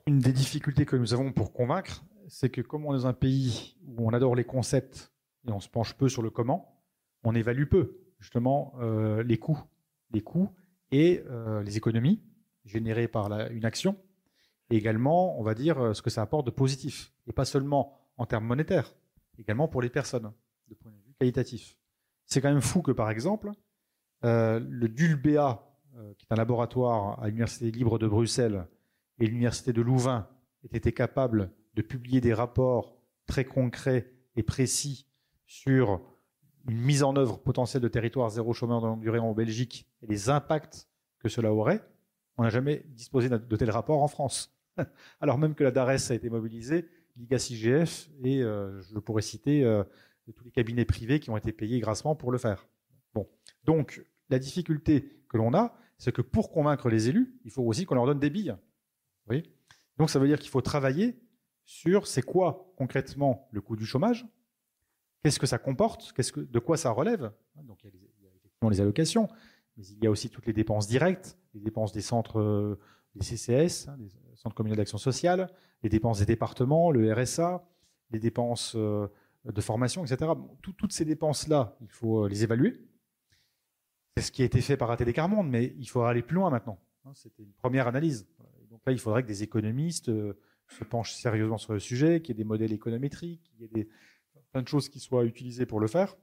Une 0.07 0.19
des 0.19 0.33
difficultés 0.33 0.87
que 0.87 0.97
nous 0.97 1.15
avons 1.15 1.33
pour 1.33 1.53
convaincre, 1.53 2.05
c'est 2.29 2.51
que 2.51 2.61
comme 2.61 2.87
on 2.87 2.95
est 2.95 2.99
dans 2.99 3.07
un 3.07 3.13
pays 3.13 3.77
où 3.87 4.07
on 4.09 4.13
adore 4.13 4.35
les 4.35 4.45
concepts 4.45 5.13
et 5.47 5.53
on 5.53 5.61
se 5.61 5.69
penche 5.69 5.95
peu 5.95 6.09
sur 6.09 6.23
le 6.23 6.31
comment, 6.31 6.83
on 7.25 7.35
évalue 7.35 7.67
peu 7.67 7.99
justement 8.19 8.75
euh, 8.81 9.23
les 9.23 9.39
coûts, 9.39 9.61
les 10.13 10.21
coûts 10.21 10.51
et 10.91 11.23
euh, 11.29 11.63
les 11.63 11.77
économies 11.77 12.23
générées 12.65 13.09
par 13.09 13.31
une 13.51 13.65
action, 13.65 13.97
et 14.71 14.77
également, 14.77 15.39
on 15.41 15.43
va 15.43 15.55
dire, 15.55 15.79
euh, 15.79 15.95
ce 15.95 16.03
que 16.03 16.11
ça 16.11 16.23
apporte 16.23 16.47
de 16.47 16.51
positif, 16.51 17.13
et 17.27 17.33
pas 17.33 17.45
seulement 17.45 17.99
en 18.17 18.27
termes 18.27 18.45
monétaires, 18.45 18.95
également 19.39 19.69
pour 19.69 19.83
les 19.83 19.91
personnes, 19.91 20.33
de 20.69 20.75
point 20.75 20.93
de 20.93 20.97
vue 20.97 21.15
qualitatif. 21.19 21.77
C'est 22.27 22.41
quand 22.41 22.53
même 22.53 22.61
fou 22.61 22.83
que, 22.83 22.93
par 22.93 23.11
exemple, 23.11 23.51
le 24.23 24.87
DULBA, 24.87 25.67
qui 26.19 26.27
est 26.27 26.33
un 26.33 26.37
laboratoire 26.37 27.21
à 27.21 27.27
l'Université 27.27 27.71
libre 27.71 27.99
de 27.99 28.07
Bruxelles 28.07 28.67
et 29.19 29.27
l'Université 29.27 29.73
de 29.73 29.81
Louvain, 29.83 30.29
aient 30.63 30.77
été 30.77 30.93
capables 30.93 31.51
de 31.75 31.83
publier 31.83 32.21
des 32.21 32.35
rapports 32.35 32.97
très 33.27 33.45
concrets 33.45 34.13
et 34.37 34.43
précis 34.43 35.07
sur 35.47 36.01
une 36.69 36.81
mise 36.81 37.03
en 37.03 37.17
œuvre 37.17 37.39
potentielle 37.39 37.83
de 37.83 37.89
territoire 37.89 38.31
zéro 38.31 38.53
chômeur 38.53 38.81
de 38.81 38.87
longue 38.87 39.01
durée 39.01 39.19
en 39.19 39.33
Belgique 39.33 39.87
et 40.03 40.07
les 40.07 40.29
impacts 40.29 40.89
que 41.19 41.29
cela 41.29 41.53
aurait, 41.53 41.85
on 42.37 42.43
n'a 42.43 42.51
jamais 42.51 42.85
disposé 42.89 43.29
de 43.29 43.57
tels 43.57 43.71
rapports 43.71 44.03
en 44.03 44.09
France. 44.09 44.55
Alors 45.21 45.39
même 45.39 45.55
que 45.55 45.65
la 45.65 45.71
DARES 45.71 46.11
a 46.11 46.15
été 46.15 46.31
mobilisée, 46.31 46.89
l'IGAS-IGF 47.17 48.09
et 48.25 48.43
euh, 48.43 48.81
je 48.81 48.99
pourrais 48.99 49.23
citer 49.23 49.65
euh, 49.65 49.85
tous 50.35 50.45
les 50.45 50.51
cabinets 50.51 50.85
privés 50.85 51.21
qui 51.21 51.31
ont 51.31 51.37
été 51.37 51.53
payés 51.53 51.81
grassement 51.81 52.15
pour 52.15 52.33
le 52.33 52.39
faire. 52.39 52.67
Bon, 53.15 53.29
donc 53.65 54.05
la 54.29 54.39
difficulté 54.39 55.23
que 55.29 55.37
l'on 55.37 55.53
a, 55.55 55.77
c'est 55.99 56.13
que 56.13 56.23
pour 56.23 56.51
convaincre 56.51 56.89
les 56.89 57.09
élus, 57.09 57.35
il 57.45 57.51
faut 57.51 57.63
aussi 57.63 57.85
qu'on 57.85 57.95
leur 57.95 58.07
donne 58.07 58.21
des 58.21 58.31
billes. 58.31 58.57
Donc 59.99 60.11
ça 60.11 60.19
veut 60.19 60.27
dire 60.27 60.39
qu'il 60.39 60.51
faut 60.51 60.63
travailler 60.63 61.21
sur 61.65 62.07
c'est 62.07 62.23
quoi 62.23 62.73
concrètement 62.77 63.49
le 63.53 63.61
coût 63.61 63.77
du 63.77 63.85
chômage, 63.85 64.27
qu'est-ce 65.23 65.39
que 65.39 65.47
ça 65.47 65.59
comporte, 65.59 66.13
qu'est-ce 66.13 66.33
que, 66.33 66.41
de 66.41 66.59
quoi 66.59 66.77
ça 66.77 66.91
relève? 66.91 67.33
Donc 67.57 67.83
il 67.85 67.91
y, 67.91 68.27
a 68.27 68.31
effectivement 68.37 68.71
les 68.71 68.81
allocations, 68.81 69.29
mais 69.77 69.85
il 69.87 70.03
y 70.03 70.07
a 70.07 70.11
aussi 70.11 70.31
toutes 70.31 70.47
les 70.47 70.53
dépenses 70.53 70.87
directes, 70.87 71.37
les 71.55 71.61
dépenses 71.61 71.93
des 71.93 72.01
centres, 72.01 72.41
euh, 72.41 72.79
des 73.15 73.25
CCS, 73.25 73.89
hein, 73.89 73.97
des 73.99 74.09
centres 74.35 74.55
communaux 74.55 74.77
d'action 74.77 74.99
sociale, 74.99 75.51
les 75.83 75.89
dépenses 75.89 76.21
des 76.21 76.27
départements, 76.27 76.91
le 76.91 77.13
RSA, 77.13 77.65
les 78.11 78.19
dépenses 78.19 78.75
euh, 78.77 79.09
de 79.45 79.61
formation, 79.61 80.05
etc. 80.05 80.33
toutes 80.63 80.93
ces 80.93 81.05
dépenses-là, 81.05 81.77
il 81.81 81.91
faut 81.91 82.25
euh, 82.25 82.29
les 82.29 82.43
évaluer. 82.45 82.87
C'est 84.17 84.25
ce 84.25 84.33
qui 84.33 84.43
a 84.43 84.45
été 84.45 84.61
fait 84.61 84.77
par 84.77 84.91
ATD 84.91 85.13
Carmonde, 85.13 85.49
mais 85.49 85.75
il 85.79 85.89
faudra 85.89 86.11
aller 86.11 86.23
plus 86.23 86.35
loin 86.35 86.51
maintenant. 86.51 86.79
Hein, 87.05 87.13
c'était 87.15 87.43
une 87.43 87.53
première 87.53 87.87
analyse. 87.87 88.29
Donc 88.69 88.81
là, 88.85 88.93
il 88.93 88.99
faudrait 88.99 89.23
que 89.23 89.29
des 89.29 89.43
économistes 89.43 90.11
se 90.71 90.85
penchent 90.85 91.15
sérieusement 91.15 91.59
sur 91.59 91.73
le 91.73 91.79
sujet, 91.79 92.21
qu'il 92.21 92.37
y 92.37 92.39
ait 92.39 92.43
des 92.43 92.49
modèles 92.49 92.73
économétriques, 92.73 93.43
qu'il 93.43 93.61
y 93.61 93.65
ait 93.65 93.69
des, 93.69 93.89
plein 94.53 94.63
de 94.63 94.69
choses 94.69 94.89
qui 94.89 95.01
soient 95.01 95.25
utilisées 95.25 95.67
pour 95.67 95.81
le 95.81 95.87
faire, 95.87 96.17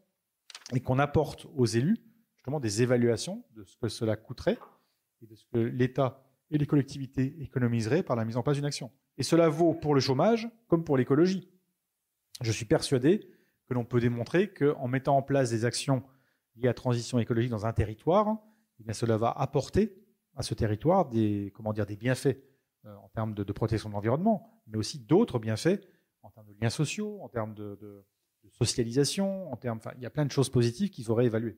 et 0.73 0.79
qu'on 0.79 0.99
apporte 0.99 1.47
aux 1.55 1.65
élus 1.65 1.97
justement 2.35 2.59
des 2.59 2.81
évaluations 2.81 3.43
de 3.55 3.63
ce 3.63 3.77
que 3.77 3.87
cela 3.87 4.15
coûterait 4.15 4.57
et 5.21 5.27
de 5.27 5.35
ce 5.35 5.45
que 5.45 5.57
l'État 5.57 6.23
et 6.49 6.57
les 6.57 6.65
collectivités 6.65 7.35
économiseraient 7.41 8.03
par 8.03 8.15
la 8.15 8.25
mise 8.25 8.37
en 8.37 8.43
place 8.43 8.55
d'une 8.55 8.65
action. 8.65 8.91
Et 9.17 9.23
cela 9.23 9.49
vaut 9.49 9.73
pour 9.73 9.95
le 9.95 9.99
chômage 9.99 10.49
comme 10.67 10.83
pour 10.83 10.97
l'écologie. 10.97 11.49
Je 12.41 12.51
suis 12.51 12.65
persuadé 12.65 13.29
que 13.67 13.73
l'on 13.73 13.83
peut 13.83 13.99
démontrer 13.99 14.53
qu'en 14.53 14.87
mettant 14.87 15.17
en 15.17 15.21
place 15.21 15.49
des 15.49 15.65
actions 15.65 16.03
liées 16.55 16.69
à 16.69 16.73
transition 16.73 17.19
écologique 17.19 17.51
dans 17.51 17.65
un 17.65 17.73
territoire, 17.73 18.37
eh 18.79 18.83
bien 18.83 18.93
cela 18.93 19.17
va 19.17 19.31
apporter 19.31 19.95
à 20.35 20.43
ce 20.43 20.53
territoire 20.53 21.07
des, 21.09 21.51
comment 21.55 21.73
dire, 21.73 21.85
des 21.85 21.97
bienfaits 21.97 22.37
euh, 22.85 22.95
en 22.95 23.09
termes 23.09 23.33
de, 23.33 23.51
protection 23.51 23.89
de 23.89 23.95
l'environnement, 23.95 24.61
mais 24.67 24.77
aussi 24.77 24.99
d'autres 24.99 25.39
bienfaits 25.39 25.81
en 26.21 26.29
termes 26.29 26.47
de 26.47 26.55
liens 26.61 26.69
sociaux, 26.69 27.19
en 27.21 27.29
termes 27.29 27.53
de, 27.53 28.05
socialisation, 28.51 29.51
en 29.51 29.55
termes, 29.55 29.79
il 29.97 30.03
y 30.03 30.05
a 30.05 30.09
plein 30.09 30.25
de 30.25 30.31
choses 30.31 30.49
positives 30.49 30.89
qu'il 30.89 31.03
faudrait 31.03 31.25
évaluer, 31.25 31.57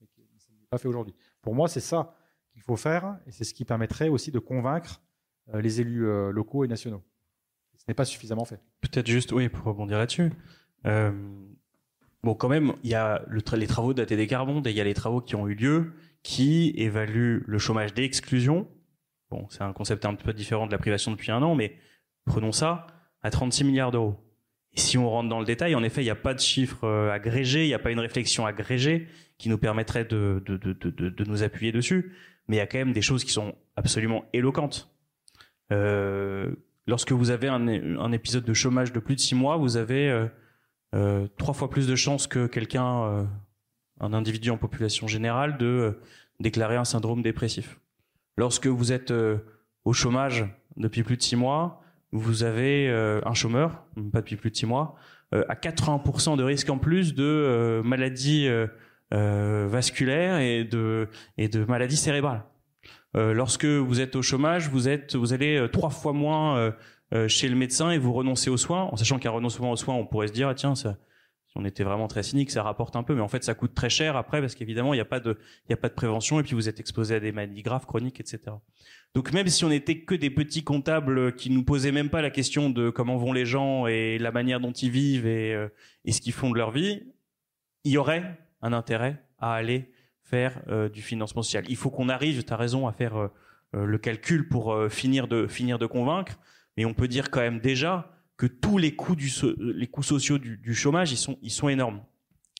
mais 0.00 0.06
qui 0.06 0.22
ne 0.22 0.66
pas 0.70 0.78
fait 0.78 0.88
aujourd'hui. 0.88 1.14
Pour 1.42 1.54
moi, 1.54 1.68
c'est 1.68 1.80
ça 1.80 2.14
qu'il 2.52 2.62
faut 2.62 2.76
faire, 2.76 3.18
et 3.26 3.32
c'est 3.32 3.44
ce 3.44 3.54
qui 3.54 3.64
permettrait 3.64 4.08
aussi 4.08 4.30
de 4.30 4.38
convaincre 4.38 5.02
euh, 5.54 5.60
les 5.60 5.80
élus 5.80 6.06
euh, 6.06 6.30
locaux 6.30 6.64
et 6.64 6.68
nationaux. 6.68 7.02
Ce 7.76 7.84
n'est 7.86 7.94
pas 7.94 8.04
suffisamment 8.04 8.44
fait. 8.44 8.60
Peut-être 8.80 9.06
juste, 9.06 9.32
oui, 9.32 9.48
pour 9.48 9.64
rebondir 9.64 9.98
là-dessus. 9.98 10.32
bon, 10.84 12.34
quand 12.34 12.48
même, 12.48 12.74
il 12.82 12.90
y 12.90 12.94
a 12.94 13.24
les 13.28 13.66
travaux 13.66 13.94
d'ATD 13.94 14.26
Carbone 14.26 14.66
et 14.66 14.70
il 14.70 14.76
y 14.76 14.80
a 14.80 14.84
les 14.84 14.94
travaux 14.94 15.20
qui 15.20 15.36
ont 15.36 15.46
eu 15.46 15.54
lieu 15.54 15.92
qui 16.22 16.72
évalue 16.76 17.40
le 17.46 17.58
chômage 17.58 17.94
d'exclusion. 17.94 18.68
Bon, 19.30 19.46
c'est 19.50 19.62
un 19.62 19.72
concept 19.72 20.04
un 20.04 20.14
peu 20.14 20.32
différent 20.32 20.66
de 20.66 20.72
la 20.72 20.78
privation 20.78 21.10
depuis 21.10 21.30
un 21.30 21.42
an, 21.42 21.54
mais 21.54 21.76
prenons 22.24 22.52
ça 22.52 22.86
à 23.22 23.30
36 23.30 23.64
milliards 23.64 23.90
d'euros. 23.90 24.16
Et 24.74 24.80
si 24.80 24.98
on 24.98 25.08
rentre 25.08 25.28
dans 25.28 25.40
le 25.40 25.46
détail, 25.46 25.74
en 25.74 25.82
effet, 25.82 26.02
il 26.02 26.04
n'y 26.04 26.10
a 26.10 26.16
pas 26.16 26.34
de 26.34 26.40
chiffre 26.40 26.84
euh, 26.84 27.10
agrégé, 27.10 27.64
il 27.64 27.68
n'y 27.68 27.74
a 27.74 27.78
pas 27.78 27.90
une 27.90 28.00
réflexion 28.00 28.46
agrégée 28.46 29.08
qui 29.38 29.48
nous 29.48 29.58
permettrait 29.58 30.04
de, 30.04 30.42
de, 30.46 30.56
de, 30.56 30.72
de, 30.72 31.24
nous 31.24 31.42
appuyer 31.42 31.72
dessus, 31.72 32.12
mais 32.48 32.56
il 32.56 32.58
y 32.58 32.62
a 32.62 32.66
quand 32.66 32.78
même 32.78 32.92
des 32.92 33.02
choses 33.02 33.24
qui 33.24 33.32
sont 33.32 33.54
absolument 33.76 34.24
éloquentes. 34.32 34.90
Euh, 35.72 36.50
lorsque 36.86 37.12
vous 37.12 37.30
avez 37.30 37.48
un, 37.48 37.68
un, 37.68 38.12
épisode 38.12 38.44
de 38.44 38.54
chômage 38.54 38.92
de 38.92 38.98
plus 38.98 39.14
de 39.14 39.20
six 39.20 39.34
mois, 39.34 39.56
vous 39.56 39.76
avez 39.76 40.28
euh, 40.94 41.28
trois 41.36 41.54
fois 41.54 41.70
plus 41.70 41.86
de 41.86 41.94
chances 41.94 42.26
que 42.26 42.46
quelqu'un 42.46 43.28
un 44.00 44.12
individu 44.12 44.50
en 44.50 44.58
population 44.58 45.06
générale 45.06 45.56
de 45.56 46.00
déclarer 46.40 46.76
un 46.76 46.84
syndrome 46.84 47.22
dépressif. 47.22 47.78
Lorsque 48.36 48.66
vous 48.66 48.92
êtes 48.92 49.12
au 49.84 49.92
chômage 49.92 50.46
depuis 50.76 51.04
plus 51.04 51.16
de 51.16 51.22
six 51.22 51.36
mois, 51.36 51.80
vous 52.12 52.42
avez 52.42 52.88
euh, 52.88 53.20
un 53.24 53.34
chômeur, 53.34 53.84
pas 54.12 54.20
depuis 54.20 54.36
plus 54.36 54.50
de 54.50 54.56
six 54.56 54.66
mois, 54.66 54.96
à 55.30 55.54
80% 55.54 56.38
de 56.38 56.42
risque 56.42 56.70
en 56.70 56.78
plus 56.78 57.14
de 57.14 57.82
maladies 57.84 58.48
vasculaires 59.10 60.38
et 60.38 60.64
de 60.64 61.08
et 61.36 61.48
de 61.48 61.66
maladies 61.66 61.98
cérébrales. 61.98 62.44
lorsque 63.14 63.66
vous 63.66 64.00
êtes 64.00 64.16
au 64.16 64.22
chômage, 64.22 64.70
vous 64.70 64.88
êtes 64.88 65.16
vous 65.16 65.34
allez 65.34 65.68
trois 65.70 65.90
fois 65.90 66.14
moins 66.14 66.72
chez 67.26 67.50
le 67.50 67.56
médecin 67.56 67.90
et 67.90 67.98
vous 67.98 68.14
renoncez 68.14 68.48
aux 68.48 68.56
soins, 68.56 68.84
en 68.84 68.96
sachant 68.96 69.18
qu'un 69.18 69.32
renoncement 69.32 69.70
aux 69.70 69.76
soins, 69.76 69.96
on 69.96 70.06
pourrait 70.06 70.28
se 70.28 70.32
dire 70.32 70.48
ah, 70.48 70.54
tiens 70.54 70.74
ça 70.74 70.96
si 71.48 71.56
on 71.56 71.64
était 71.64 71.82
vraiment 71.82 72.08
très 72.08 72.22
cynique, 72.22 72.50
ça 72.50 72.62
rapporte 72.62 72.94
un 72.96 73.02
peu, 73.02 73.14
mais 73.14 73.22
en 73.22 73.28
fait, 73.28 73.42
ça 73.42 73.54
coûte 73.54 73.74
très 73.74 73.88
cher 73.88 74.16
après 74.16 74.40
parce 74.40 74.54
qu'évidemment, 74.54 74.92
il 74.92 74.98
n'y 74.98 75.00
a 75.00 75.04
a 75.04 75.06
pas 75.06 75.20
de 75.88 75.94
prévention 75.94 76.38
et 76.40 76.42
puis 76.42 76.54
vous 76.54 76.68
êtes 76.68 76.78
exposé 76.78 77.14
à 77.14 77.20
des 77.20 77.32
maladies 77.32 77.62
graves, 77.62 77.86
chroniques, 77.86 78.20
etc. 78.20 78.56
Donc 79.14 79.32
même 79.32 79.48
si 79.48 79.64
on 79.64 79.70
n'était 79.70 80.00
que 80.00 80.14
des 80.14 80.30
petits 80.30 80.62
comptables 80.62 81.34
qui 81.34 81.50
nous 81.50 81.64
posaient 81.64 81.92
même 81.92 82.10
pas 82.10 82.22
la 82.22 82.30
question 82.30 82.70
de 82.70 82.90
comment 82.90 83.16
vont 83.16 83.32
les 83.32 83.46
gens 83.46 83.86
et 83.86 84.18
la 84.18 84.30
manière 84.32 84.60
dont 84.60 84.72
ils 84.72 84.90
vivent 84.90 85.26
et, 85.26 85.54
euh, 85.54 85.68
ce 86.08 86.20
qu'ils 86.20 86.32
font 86.32 86.50
de 86.50 86.56
leur 86.56 86.70
vie, 86.70 87.02
il 87.84 87.92
y 87.92 87.98
aurait 87.98 88.38
un 88.62 88.72
intérêt 88.72 89.22
à 89.38 89.54
aller 89.54 89.90
faire 90.22 90.62
euh, 90.68 90.88
du 90.88 91.00
financement 91.02 91.42
social. 91.42 91.64
Il 91.68 91.76
faut 91.76 91.90
qu'on 91.90 92.08
arrive, 92.08 92.44
tu 92.44 92.52
as 92.52 92.56
raison, 92.56 92.86
à 92.86 92.92
faire 92.92 93.16
euh, 93.16 93.28
le 93.72 93.98
calcul 93.98 94.48
pour 94.48 94.76
finir 94.90 95.26
de 95.26 95.86
convaincre, 95.86 96.38
mais 96.76 96.84
on 96.84 96.94
peut 96.94 97.08
dire 97.08 97.30
quand 97.30 97.40
même 97.40 97.60
déjà 97.60 98.14
que 98.36 98.46
tous 98.46 98.78
les 98.78 98.94
coûts, 98.94 99.16
les 99.58 99.86
coûts 99.88 100.02
sociaux 100.02 100.38
du, 100.38 100.74
chômage, 100.74 101.12
ils 101.12 101.50
sont, 101.50 101.68
énormes. 101.68 102.02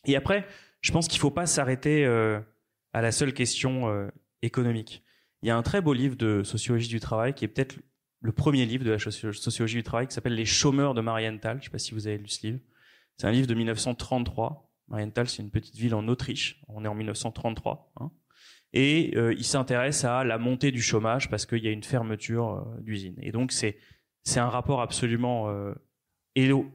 Et 0.07 0.17
après, 0.17 0.47
je 0.81 0.91
pense 0.93 1.09
qu'il 1.09 1.21
faut 1.21 1.31
pas 1.31 1.47
s'arrêter 1.47 2.05
à 2.05 3.01
la 3.01 3.13
seule 3.13 3.33
question 3.33 4.11
économique. 4.43 5.03
Il 5.43 5.49
y 5.49 5.51
a 5.51 5.57
un 5.57 5.63
très 5.63 5.81
beau 5.81 5.93
livre 5.93 6.17
de 6.17 6.43
sociologie 6.43 6.89
du 6.89 7.01
travail 7.01 7.35
qui 7.35 7.45
est 7.45 7.49
peut-être 7.49 7.77
le 8.21 8.33
premier 8.33 8.67
livre 8.67 8.85
de 8.85 8.91
la 8.91 8.99
sociologie 8.99 9.77
du 9.77 9.83
travail 9.83 10.09
qui 10.09 10.15
s'appelle 10.15 10.35
Les 10.35 10.45
chômeurs 10.45 10.95
de 10.95 11.01
Marienthal. 11.01 11.59
Je 11.61 11.67
sais 11.67 11.71
pas 11.71 11.79
si 11.79 11.95
vous 11.95 12.07
avez 12.09 12.19
lu 12.19 12.29
ce 12.29 12.47
livre. 12.47 12.59
C'est 13.17 13.27
un 13.27 13.31
livre 13.31 13.47
de 13.47 13.55
1933. 13.55 14.73
Marienthal, 14.89 15.29
c'est 15.29 15.43
une 15.43 15.51
petite 15.51 15.77
ville 15.77 15.95
en 15.95 16.09
Autriche. 16.09 16.63
On 16.69 16.85
est 16.85 16.89
en 16.89 16.95
1933. 16.95 17.93
Hein. 18.01 18.11
Et 18.73 19.13
euh, 19.17 19.33
il 19.35 19.45
s'intéresse 19.45 20.05
à 20.05 20.25
la 20.25 20.39
montée 20.39 20.73
du 20.73 20.83
chômage 20.83 21.31
parce 21.31 21.47
qu'il 21.47 21.63
y 21.65 21.69
a 21.69 21.71
une 21.71 21.85
fermeture 21.85 22.67
d'usine. 22.81 23.17
Et 23.23 23.31
donc 23.31 23.53
c'est 23.53 23.79
un 24.37 24.49
rapport 24.49 24.81
absolument 24.81 25.49
euh, 25.49 25.75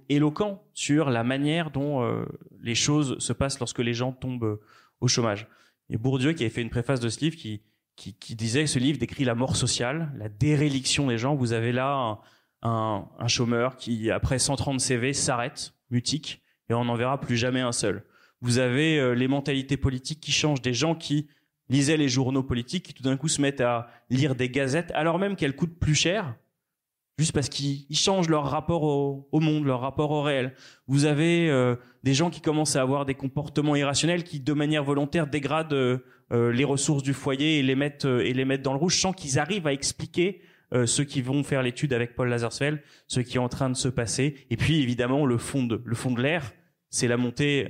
éloquent 0.09 0.63
sur 0.73 1.09
la 1.09 1.23
manière 1.23 1.71
dont 1.71 2.03
euh, 2.03 2.25
les 2.61 2.75
choses 2.75 3.17
se 3.19 3.33
passent 3.33 3.59
lorsque 3.59 3.79
les 3.79 3.93
gens 3.93 4.11
tombent 4.11 4.43
euh, 4.43 4.61
au 4.99 5.07
chômage. 5.07 5.47
Et 5.89 5.97
Bourdieu, 5.97 6.33
qui 6.33 6.43
avait 6.43 6.53
fait 6.53 6.61
une 6.61 6.69
préface 6.69 6.99
de 6.99 7.09
ce 7.09 7.19
livre, 7.21 7.35
qui, 7.35 7.61
qui, 7.95 8.13
qui 8.13 8.35
disait 8.35 8.67
ce 8.67 8.79
livre 8.79 8.97
décrit 8.99 9.23
la 9.23 9.35
mort 9.35 9.55
sociale, 9.55 10.11
la 10.17 10.29
déréliction 10.29 11.07
des 11.07 11.17
gens. 11.17 11.35
Vous 11.35 11.53
avez 11.53 11.71
là 11.71 12.19
un, 12.61 13.07
un, 13.19 13.27
chômeur 13.27 13.77
qui, 13.77 14.09
après 14.11 14.39
130 14.39 14.79
CV, 14.79 15.13
s'arrête, 15.13 15.73
mutique, 15.89 16.41
et 16.69 16.73
on 16.73 16.85
n'en 16.85 16.95
verra 16.95 17.19
plus 17.19 17.37
jamais 17.37 17.61
un 17.61 17.71
seul. 17.71 18.03
Vous 18.41 18.57
avez 18.57 19.15
les 19.15 19.27
mentalités 19.27 19.77
politiques 19.77 20.19
qui 20.19 20.31
changent, 20.31 20.61
des 20.61 20.73
gens 20.73 20.95
qui 20.95 21.27
lisaient 21.69 21.97
les 21.97 22.09
journaux 22.09 22.43
politiques, 22.43 22.83
qui 22.85 22.93
tout 22.93 23.03
d'un 23.03 23.17
coup 23.17 23.27
se 23.27 23.41
mettent 23.41 23.61
à 23.61 23.89
lire 24.09 24.35
des 24.35 24.49
gazettes, 24.49 24.91
alors 24.95 25.19
même 25.19 25.35
qu'elles 25.35 25.55
coûtent 25.55 25.79
plus 25.79 25.95
cher, 25.95 26.35
juste 27.17 27.31
parce 27.31 27.49
qu'ils 27.49 27.85
changent 27.95 28.29
leur 28.29 28.45
rapport 28.45 28.83
au, 28.83 29.39
monde, 29.39 29.65
leur 29.65 29.81
rapport 29.81 30.11
au 30.11 30.21
réel. 30.21 30.53
Vous 30.87 31.05
avez 31.05 31.49
euh, 31.49 31.75
des 32.03 32.13
gens 32.13 32.29
qui 32.29 32.41
commencent 32.41 32.75
à 32.75 32.81
avoir 32.81 33.05
des 33.05 33.13
comportements 33.13 33.75
irrationnels 33.75 34.23
qui, 34.23 34.39
de 34.39 34.53
manière 34.53 34.83
volontaire, 34.83 35.27
dégradent 35.27 35.73
euh, 35.73 35.97
euh, 36.31 36.51
les 36.51 36.63
ressources 36.63 37.03
du 37.03 37.13
foyer 37.13 37.59
et 37.59 37.63
les 37.63 37.75
mettent 37.75 38.05
et 38.05 38.33
les 38.33 38.45
mettent 38.45 38.63
dans 38.63 38.73
le 38.73 38.79
rouge, 38.79 38.99
sans 38.99 39.13
qu'ils 39.13 39.37
arrivent 39.39 39.67
à 39.67 39.73
expliquer 39.73 40.41
ceux 40.87 41.03
qui 41.03 41.21
vont 41.21 41.43
faire 41.43 41.61
l'étude 41.61 41.93
avec 41.93 42.15
Paul 42.15 42.29
Lazarsfeld, 42.29 42.81
ce 43.07 43.19
qui 43.19 43.35
est 43.35 43.39
en 43.39 43.47
train 43.47 43.69
de 43.69 43.75
se 43.75 43.89
passer. 43.89 44.47
Et 44.49 44.57
puis 44.57 44.81
évidemment 44.81 45.27
le 45.27 45.37
fond 45.37 45.61
de 45.61 45.79
le 45.85 45.93
fond 45.93 46.09
de 46.09 46.19
l'air, 46.19 46.51
c'est 46.89 47.07
la 47.07 47.15
montée 47.15 47.67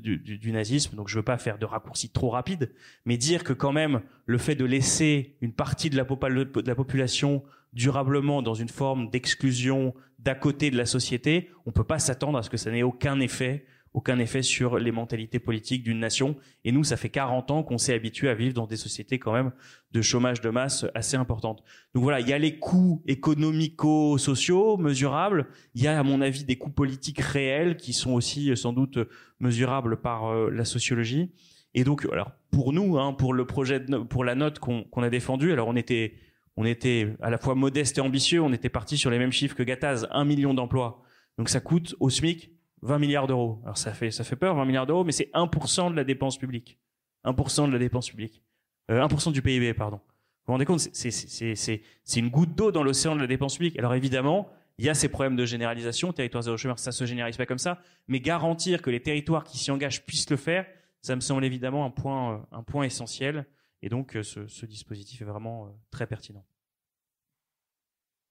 du, 0.00 0.18
du, 0.18 0.38
du, 0.38 0.52
nazisme. 0.52 0.94
Donc 0.94 1.08
je 1.08 1.16
veux 1.16 1.24
pas 1.24 1.36
faire 1.36 1.58
de 1.58 1.66
raccourcis 1.66 2.10
trop 2.10 2.30
rapides, 2.30 2.72
mais 3.06 3.16
dire 3.16 3.42
que 3.42 3.52
quand 3.52 3.72
même 3.72 4.02
le 4.26 4.38
fait 4.38 4.54
de 4.54 4.64
laisser 4.64 5.36
une 5.40 5.52
partie 5.52 5.90
de 5.90 5.96
la, 5.96 6.04
de 6.04 6.68
la 6.68 6.74
population 6.76 7.42
durablement 7.74 8.40
dans 8.40 8.54
une 8.54 8.68
forme 8.68 9.10
d'exclusion 9.10 9.94
d'à 10.18 10.34
côté 10.34 10.70
de 10.70 10.76
la 10.76 10.86
société, 10.86 11.50
on 11.66 11.72
peut 11.72 11.84
pas 11.84 11.98
s'attendre 11.98 12.38
à 12.38 12.42
ce 12.42 12.50
que 12.50 12.56
ça 12.56 12.70
n'ait 12.70 12.82
aucun 12.82 13.20
effet 13.20 13.66
aucun 13.94 14.18
effet 14.18 14.42
sur 14.42 14.78
les 14.78 14.90
mentalités 14.90 15.38
politiques 15.38 15.84
d'une 15.84 16.00
nation. 16.00 16.34
Et 16.64 16.72
nous, 16.72 16.82
ça 16.82 16.96
fait 16.96 17.08
40 17.08 17.52
ans 17.52 17.62
qu'on 17.62 17.78
s'est 17.78 17.94
habitué 17.94 18.28
à 18.28 18.34
vivre 18.34 18.52
dans 18.52 18.66
des 18.66 18.76
sociétés 18.76 19.20
quand 19.20 19.32
même 19.32 19.52
de 19.92 20.02
chômage 20.02 20.40
de 20.40 20.50
masse 20.50 20.84
assez 20.94 21.16
importantes. 21.16 21.62
Donc 21.94 22.02
voilà, 22.02 22.18
il 22.20 22.28
y 22.28 22.32
a 22.32 22.38
les 22.38 22.58
coûts 22.58 23.02
économico-sociaux 23.06 24.76
mesurables. 24.76 25.46
Il 25.76 25.82
y 25.82 25.86
a, 25.86 25.98
à 25.98 26.02
mon 26.02 26.20
avis, 26.20 26.44
des 26.44 26.56
coûts 26.56 26.72
politiques 26.72 27.20
réels 27.20 27.76
qui 27.76 27.92
sont 27.92 28.12
aussi 28.12 28.54
sans 28.56 28.72
doute 28.72 28.98
mesurables 29.38 30.00
par 30.00 30.26
euh, 30.26 30.50
la 30.50 30.64
sociologie. 30.64 31.30
Et 31.74 31.84
donc, 31.84 32.06
alors 32.12 32.32
pour 32.50 32.72
nous, 32.72 32.98
hein, 32.98 33.12
pour 33.12 33.32
le 33.32 33.46
projet, 33.46 33.80
pour 34.08 34.24
la 34.24 34.34
note 34.34 34.58
qu'on 34.58 35.02
a 35.02 35.10
défendue, 35.10 35.52
alors 35.52 35.68
on 35.68 35.76
était, 35.76 36.14
on 36.56 36.64
était 36.64 37.14
à 37.20 37.30
la 37.30 37.38
fois 37.38 37.54
modeste 37.54 37.98
et 37.98 38.00
ambitieux. 38.00 38.40
On 38.40 38.52
était 38.52 38.68
parti 38.68 38.96
sur 38.96 39.10
les 39.10 39.18
mêmes 39.18 39.32
chiffres 39.32 39.56
que 39.56 39.62
Gattaz, 39.62 40.06
un 40.10 40.24
million 40.24 40.54
d'emplois. 40.54 41.02
Donc 41.38 41.48
ça 41.48 41.60
coûte 41.60 41.96
au 42.00 42.10
SMIC 42.10 42.50
20 42.82 42.98
milliards 42.98 43.26
d'euros. 43.26 43.60
Alors 43.64 43.78
ça 43.78 43.92
fait, 43.92 44.10
ça 44.10 44.24
fait 44.24 44.36
peur, 44.36 44.54
20 44.54 44.64
milliards 44.64 44.86
d'euros, 44.86 45.04
mais 45.04 45.12
c'est 45.12 45.30
1% 45.32 45.90
de 45.90 45.96
la 45.96 46.04
dépense 46.04 46.38
publique. 46.38 46.78
1% 47.24 47.66
de 47.66 47.72
la 47.72 47.78
dépense 47.78 48.10
publique. 48.10 48.42
Euh, 48.90 49.06
1% 49.06 49.32
du 49.32 49.42
PIB, 49.42 49.72
pardon. 49.74 49.96
Vous 49.96 50.48
vous 50.48 50.52
rendez 50.52 50.66
compte, 50.66 50.80
c'est 50.80 52.16
une 52.16 52.28
goutte 52.28 52.54
d'eau 52.54 52.70
dans 52.70 52.82
l'océan 52.82 53.16
de 53.16 53.20
la 53.22 53.26
dépense 53.26 53.56
publique. 53.56 53.78
Alors 53.78 53.94
évidemment, 53.94 54.50
il 54.76 54.84
y 54.84 54.90
a 54.90 54.94
ces 54.94 55.08
problèmes 55.08 55.36
de 55.36 55.46
généralisation, 55.46 56.12
territoire 56.12 56.42
zéro 56.42 56.58
chômeur, 56.58 56.78
ça 56.78 56.92
se 56.92 57.06
généralise 57.06 57.38
pas 57.38 57.46
comme 57.46 57.58
ça, 57.58 57.80
mais 58.08 58.20
garantir 58.20 58.82
que 58.82 58.90
les 58.90 59.00
territoires 59.00 59.44
qui 59.44 59.56
s'y 59.56 59.70
engagent 59.70 60.04
puissent 60.04 60.28
le 60.28 60.36
faire, 60.36 60.66
ça 61.00 61.16
me 61.16 61.20
semble 61.20 61.44
évidemment 61.46 61.86
un 61.86 61.90
point, 61.90 62.34
euh, 62.34 62.38
un 62.52 62.62
point 62.62 62.84
essentiel. 62.84 63.46
Et 63.84 63.90
donc, 63.90 64.16
euh, 64.16 64.22
ce, 64.22 64.64
dispositif 64.64 65.20
est 65.20 65.26
vraiment 65.26 65.66
euh, 65.66 65.68
très 65.90 66.06
pertinent. 66.06 66.42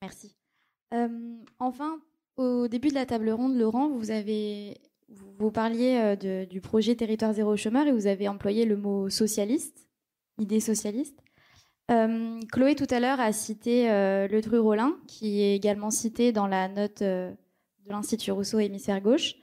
Merci. 0.01 0.35
Euh, 0.95 1.37
enfin, 1.59 2.01
au 2.37 2.67
début 2.67 2.87
de 2.87 2.95
la 2.95 3.05
table 3.05 3.29
ronde, 3.29 3.55
Laurent, 3.55 3.87
vous 3.87 4.01
vous, 5.37 5.51
parliez 5.51 6.17
du 6.49 6.59
projet 6.59 6.95
Territoire 6.95 7.33
zéro 7.33 7.55
chômeur 7.55 7.85
et 7.85 7.91
vous 7.91 8.07
avez 8.07 8.27
employé 8.27 8.65
le 8.65 8.77
mot 8.77 9.11
socialiste, 9.11 9.87
idée 10.39 10.59
socialiste. 10.59 11.19
Chloé 11.87 12.73
tout 12.73 12.87
à 12.89 12.99
l'heure 12.99 13.19
a 13.19 13.31
cité 13.31 13.91
euh, 13.91 14.27
le 14.27 14.41
Dru 14.41 14.57
Rollin, 14.57 14.97
qui 15.07 15.41
est 15.41 15.55
également 15.55 15.91
cité 15.91 16.31
dans 16.31 16.47
la 16.47 16.67
note 16.67 17.03
de 17.03 17.35
l'Institut 17.85 18.31
Rousseau 18.31 18.57
Hémisphère 18.57 19.01
gauche. 19.01 19.35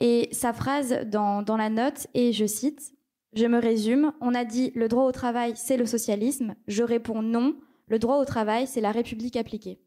Et 0.00 0.28
sa 0.30 0.52
phrase 0.52 1.06
dans, 1.06 1.40
dans 1.40 1.56
la 1.56 1.70
note 1.70 2.06
est, 2.12 2.32
je 2.32 2.44
cite, 2.44 2.92
Je 3.34 3.46
me 3.46 3.58
résume, 3.58 4.12
on 4.20 4.34
a 4.34 4.44
dit 4.44 4.72
le 4.74 4.88
droit 4.88 5.04
au 5.04 5.12
travail, 5.12 5.52
c'est 5.56 5.76
le 5.76 5.86
socialisme. 5.86 6.54
Je 6.66 6.82
réponds 6.82 7.22
non, 7.22 7.56
le 7.86 7.98
droit 7.98 8.18
au 8.18 8.24
travail, 8.24 8.66
c'est 8.66 8.80
la 8.80 8.92
République 8.92 9.36
appliquée. 9.36 9.80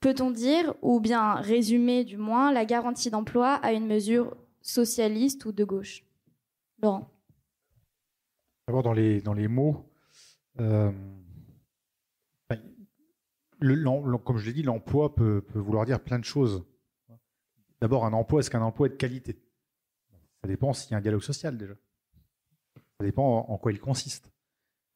Peut-on 0.00 0.32
dire, 0.32 0.74
ou 0.82 0.98
bien 0.98 1.34
résumer 1.34 2.04
du 2.04 2.16
moins, 2.16 2.52
la 2.52 2.64
garantie 2.64 3.10
d'emploi 3.10 3.54
à 3.54 3.72
une 3.72 3.86
mesure 3.86 4.36
socialiste 4.60 5.44
ou 5.44 5.52
de 5.52 5.64
gauche? 5.64 6.04
Laurent 6.82 7.08
D'abord, 8.66 8.82
dans 8.82 8.92
les, 8.92 9.20
dans 9.20 9.34
les 9.34 9.48
mots, 9.48 9.88
euh, 10.60 10.90
le, 13.60 14.18
comme 14.18 14.38
je 14.38 14.46
l'ai 14.46 14.52
dit, 14.52 14.62
l'emploi 14.62 15.14
peut, 15.14 15.40
peut, 15.40 15.58
vouloir 15.58 15.84
dire 15.84 16.00
plein 16.00 16.18
de 16.18 16.24
choses. 16.24 16.64
D'abord, 17.80 18.04
un 18.04 18.12
emploi, 18.12 18.40
est-ce 18.40 18.50
qu'un 18.50 18.62
emploi 18.62 18.88
est 18.88 18.90
de 18.90 18.96
qualité? 18.96 19.40
Ça 20.40 20.48
dépend 20.48 20.72
s'il 20.72 20.92
y 20.92 20.94
a 20.94 20.98
un 20.98 21.00
dialogue 21.00 21.22
social 21.22 21.56
déjà. 21.56 21.74
Ça 23.02 23.06
dépend 23.06 23.46
en 23.48 23.58
quoi 23.58 23.72
il 23.72 23.80
consiste. 23.80 24.32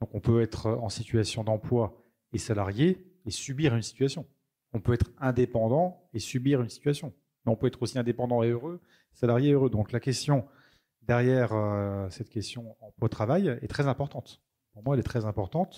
Donc 0.01 0.15
on 0.15 0.21
peut 0.21 0.41
être 0.41 0.69
en 0.69 0.89
situation 0.89 1.43
d'emploi 1.43 2.01
et 2.33 2.39
salarié 2.39 3.05
et 3.25 3.33
subir 3.33 3.75
une 3.75 3.83
situation. 3.83 4.29
On 4.73 4.79
peut 4.79 4.93
être 4.93 5.11
indépendant 5.19 6.09
et 6.15 6.21
subir 6.21 6.63
une 6.63 6.69
situation. 6.69 7.13
Mais 7.45 7.51
on 7.51 7.57
peut 7.57 7.67
être 7.67 7.83
aussi 7.83 7.99
indépendant 7.99 8.45
et 8.45 8.51
heureux, 8.51 8.81
salarié 9.13 9.51
et 9.51 9.53
heureux. 9.55 9.71
Donc 9.71 9.91
la 9.91 9.99
question 9.99 10.47
derrière 11.03 11.53
euh, 11.53 12.09
cette 12.11 12.31
question 12.31 12.77
emploi-travail 12.81 13.59
est 13.61 13.67
très 13.67 13.89
importante. 13.89 14.41
Pour 14.73 14.85
moi, 14.85 14.95
elle 14.95 15.01
est 15.01 15.03
très 15.03 15.25
importante. 15.25 15.77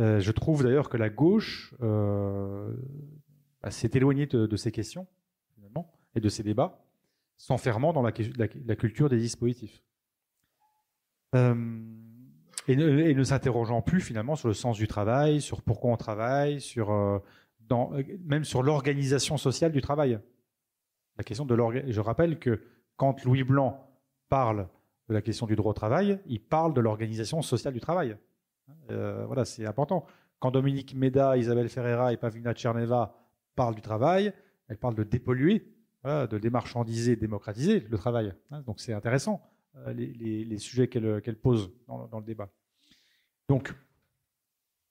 Euh, 0.00 0.18
je 0.18 0.32
trouve 0.32 0.64
d'ailleurs 0.64 0.88
que 0.88 0.96
la 0.96 1.08
gauche 1.08 1.72
euh, 1.82 2.74
bah, 3.62 3.70
s'est 3.70 3.90
éloignée 3.94 4.26
de, 4.26 4.56
ces 4.56 4.72
questions, 4.72 5.06
finalement, 5.54 5.92
et 6.16 6.20
de 6.20 6.28
ces 6.28 6.42
débats, 6.42 6.84
s'enfermant 7.36 7.92
dans 7.92 8.02
la, 8.02 8.10
culture 8.10 9.08
des 9.08 9.18
dispositifs. 9.18 9.84
Euh, 11.34 11.54
et 12.68 12.76
ne, 12.76 12.98
et 13.00 13.24
s'interrogeant 13.24 13.82
plus 13.82 14.00
finalement 14.00 14.36
sur 14.36 14.48
le 14.48 14.54
sens 14.54 14.76
du 14.76 14.86
travail, 14.86 15.40
sur 15.40 15.62
pourquoi 15.62 15.90
on 15.90 15.96
travaille, 15.96 16.60
sur 16.60 16.92
euh, 16.92 17.18
euh, 17.72 18.02
même 18.24 18.44
sur 18.44 18.62
l'organisation 18.62 19.36
sociale 19.36 19.72
du 19.72 19.80
travail. 19.80 20.20
La 21.16 21.24
question 21.24 21.44
de 21.44 21.56
Je 21.88 22.00
rappelle 22.00 22.38
que 22.38 22.62
quand 22.96 23.24
Louis 23.24 23.42
Blanc 23.42 23.88
parle 24.28 24.68
de 25.08 25.14
la 25.14 25.22
question 25.22 25.46
du 25.46 25.56
droit 25.56 25.70
au 25.70 25.74
travail, 25.74 26.20
il 26.26 26.40
parle 26.40 26.72
de 26.74 26.80
l'organisation 26.80 27.42
sociale 27.42 27.74
du 27.74 27.80
travail. 27.80 28.16
Voilà, 28.88 29.44
c'est 29.44 29.66
important. 29.66 30.06
Quand 30.38 30.50
Dominique 30.50 30.94
Méda, 30.94 31.36
Isabelle 31.36 31.68
Ferreira 31.68 32.12
et 32.12 32.16
Pavlina 32.16 32.54
Tcherneva 32.54 33.14
parlent 33.54 33.74
du 33.74 33.80
travail, 33.80 34.32
elles 34.68 34.78
parlent 34.78 34.94
de 34.94 35.02
dépolluer, 35.02 35.66
de 36.04 36.38
démarchandiser, 36.38 37.16
démocratiser 37.16 37.80
le 37.80 37.98
travail. 37.98 38.32
Hein, 38.50 38.62
donc 38.62 38.80
c'est 38.80 38.92
intéressant, 38.92 39.42
les, 39.94 40.44
les, 40.44 40.58
sujets 40.58 40.88
qu'elle 40.88 41.20
qu 41.22 41.32
pose 41.32 41.72
dans, 41.86 42.18
le 42.18 42.24
débat. 42.24 42.50
Donc, 43.48 43.74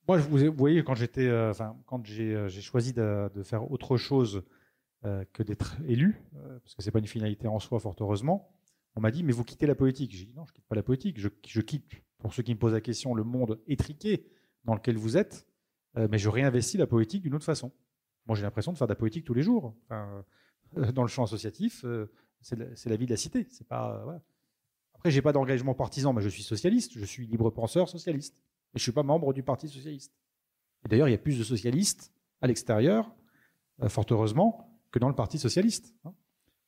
moi, 0.08 0.18
vous 0.18 0.52
voyez, 0.54 0.84
quand 0.84 0.96
j'étais, 0.96 1.28
euh, 1.28 1.54
quand 1.86 2.06
j'ai 2.06 2.36
euh, 2.36 2.50
choisi 2.50 2.94
de, 2.94 3.30
faire 3.44 3.72
autre 3.72 3.98
chose 3.98 4.44
euh, 5.04 5.26
que 5.34 5.42
d'être 5.42 5.78
élu, 5.88 6.22
euh, 6.36 6.60
parce 6.60 6.76
que 6.76 6.84
c'est 6.84 6.92
pas 6.92 7.00
une 7.00 7.08
finalité 7.08 7.48
en 7.48 7.58
soi, 7.58 7.80
fort 7.80 7.96
heureusement, 8.00 8.54
on 8.96 9.02
m'a 9.02 9.10
dit, 9.10 9.24
mais 9.24 9.32
vous 9.32 9.44
quittez 9.44 9.66
la 9.66 9.74
politique. 9.74 10.12
J'ai 10.16 10.26
dit, 10.26 10.34
non, 10.36 10.46
je 10.46 10.54
quitte 10.54 10.68
pas 10.68 10.76
la 10.76 10.84
politique. 10.84 11.20
Je, 11.20 11.62
quitte, 11.62 11.90
pour 12.20 12.36
ceux 12.36 12.44
qui 12.44 12.54
me 12.54 12.60
posent 12.60 12.74
la 12.74 12.82
question, 12.82 13.16
le 13.16 13.24
monde 13.24 13.60
étriqué 13.66 14.28
dans 14.64 14.76
lequel 14.76 14.98
vous 14.98 15.18
êtes, 15.18 15.48
euh, 15.98 16.08
mais 16.12 16.20
je 16.20 16.30
réinvestis 16.30 16.78
la 16.78 16.86
politique 16.86 17.24
d'une 17.24 17.34
autre 17.34 17.46
façon. 17.46 17.72
Moi, 18.28 18.36
j'ai 18.36 18.44
l'impression 18.44 18.74
de 18.74 18.78
faire 18.78 18.86
de 18.86 18.92
la 18.92 18.96
politique 18.96 19.26
tous 19.26 19.34
les 19.34 19.42
jours. 19.42 19.76
Dans 19.90 21.02
le 21.02 21.08
champ 21.08 21.24
associatif, 21.24 21.84
c'est 22.42 22.86
la, 22.86 22.96
vie 22.96 23.08
de 23.08 23.12
la 23.12 23.18
cité. 23.18 23.48
C'est 23.50 23.68
pas. 23.68 24.22
Après, 25.02 25.10
j'ai 25.10 25.24
pas 25.24 25.34
d'engagement 25.34 25.74
partisan, 25.74 26.14
mais 26.14 26.22
je 26.22 26.30
suis 26.30 26.44
socialiste. 26.44 26.92
Je 26.96 27.06
suis 27.06 27.26
libre 27.26 27.50
penseur 27.50 27.90
socialiste. 27.90 28.36
Et 28.76 28.78
je 28.78 28.84
suis 28.84 28.92
pas 28.92 29.02
membre 29.02 29.34
du 29.34 29.42
Parti 29.42 29.68
socialiste. 29.68 30.14
Et 30.86 30.90
d'ailleurs, 30.90 31.08
il 31.08 31.12
y 31.12 31.16
a 31.16 31.18
plus 31.18 31.40
de 31.40 31.44
socialistes 31.44 32.14
à 32.40 32.46
l'extérieur, 32.46 33.12
euh, 33.82 33.90
fort 33.90 34.06
heureusement, 34.12 34.80
que 34.92 35.00
dans 35.00 35.10
le 35.10 35.16
Parti 35.16 35.40
socialiste. 35.40 35.96
Hein. 36.06 36.14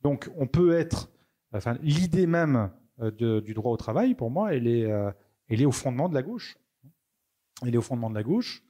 Donc, 0.01 0.31
on 0.35 0.47
peut 0.47 0.75
être, 0.75 1.11
enfin, 1.51 1.77
l'idée 1.83 2.25
même 2.25 2.71
euh, 3.01 3.41
du 3.41 3.53
droit 3.53 3.71
au 3.71 3.77
travail, 3.77 4.15
pour 4.15 4.31
moi, 4.31 4.55
elle 4.55 4.65
est, 4.65 4.91
euh, 4.91 5.11
elle 5.47 5.61
est 5.61 5.65
au 5.65 5.71
fondement 5.71 6.09
de 6.09 6.15
la 6.15 6.23
gauche. 6.23 6.57
Elle 7.61 7.75
est 7.75 7.77
au 7.77 7.83
fondement 7.83 8.09
de 8.09 8.15
la 8.15 8.23
gauche. 8.23 8.63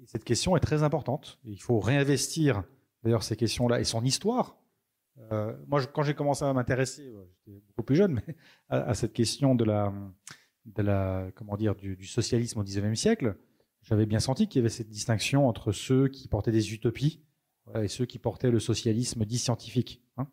Et 0.00 0.06
cette 0.06 0.22
question 0.22 0.56
est 0.56 0.60
très 0.60 0.84
importante. 0.84 1.40
Il 1.42 1.60
faut 1.60 1.80
réinvestir, 1.80 2.62
d'ailleurs, 3.02 3.24
ces 3.24 3.34
questions-là 3.34 3.80
et 3.80 3.84
son 3.84 4.04
histoire. 4.04 4.56
Euh, 5.32 5.54
moi, 5.66 5.84
quand 5.86 6.02
j'ai 6.02 6.14
commencé 6.14 6.44
à 6.44 6.52
m'intéresser, 6.52 7.12
j'étais 7.46 7.60
beaucoup 7.68 7.82
plus 7.82 7.96
jeune, 7.96 8.20
mais 8.26 8.36
à, 8.68 8.94
cette 8.94 9.12
question 9.12 9.54
de 9.54 9.64
la, 9.64 11.30
comment 11.34 11.56
dire, 11.56 11.74
du, 11.74 12.04
socialisme 12.06 12.60
au 12.60 12.64
XIXe 12.64 12.98
siècle, 12.98 13.36
j'avais 13.82 14.06
bien 14.06 14.20
senti 14.20 14.46
qu'il 14.46 14.60
y 14.60 14.62
avait 14.62 14.68
cette 14.68 14.90
distinction 14.90 15.48
entre 15.48 15.72
ceux 15.72 16.08
qui 16.08 16.28
portaient 16.28 16.52
des 16.52 16.72
utopies 16.72 17.22
et 17.74 17.88
ceux 17.88 18.04
qui 18.04 18.18
portaient 18.18 18.50
le 18.50 18.60
socialisme 18.60 19.24
dit 19.24 19.38
scientifique. 19.38 20.02
Hein. 20.16 20.26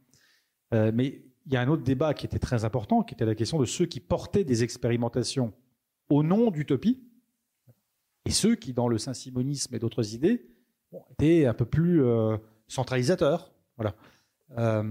Euh, 0.74 0.92
mais 0.94 1.24
il 1.46 1.54
y 1.54 1.56
a 1.56 1.62
un 1.62 1.68
autre 1.68 1.84
débat 1.84 2.14
qui 2.14 2.26
était 2.26 2.40
très 2.40 2.66
important, 2.66 3.04
qui 3.04 3.14
était 3.14 3.26
la 3.26 3.36
question 3.36 3.58
de 3.58 3.66
ceux 3.66 3.86
qui 3.86 4.00
portaient 4.00 4.44
des 4.44 4.64
expérimentations 4.64 5.54
au 6.10 6.24
nom 6.24 6.52
d'utopie, 6.52 7.04
et 8.26 8.32
ceux 8.32 8.56
qui, 8.56 8.74
dans 8.74 8.90
le 8.90 8.98
saint-simonisme 8.98 9.74
et 9.74 9.80
d'autres 9.80 10.14
idées, 10.14 10.46
étaient 11.12 11.46
un 11.46 11.54
peu 11.54 11.66
plus 11.66 12.04
euh, 12.04 12.38
centralisateurs. 12.68 13.54
Voilà. 13.78 13.96
Euh, 14.58 14.84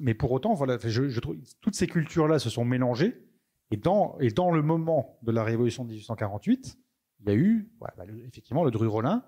mais 0.00 0.14
pour 0.14 0.32
autant, 0.32 0.54
voilà, 0.54 0.78
je, 0.80 1.20
trouve 1.20 1.36
toutes 1.60 1.74
ces 1.74 1.86
cultures-là 1.86 2.38
se 2.38 2.50
sont 2.50 2.64
mélangées 2.64 3.24
et 3.70 3.76
dans, 3.76 4.18
et 4.20 4.30
dans 4.30 4.50
le 4.50 4.62
moment 4.62 5.18
de 5.22 5.32
la 5.32 5.42
révolution 5.44 5.84
de 5.84 5.90
1848, 5.90 6.78
il 7.20 7.28
y 7.28 7.32
a 7.32 7.34
eu 7.34 7.70
bah, 7.80 7.92
effectivement 8.26 8.64
le 8.64 8.70
Dru-Rollin, 8.70 9.24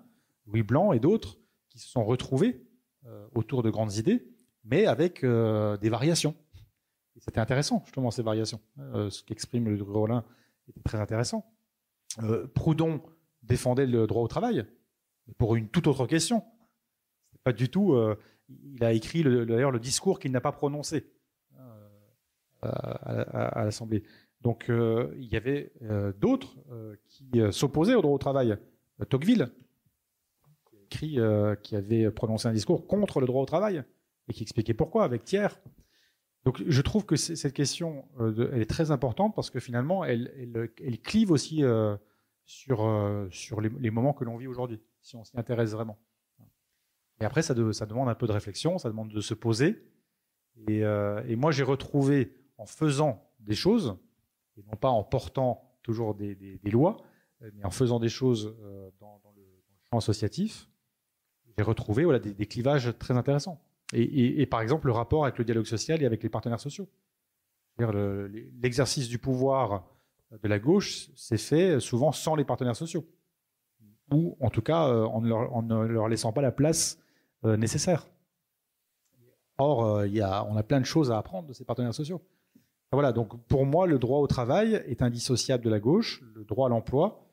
Louis 0.47 0.63
Blanc 0.63 0.93
et 0.93 0.99
d'autres 0.99 1.37
qui 1.69 1.79
se 1.79 1.89
sont 1.89 2.03
retrouvés 2.03 2.63
euh, 3.05 3.27
autour 3.33 3.63
de 3.63 3.69
grandes 3.69 3.95
idées, 3.95 4.27
mais 4.63 4.85
avec 4.85 5.23
euh, 5.23 5.77
des 5.77 5.89
variations. 5.89 6.35
C'était 7.17 7.39
intéressant, 7.39 7.83
justement, 7.85 8.09
ces 8.09 8.23
variations. 8.23 8.59
Ce 8.77 9.21
qu'exprime 9.21 9.69
le 9.69 9.77
Dru-Rollin 9.77 10.23
était 10.67 10.81
très 10.81 10.99
intéressant. 10.99 11.45
Proudhon 12.55 13.03
défendait 13.43 13.85
le 13.85 14.07
droit 14.07 14.23
au 14.23 14.27
travail, 14.27 14.65
pour 15.37 15.55
une 15.55 15.67
toute 15.67 15.85
autre 15.87 16.07
question. 16.07 16.43
Pas 17.43 17.53
du 17.53 17.69
tout. 17.69 17.95
Il 18.73 18.83
a 18.83 18.93
écrit 18.93 19.23
d'ailleurs 19.23 19.71
le 19.71 19.79
discours 19.79 20.19
qu'il 20.19 20.31
n'a 20.31 20.41
pas 20.41 20.51
prononcé 20.51 21.05
euh, 22.63 22.69
à, 23.31 23.63
l'Assemblée. 23.65 24.03
Donc 24.41 24.69
euh, 24.69 25.11
il 25.17 25.25
y 25.25 25.35
avait 25.35 25.71
euh, 25.81 26.13
d'autres 26.13 26.57
qui 27.07 27.41
s'opposaient 27.51 27.95
au 27.95 28.01
droit 28.01 28.13
au 28.13 28.19
travail. 28.19 28.55
Tocqueville, 29.09 29.49
qui, 30.69 30.77
écrit, 30.83 31.17
qui 31.63 31.75
avait 31.75 32.11
prononcé 32.11 32.47
un 32.47 32.53
discours 32.53 32.85
contre 32.85 33.19
le 33.19 33.25
droit 33.25 33.41
au 33.41 33.45
travail 33.47 33.83
et 34.27 34.33
qui 34.33 34.43
expliquait 34.43 34.75
pourquoi 34.75 35.05
avec 35.05 35.23
Thiers. 35.23 35.59
Donc 36.45 36.61
je 36.67 36.81
trouve 36.81 37.05
que 37.05 37.15
cette 37.15 37.53
question, 37.53 38.05
elle 38.19 38.61
est 38.61 38.69
très 38.69 38.91
importante 38.91 39.33
parce 39.33 39.49
que 39.49 39.59
finalement, 39.59 40.05
elle, 40.05 40.29
clive 41.03 41.31
aussi 41.31 41.63
sur, 42.45 43.27
sur 43.31 43.59
les, 43.59 43.89
moments 43.89 44.13
que 44.13 44.23
l'on 44.23 44.37
vit 44.37 44.47
aujourd'hui, 44.47 44.79
si 45.01 45.15
on 45.15 45.23
s'y 45.23 45.35
intéresse 45.35 45.71
vraiment. 45.71 45.97
Et 47.21 47.25
après, 47.25 47.41
ça, 47.41 47.53
demande 47.53 48.09
un 48.09 48.15
peu 48.15 48.27
de 48.27 48.31
réflexion, 48.31 48.77
ça 48.77 48.89
demande 48.89 49.09
de 49.09 49.21
se 49.21 49.33
poser. 49.33 49.83
Et, 50.67 50.79
et 50.79 51.35
moi, 51.35 51.51
j'ai 51.51 51.63
retrouvé, 51.63 52.35
en 52.57 52.65
faisant 52.65 53.31
des 53.39 53.55
choses, 53.55 53.97
et 54.57 54.63
non 54.63 54.75
pas 54.75 54.89
en 54.89 55.03
portant 55.03 55.77
toujours 55.83 56.15
des, 56.15 56.59
lois, 56.71 56.97
mais 57.53 57.63
en 57.63 57.71
faisant 57.71 57.99
des 57.99 58.09
choses 58.09 58.55
dans, 58.99 59.19
dans, 59.23 59.31
le, 59.35 59.43
champ 59.89 59.97
associatif, 59.97 60.67
j'ai 61.57 61.63
retrouvé 61.63 62.03
voilà, 62.03 62.19
des, 62.19 62.45
clivages 62.45 62.97
très 62.97 63.15
intéressants. 63.17 63.61
Et, 63.93 64.45
par 64.45 64.61
exemple, 64.61 64.87
le 64.87 64.93
rapport 64.93 65.25
avec 65.25 65.37
le 65.37 65.43
dialogue 65.43 65.65
social 65.65 66.01
et 66.01 66.05
avec 66.05 66.23
les 66.23 66.29
partenaires 66.29 66.59
sociaux. 66.59 66.87
L'exercice 67.77 69.07
du 69.07 69.17
pouvoir 69.17 69.85
de 70.31 70.47
la 70.47 70.59
gauche 70.59 71.09
s'est 71.15 71.37
fait 71.37 71.79
souvent 71.79 72.11
sans 72.11 72.35
les 72.35 72.45
partenaires 72.45 72.75
sociaux, 72.75 73.05
ou 74.11 74.37
en 74.39 74.49
tout 74.49 74.61
cas 74.61 74.87
euh, 74.87 75.05
en 75.05 75.21
ne 75.21 75.87
leur, 75.87 76.07
laissant 76.07 76.31
pas 76.31 76.41
la 76.41 76.51
place 76.51 76.99
euh, 77.45 77.57
nécessaire. 77.57 78.07
Or, 79.57 79.85
euh, 79.85 80.07
il 80.07 80.13
y 80.13 80.21
a, 80.21 80.45
on 80.45 80.55
a 80.55 80.63
plein 80.63 80.79
de 80.79 80.85
choses 80.85 81.11
à 81.11 81.17
apprendre 81.17 81.47
de 81.47 81.53
ces 81.53 81.65
partenaires 81.65 81.93
sociaux. 81.93 82.21
Voilà, 82.91 83.11
donc 83.13 83.41
pour 83.47 83.65
moi, 83.65 83.87
le 83.87 83.99
droit 83.99 84.19
au 84.19 84.27
travail 84.27 84.75
est 84.85 85.01
indissociable 85.01 85.63
de 85.63 85.69
la 85.69 85.79
gauche, 85.79 86.21
le 86.35 86.43
droit 86.43 86.67
à 86.67 86.69
l'emploi, 86.69 87.25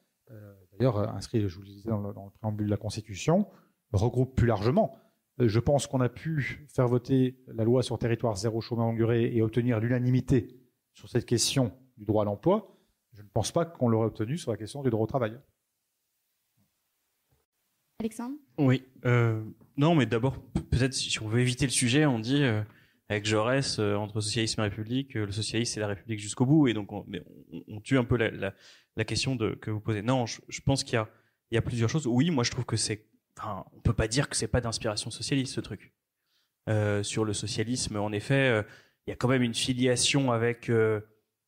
d'ailleurs 0.73 0.99
inscrit, 1.17 1.49
je 1.49 1.55
vous 1.57 1.63
le 1.63 1.67
disais, 1.67 1.89
dans 1.89 2.01
le, 2.01 2.13
dans 2.13 2.27
le 2.27 2.31
préambule 2.31 2.67
de 2.67 2.71
la 2.71 2.77
Constitution, 2.77 3.49
regroupe 3.93 4.37
plus 4.37 4.47
largement. 4.47 4.97
Euh, 5.41 5.49
je 5.49 5.61
pense 5.61 5.87
qu'on 5.87 6.01
a 6.01 6.09
pu 6.09 6.67
faire 6.69 6.89
voter 6.89 7.39
la 7.47 7.65
loi 7.65 7.83
sur 7.83 7.99
territoire 7.99 8.37
zéro 8.37 8.61
chômage 8.61 8.87
longue 8.87 8.97
durée 8.97 9.35
et 9.35 9.43
obtenir 9.43 9.81
l'unanimité 9.81 10.61
sur 10.95 11.09
cette 11.09 11.27
question 11.27 11.73
du 11.97 12.05
droit 12.05 12.23
à 12.23 12.25
l'emploi. 12.25 12.77
Je 13.13 13.23
ne 13.23 13.29
pense 13.29 13.53
pas 13.53 13.65
qu'on 13.65 13.89
l'aurait 13.89 14.07
obtenu 14.07 14.39
sur 14.39 14.51
la 14.51 14.57
question 14.57 14.83
du 14.83 14.91
droit 14.91 15.05
au 15.05 15.07
travail. 15.07 15.39
Alexandre? 18.01 18.37
Oui. 18.59 18.85
Euh, 19.05 19.43
non, 19.79 19.95
mais 19.95 20.07
d'abord, 20.07 20.39
peut-être 20.71 20.93
si 20.93 21.23
on 21.23 21.29
veut 21.29 21.41
éviter 21.41 21.65
le 21.65 21.71
sujet, 21.71 22.05
on 22.05 22.19
dit 22.19 22.43
euh, 22.43 22.63
avec 23.09 23.25
Jaurès, 23.25 23.79
entre 23.79 24.21
socialisme 24.21 24.61
et 24.61 24.65
république, 24.65 25.15
le 25.15 25.33
socialisme 25.33 25.75
c'est 25.75 25.81
la 25.81 25.87
république 25.87 26.21
jusqu'au 26.21 26.45
bout, 26.45 26.69
et 26.69 26.75
donc 26.75 26.93
on, 26.93 27.81
tue 27.83 27.97
un 27.97 28.05
peu 28.05 28.17
la, 28.17 29.05
question 29.05 29.39
que 29.39 29.71
vous 29.71 29.81
posez. 29.81 30.03
Non, 30.03 30.27
je, 30.27 30.61
pense 30.61 30.85
qu'il 30.85 31.03
y, 31.53 31.57
a, 31.57 31.63
plusieurs 31.63 31.89
choses. 31.89 32.07
Oui, 32.07 32.31
moi 32.31 32.45
je 32.45 32.51
trouve 32.51 32.67
que 32.67 32.77
c'est 32.77 33.07
enfin, 33.39 33.65
on 33.73 33.81
peut 33.81 33.95
pas 33.95 34.09
dire 34.09 34.29
que 34.29 34.37
c'est 34.37 34.49
pas 34.49 34.61
d'inspiration 34.61 35.11
socialiste 35.11 35.55
ce 35.55 35.61
truc. 35.61 35.93
Euh, 36.69 37.03
sur 37.03 37.25
le 37.25 37.33
socialisme, 37.33 37.97
en 37.97 38.13
effet, 38.13 38.49
euh, 38.49 38.63
il 39.07 39.11
y 39.11 39.13
a 39.13 39.17
quand 39.17 39.29
même 39.29 39.43
une 39.43 39.55
filiation 39.55 40.33
avec 40.33 40.69
euh, 40.69 41.01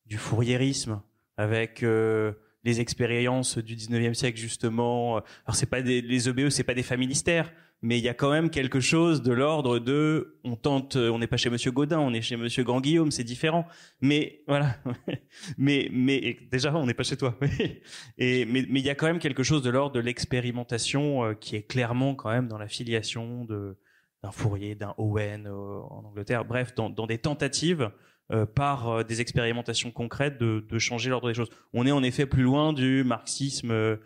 du 0.06 0.16
fourriérisme, 0.16 1.02
avec 1.36 1.82
les 1.82 2.80
expériences 2.80 3.58
du 3.58 3.76
19e 3.76 4.14
siècle 4.14 4.38
justement. 4.38 5.16
Alors 5.44 5.54
c'est 5.54 5.66
pas 5.66 5.82
des, 5.82 6.00
les 6.00 6.28
EBE, 6.28 6.48
c'est 6.48 6.64
pas 6.64 6.74
des 6.74 6.82
familistères, 6.82 7.52
mais 7.82 7.98
il 7.98 8.04
y 8.04 8.08
a 8.08 8.14
quand 8.14 8.30
même 8.30 8.50
quelque 8.50 8.80
chose 8.80 9.22
de 9.22 9.32
l'ordre 9.32 9.78
de 9.78 10.38
on 10.44 10.56
tente 10.56 10.96
on 10.96 11.18
n'est 11.18 11.26
pas 11.26 11.38
chez 11.38 11.48
monsieur 11.48 11.70
Godin 11.70 11.98
on 11.98 12.12
est 12.12 12.20
chez 12.20 12.36
monsieur 12.36 12.62
Grand 12.62 12.80
Guillaume 12.80 13.10
c'est 13.10 13.24
différent. 13.24 13.66
Mais 14.00 14.42
voilà. 14.46 14.76
Mais 15.58 15.88
mais 15.90 16.38
déjà 16.50 16.74
on 16.74 16.86
n'est 16.86 16.94
pas 16.94 17.02
chez 17.02 17.16
toi. 17.16 17.38
Et 18.18 18.44
mais 18.44 18.60
il 18.68 18.84
y 18.84 18.90
a 18.90 18.94
quand 18.94 19.06
même 19.06 19.18
quelque 19.18 19.42
chose 19.42 19.62
de 19.62 19.70
l'ordre 19.70 19.94
de 19.94 20.00
l'expérimentation 20.00 21.24
euh, 21.24 21.34
qui 21.34 21.56
est 21.56 21.62
clairement 21.62 22.14
quand 22.14 22.30
même 22.30 22.48
dans 22.48 22.58
la 22.58 22.68
filiation 22.68 23.44
d'un 23.44 24.30
Fourier 24.30 24.74
d'un 24.74 24.94
Owen 24.98 25.46
euh, 25.46 25.80
en 25.90 26.04
Angleterre. 26.04 26.44
Bref 26.44 26.74
dans 26.74 27.06
des 27.06 27.18
tentatives 27.18 27.90
euh, 28.32 28.46
par 28.46 28.88
euh, 28.88 29.02
des 29.02 29.20
expérimentations 29.20 29.90
concrètes 29.90 30.38
de, 30.38 30.78
changer 30.78 31.10
l'ordre 31.10 31.26
des 31.26 31.34
choses. 31.34 31.50
On 31.72 31.84
est 31.84 31.90
en 31.90 32.04
effet 32.04 32.26
plus 32.26 32.44
loin 32.44 32.72
du 32.72 33.02
marxisme 33.02 33.72
euh, 33.72 33.96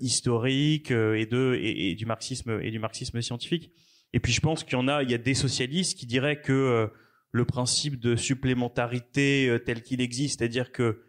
historique 0.00 0.90
et 0.90 1.94
du 1.94 2.06
marxisme 2.06 2.58
et 2.62 2.70
du 2.70 2.78
marxisme 2.78 3.20
scientifique. 3.20 3.70
Et 4.14 4.20
puis 4.20 4.32
je 4.32 4.40
pense 4.40 4.64
qu'il 4.64 4.78
y 4.78 4.80
en 4.80 4.88
a 4.88 5.04
des 5.04 5.34
socialistes 5.34 5.98
qui 5.98 6.06
diraient 6.06 6.40
que 6.40 6.90
le 7.32 7.44
principe 7.44 8.00
de 8.00 8.16
supplémentarité 8.16 9.54
tel 9.66 9.82
qu'il 9.82 10.00
existe, 10.00 10.38
c'est-à-dire 10.38 10.72
que 10.72 11.02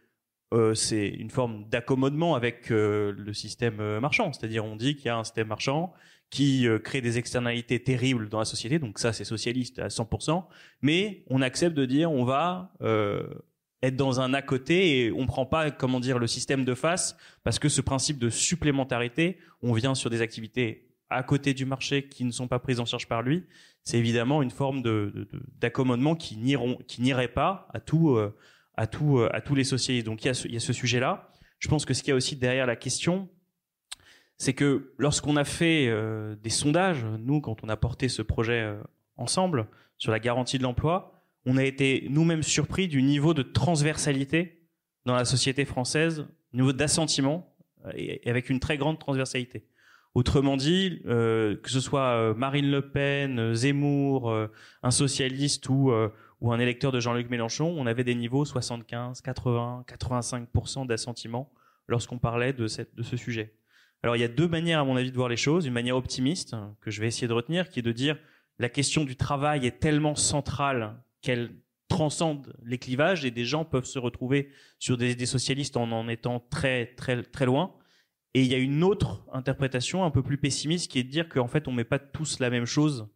c'est 0.74 1.08
une 1.08 1.30
forme 1.30 1.70
d'accommodement 1.70 2.36
avec 2.36 2.70
le 2.70 3.32
système 3.34 4.00
marchand, 4.00 4.34
c'est-à-dire 4.34 4.66
on 4.66 4.76
dit 4.76 4.96
qu'il 4.96 5.06
y 5.06 5.10
a 5.10 5.18
un 5.18 5.24
système 5.24 5.48
marchand 5.48 5.94
qui 6.30 6.68
euh, 6.68 6.80
crée 6.80 7.02
des 7.02 7.18
externalités 7.18 7.82
terribles 7.82 8.30
dans 8.30 8.40
la 8.40 8.46
société. 8.46 8.80
Donc 8.80 9.00
ça, 9.00 9.14
c'est 9.14 9.24
socialiste 9.24 9.80
à 9.80 9.88
100%. 9.88 10.46
Mais 10.82 11.24
on 11.30 11.42
accepte 11.42 11.76
de 11.76 11.86
dire 11.86 12.12
on 12.12 12.26
va 12.26 12.74
euh, 12.82 13.28
être 13.82 13.96
dans 13.96 14.20
un 14.20 14.34
à 14.34 14.42
côté 14.42 15.00
et 15.00 15.12
on 15.12 15.26
prend 15.26 15.46
pas, 15.46 15.72
comment 15.72 16.00
dire, 16.00 16.20
le 16.20 16.28
système 16.28 16.66
de 16.66 16.74
face 16.74 17.16
parce 17.44 17.60
que 17.60 17.70
ce 17.70 17.82
principe 17.82 18.20
de 18.20 18.30
supplémentarité, 18.30 19.38
on 19.62 19.74
vient 19.74 19.96
sur 19.96 20.10
des 20.10 20.22
activités 20.22 20.90
à 21.10 21.24
côté 21.24 21.54
du 21.54 21.66
marché 21.66 22.10
qui 22.10 22.26
ne 22.26 22.32
sont 22.32 22.50
pas 22.50 22.60
prises 22.60 22.82
en 22.82 22.86
charge 22.86 23.08
par 23.08 23.22
lui. 23.22 23.46
C'est 23.84 23.98
évidemment 23.98 24.42
une 24.42 24.52
forme 24.52 24.82
de, 24.82 25.30
d'accommodement 25.58 26.16
qui 26.16 26.36
n'iront, 26.36 26.76
qui 26.88 27.02
n'irait 27.02 27.30
pas 27.30 27.70
à 27.74 27.80
tout, 27.80 28.18
euh, 28.18 28.36
à 28.76 28.88
tout, 28.88 29.22
à 29.32 29.40
tous 29.40 29.56
les 29.56 29.64
socialistes. 29.64 30.06
Donc 30.06 30.26
il 30.26 30.28
y 30.28 30.30
a 30.30 30.34
ce, 30.34 30.48
il 30.50 30.54
y 30.54 30.58
a 30.58 30.60
ce 30.60 30.74
sujet-là. 30.74 31.30
Je 31.60 31.70
pense 31.70 31.86
que 31.86 31.94
ce 31.94 32.04
qu'il 32.04 32.10
y 32.10 32.14
a 32.14 32.16
aussi 32.16 32.36
derrière 32.36 32.66
la 32.66 32.76
question, 32.76 33.30
c'est 34.38 34.54
que 34.54 34.94
lorsqu'on 34.98 35.36
a 35.36 35.44
fait 35.44 35.88
euh, 35.88 36.36
des 36.36 36.52
sondages, 36.52 37.04
nous, 37.20 37.42
quand 37.42 37.64
on 37.64 37.70
a 37.70 37.76
porté 37.76 38.08
ce 38.08 38.22
projet 38.22 38.62
euh, 38.62 38.78
ensemble 39.18 39.68
sur 39.98 40.12
la 40.12 40.20
garantie 40.20 40.60
de 40.60 40.64
l'emploi, 40.64 41.24
on 41.46 41.58
a 41.58 41.64
été 41.64 42.06
nous-mêmes 42.10 42.44
surpris 42.44 42.88
du 42.88 43.02
niveau 43.02 43.34
de 43.34 43.42
transversalité 43.42 44.68
dans 45.06 45.16
la 45.16 45.26
société 45.26 45.66
française, 45.66 46.28
niveau 46.54 46.72
d'assentiment, 46.72 47.56
euh, 47.86 47.92
et, 47.96 48.30
avec 48.30 48.52
une 48.52 48.60
très 48.60 48.78
grande 48.78 49.00
transversalité. 49.00 49.66
Autrement 50.14 50.58
dit, 50.58 51.02
que 51.04 51.60
ce 51.66 51.80
soit 51.80 52.34
Marine 52.34 52.72
Le 52.72 52.90
Pen, 52.90 53.54
Zemmour, 53.54 54.34
un 54.82 54.90
socialiste 54.90 55.70
ou, 55.70 55.92
un 55.92 56.60
électeur 56.60 56.92
de 56.92 57.00
Jean-Luc 57.00 57.30
Mélenchon, 57.30 57.72
on 57.78 57.86
avait 57.86 58.04
des 58.04 58.16
niveaux 58.16 58.44
75, 58.44 59.22
80, 59.22 59.86
85% 59.88 60.88
d'assentiment 60.88 61.52
lorsqu'on 61.88 62.18
parlait 62.18 62.52
de 62.52 62.66
ce 62.66 63.16
sujet. 63.16 63.57
Alors 64.04 64.16
il 64.16 64.20
y 64.20 64.26
a 64.26 64.30
deux 64.30 64.48
manières 64.48 64.80
à 64.80 64.84
mon 64.84 64.96
avis 64.96 65.12
de 65.12 65.16
voir 65.16 65.30
les 65.30 65.38
choses, 65.38 65.66
une 65.66 65.74
manière 65.74 65.98
optimiste 65.98 66.56
que 66.82 66.92
je 66.92 67.02
vais 67.02 67.08
essayer 67.08 67.28
de 67.28 67.34
retenir, 67.34 67.70
qui 67.70 67.80
est 67.80 67.84
de 67.84 67.92
dire 67.92 68.18
la 68.60 68.70
question 68.70 69.04
du 69.04 69.16
travail 69.16 69.66
est 69.66 69.80
tellement 69.80 70.16
centrale 70.16 70.96
qu'elle 71.22 71.52
transcende 71.88 72.54
les 72.64 72.78
clivages 72.78 73.26
et 73.26 73.32
des 73.32 73.46
gens 73.46 73.66
peuvent 73.66 73.86
se 73.86 74.00
retrouver 74.00 74.50
sur 74.78 74.98
des 74.98 75.26
socialistes 75.26 75.78
en 75.78 75.92
en 75.92 76.08
étant 76.08 76.40
très 76.40 76.88
très 76.96 77.24
très 77.24 77.46
loin. 77.46 77.74
Et 78.34 78.42
il 78.42 78.48
y 78.48 78.56
a 78.56 78.60
une 78.60 78.84
autre 78.84 79.26
interprétation 79.34 80.04
un 80.04 80.12
peu 80.12 80.22
plus 80.22 80.38
pessimiste 80.38 80.92
qui 80.92 81.00
est 81.00 81.04
de 81.04 81.10
dire 81.10 81.28
qu'en 81.28 81.48
fait 81.48 81.68
on 81.68 81.72
met 81.72 81.84
pas 81.84 82.00
tous 82.00 82.40
la 82.40 82.50
même 82.50 82.66
chose 82.66 83.08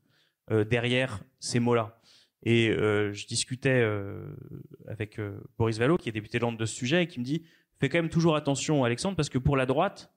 euh, 0.49 0.63
derrière 0.63 1.23
ces 1.39 1.59
mots-là. 1.59 2.01
Et 2.43 2.69
euh, 2.69 3.13
je 3.13 3.27
discutais 3.27 3.81
euh, 3.81 4.35
avec 4.87 5.19
Boris 5.57 5.77
Vallot, 5.77 5.97
qui 5.97 6.09
est 6.09 6.11
député 6.11 6.39
de 6.39 6.57
de 6.57 6.65
ce 6.65 6.73
sujet, 6.73 7.03
et 7.03 7.07
qui 7.07 7.19
me 7.19 7.25
dit 7.25 7.45
fais 7.79 7.87
quand 7.87 7.99
même 7.99 8.09
toujours 8.09 8.35
attention, 8.35 8.83
Alexandre, 8.83 9.15
parce 9.15 9.29
que 9.29 9.37
pour 9.37 9.55
la 9.55 9.65
droite, 9.65 10.11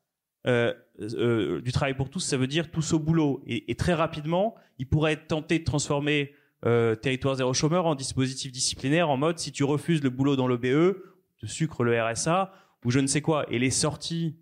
euh, 0.47 0.72
euh, 1.01 1.61
du 1.61 1.72
travail 1.72 1.95
pour 1.95 2.11
tous, 2.11 2.20
ça 2.20 2.36
veut 2.36 2.47
dire 2.47 2.70
tous 2.70 2.92
au 2.92 2.99
boulot. 2.99 3.42
Et, 3.47 3.74
très 3.74 3.95
rapidement, 3.95 4.55
il 4.78 4.88
pourrait 4.88 5.12
être 5.12 5.26
tenté 5.26 5.59
de 5.59 5.64
transformer 5.64 6.32
euh, 6.64 6.95
territoire 6.95 7.34
zéro 7.34 7.53
chômeur 7.53 7.86
en 7.86 7.95
dispositif 7.95 8.51
disciplinaire 8.53 9.11
en 9.11 9.16
mode 9.16 9.38
si 9.38 9.53
tu 9.53 9.64
refuses 9.64 10.03
le 10.03 10.11
boulot 10.11 10.36
dans 10.36 10.47
l'OBE, 10.47 10.97
te 11.38 11.47
sucre 11.47 11.84
le 11.84 12.01
RSA 12.01 12.53
ou 12.84 12.90
je 12.90 13.01
ne 13.01 13.07
sais 13.07 13.20
quoi. 13.20 13.47
Et 13.51 13.59
les 13.59 13.70
sorties, 13.70 14.36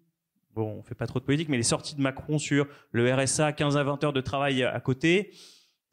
bon, 0.54 0.78
on 0.78 0.82
fait 0.82 0.94
pas 0.94 1.06
trop 1.06 1.20
de 1.20 1.24
politique, 1.24 1.48
mais 1.48 1.56
les 1.56 1.62
sorties 1.62 1.94
de 1.94 2.00
Macron 2.00 2.38
sur 2.38 2.66
le 2.90 3.12
RSA, 3.12 3.52
15 3.52 3.76
à 3.76 3.82
20 3.84 4.04
heures 4.04 4.12
de 4.12 4.20
travail 4.20 4.62
à 4.62 4.80
côté, 4.80 5.32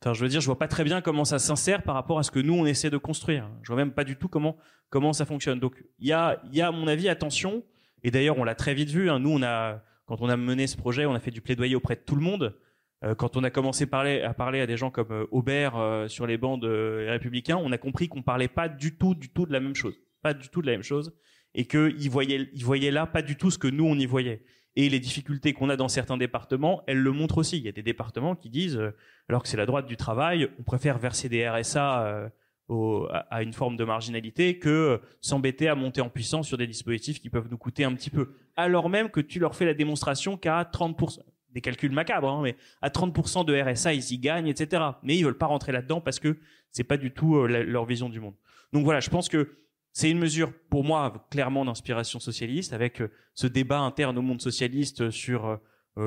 Enfin, 0.01 0.14
je 0.14 0.22
veux 0.22 0.30
dire, 0.30 0.39
je 0.39 0.45
vois 0.45 0.57
pas 0.57 0.70
très 0.70 0.86
bien 0.86 1.01
comment 1.01 1.26
ça 1.26 1.39
s'insère 1.39 1.84
par 1.84 1.93
rapport 1.93 2.20
à 2.20 2.24
ce 2.24 2.32
que 2.32 2.39
nous 2.39 2.53
on 2.53 2.66
essaie 2.66 2.89
de 2.89 2.97
construire. 2.97 3.49
Je 3.64 3.68
vois 3.68 3.76
même 3.76 3.91
pas 3.91 4.05
du 4.05 4.16
tout 4.16 4.30
comment 4.30 4.55
comment 4.89 5.12
ça 5.12 5.26
fonctionne. 5.26 5.60
Donc, 5.60 5.84
il 5.99 6.07
y 6.07 6.14
a, 6.14 6.41
il 6.45 6.55
y 6.55 6.62
a 6.62 6.68
à 6.68 6.72
mon 6.72 6.88
avis 6.88 7.10
attention. 7.10 7.64
Et 8.03 8.12
d'ailleurs, 8.12 8.38
on 8.38 8.45
l'a 8.45 8.55
très 8.55 8.74
vite 8.74 8.89
vu. 8.89 9.10
Hein, 9.10 9.20
nous, 9.20 9.30
on 9.30 9.43
a 9.43 9.82
quand 10.10 10.24
on 10.24 10.30
a 10.30 10.38
mené 10.38 10.66
ce 10.66 10.76
projet, 10.76 11.05
on 11.05 11.14
a 11.14 11.20
fait 11.20 11.30
du 11.30 11.39
plaidoyer 11.39 11.76
auprès 11.76 11.95
de 11.95 12.01
tout 12.01 12.16
le 12.16 12.24
monde. 12.24 12.57
Euh, 13.03 13.14
quand 13.14 13.38
on 13.38 13.43
a 13.43 13.51
commencé 13.51 13.84
à 13.84 14.34
parler 14.34 14.60
à 14.60 14.66
des 14.66 14.76
gens 14.76 14.89
comme 14.89 15.12
euh, 15.12 15.28
Aubert 15.30 15.78
euh, 15.78 16.07
sur 16.07 16.26
les 16.26 16.39
bancs 16.39 16.60
de 16.60 17.05
Républicains, 17.10 17.57
on 17.57 17.72
a 17.72 17.78
compris 17.78 18.10
qu'on 18.10 18.24
parlait 18.24 18.47
pas 18.47 18.70
du 18.70 18.97
tout, 18.97 19.14
du 19.14 19.30
tout 19.30 19.45
de 19.45 19.53
la 19.53 19.60
même 19.60 19.76
chose, 19.76 20.01
pas 20.24 20.34
du 20.34 20.49
tout 20.49 20.64
de 20.64 20.66
la 20.66 20.72
même 20.72 20.82
chose, 20.82 21.14
et 21.53 21.66
qu'ils 21.66 22.10
voyaient, 22.10 22.49
voyaient 22.55 22.89
là 22.89 23.05
pas 23.05 23.22
du 23.22 23.36
tout 23.36 23.51
ce 23.51 23.60
que 23.60 23.68
nous 23.68 23.86
on 23.86 23.93
y 23.99 24.07
voyait. 24.07 24.41
Et 24.76 24.89
les 24.89 24.99
difficultés 24.99 25.53
qu'on 25.53 25.70
a 25.70 25.76
dans 25.76 25.89
certains 25.89 26.18
départements, 26.18 26.82
elles 26.88 26.97
le 26.97 27.12
montrent 27.12 27.38
aussi. 27.38 27.57
Il 27.57 27.64
y 27.64 27.70
a 27.70 27.72
des 27.72 27.84
départements 27.84 28.36
qui 28.36 28.49
disent, 28.49 28.82
alors 29.28 29.43
que 29.43 29.49
c'est 29.49 29.57
la 29.57 29.68
droite 29.68 29.86
du 29.86 29.95
travail, 29.95 30.49
on 30.60 30.64
préfère 30.64 30.97
verser 30.97 31.30
des 31.30 31.47
RSA 31.47 32.32
à 32.70 33.42
une 33.42 33.54
forme 33.54 33.78
de 33.78 33.84
marginalité 33.84 34.60
que 34.60 35.02
s'embêter 35.22 35.68
à 35.68 35.76
monter 35.76 36.02
en 36.02 36.10
puissance 36.10 36.48
sur 36.48 36.58
des 36.58 36.68
dispositifs 36.68 37.20
qui 37.20 37.30
peuvent 37.30 37.48
nous 37.50 37.58
coûter 37.58 37.84
un 37.84 37.94
petit 37.94 38.12
peu, 38.12 38.34
alors 38.56 38.90
même 38.90 39.10
que 39.10 39.22
tu 39.22 39.40
leur 39.40 39.56
fais 39.56 39.66
la 39.66 39.74
démonstration 39.74 40.38
qu'à 40.38 40.64
30%, 40.64 41.20
des 41.52 41.62
calculs 41.62 41.92
macabres, 41.92 42.30
hein, 42.30 42.42
mais 42.44 42.56
à 42.82 42.90
30% 42.90 43.46
de 43.46 43.60
RSA, 43.60 43.94
ils 43.94 44.14
y 44.14 44.20
gagnent, 44.20 44.48
etc. 44.48 44.84
Mais 45.04 45.18
ils 45.18 45.24
veulent 45.24 45.38
pas 45.38 45.48
rentrer 45.48 45.72
là-dedans 45.72 46.02
parce 46.02 46.20
que 46.20 46.38
c'est 46.72 46.84
pas 46.84 46.98
du 46.98 47.12
tout 47.12 47.38
euh, 47.38 47.48
leur 47.48 47.86
vision 47.86 48.10
du 48.10 48.20
monde. 48.20 48.36
Donc 48.74 48.84
voilà, 48.84 49.00
je 49.00 49.10
pense 49.10 49.30
que 49.30 49.56
c'est 49.92 50.12
une 50.12 50.20
mesure, 50.20 50.54
pour 50.70 50.84
moi, 50.84 51.28
clairement 51.32 51.66
d'inspiration 51.66 52.20
socialiste, 52.20 52.74
avec 52.74 53.02
euh, 53.02 53.12
ce 53.34 53.48
débat 53.48 53.80
interne 53.80 54.18
au 54.18 54.22
monde 54.22 54.42
socialiste 54.42 55.10
sur 55.10 55.46
euh, 55.48 55.58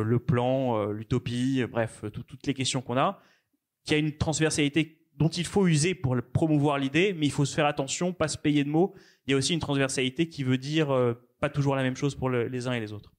le 0.05 0.19
plan, 0.19 0.87
l'utopie, 0.87 1.65
bref, 1.71 2.05
toutes 2.13 2.47
les 2.47 2.55
questions 2.55 2.81
qu'on 2.81 2.97
a, 2.97 3.21
qui 3.85 3.93
a 3.95 3.99
une 3.99 4.17
transversalité 4.17 5.01
dont 5.17 5.29
il 5.29 5.47
faut 5.47 5.67
user 5.67 5.95
pour 5.95 6.17
promouvoir 6.33 6.79
l'idée, 6.79 7.15
mais 7.17 7.27
il 7.27 7.33
faut 7.33 7.45
se 7.45 7.55
faire 7.55 7.67
attention, 7.67 8.13
pas 8.13 8.29
se 8.29 8.39
payer 8.39 8.65
de 8.65 8.71
mots. 8.71 8.95
Il 9.27 9.31
y 9.31 9.35
a 9.35 9.37
aussi 9.37 9.55
une 9.55 9.61
transversalité 9.61 10.29
qui 10.29 10.43
veut 10.43 10.59
dire 10.59 10.89
pas 11.41 11.49
toujours 11.49 11.77
la 11.77 11.83
même 11.83 11.97
chose 11.97 12.15
pour 12.15 12.31
les 12.31 12.67
uns 12.67 12.73
et 12.73 12.81
les 12.81 12.93
autres. 12.93 13.13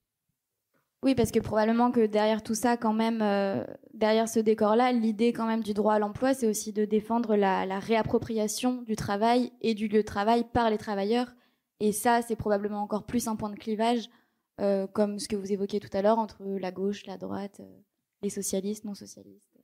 Oui, 1.04 1.14
parce 1.14 1.30
que 1.30 1.38
probablement 1.38 1.90
que 1.90 2.06
derrière 2.06 2.42
tout 2.42 2.54
ça, 2.54 2.78
quand 2.78 2.94
même, 2.94 3.20
euh, 3.20 3.62
derrière 3.92 4.26
ce 4.26 4.40
décor-là, 4.40 4.90
l'idée 4.90 5.34
quand 5.34 5.46
même 5.46 5.62
du 5.62 5.74
droit 5.74 5.92
à 5.92 5.98
l'emploi, 5.98 6.32
c'est 6.32 6.46
aussi 6.46 6.72
de 6.72 6.86
défendre 6.86 7.36
la, 7.36 7.78
réappropriation 7.78 8.80
du 8.80 8.96
travail 8.96 9.52
et 9.60 9.74
du 9.74 9.86
lieu 9.86 9.98
de 9.98 10.06
travail 10.06 10.46
par 10.50 10.70
les 10.70 10.78
travailleurs. 10.78 11.30
Et 11.78 11.92
ça, 11.92 12.22
c'est 12.22 12.36
probablement 12.36 12.80
encore 12.80 13.04
plus 13.04 13.28
un 13.28 13.36
point 13.36 13.50
de 13.50 13.58
clivage, 13.58 14.08
euh, 14.62 14.86
comme 14.86 15.18
ce 15.18 15.28
que 15.28 15.36
vous 15.36 15.52
évoquiez 15.52 15.78
tout 15.78 15.94
à 15.94 16.00
l'heure, 16.00 16.18
entre 16.18 16.42
la 16.42 16.72
gauche, 16.72 17.04
la 17.04 17.18
droite, 17.18 17.60
euh, 17.60 17.80
les 18.22 18.30
socialistes, 18.30 18.86
non 18.86 18.94
socialistes. 18.94 19.58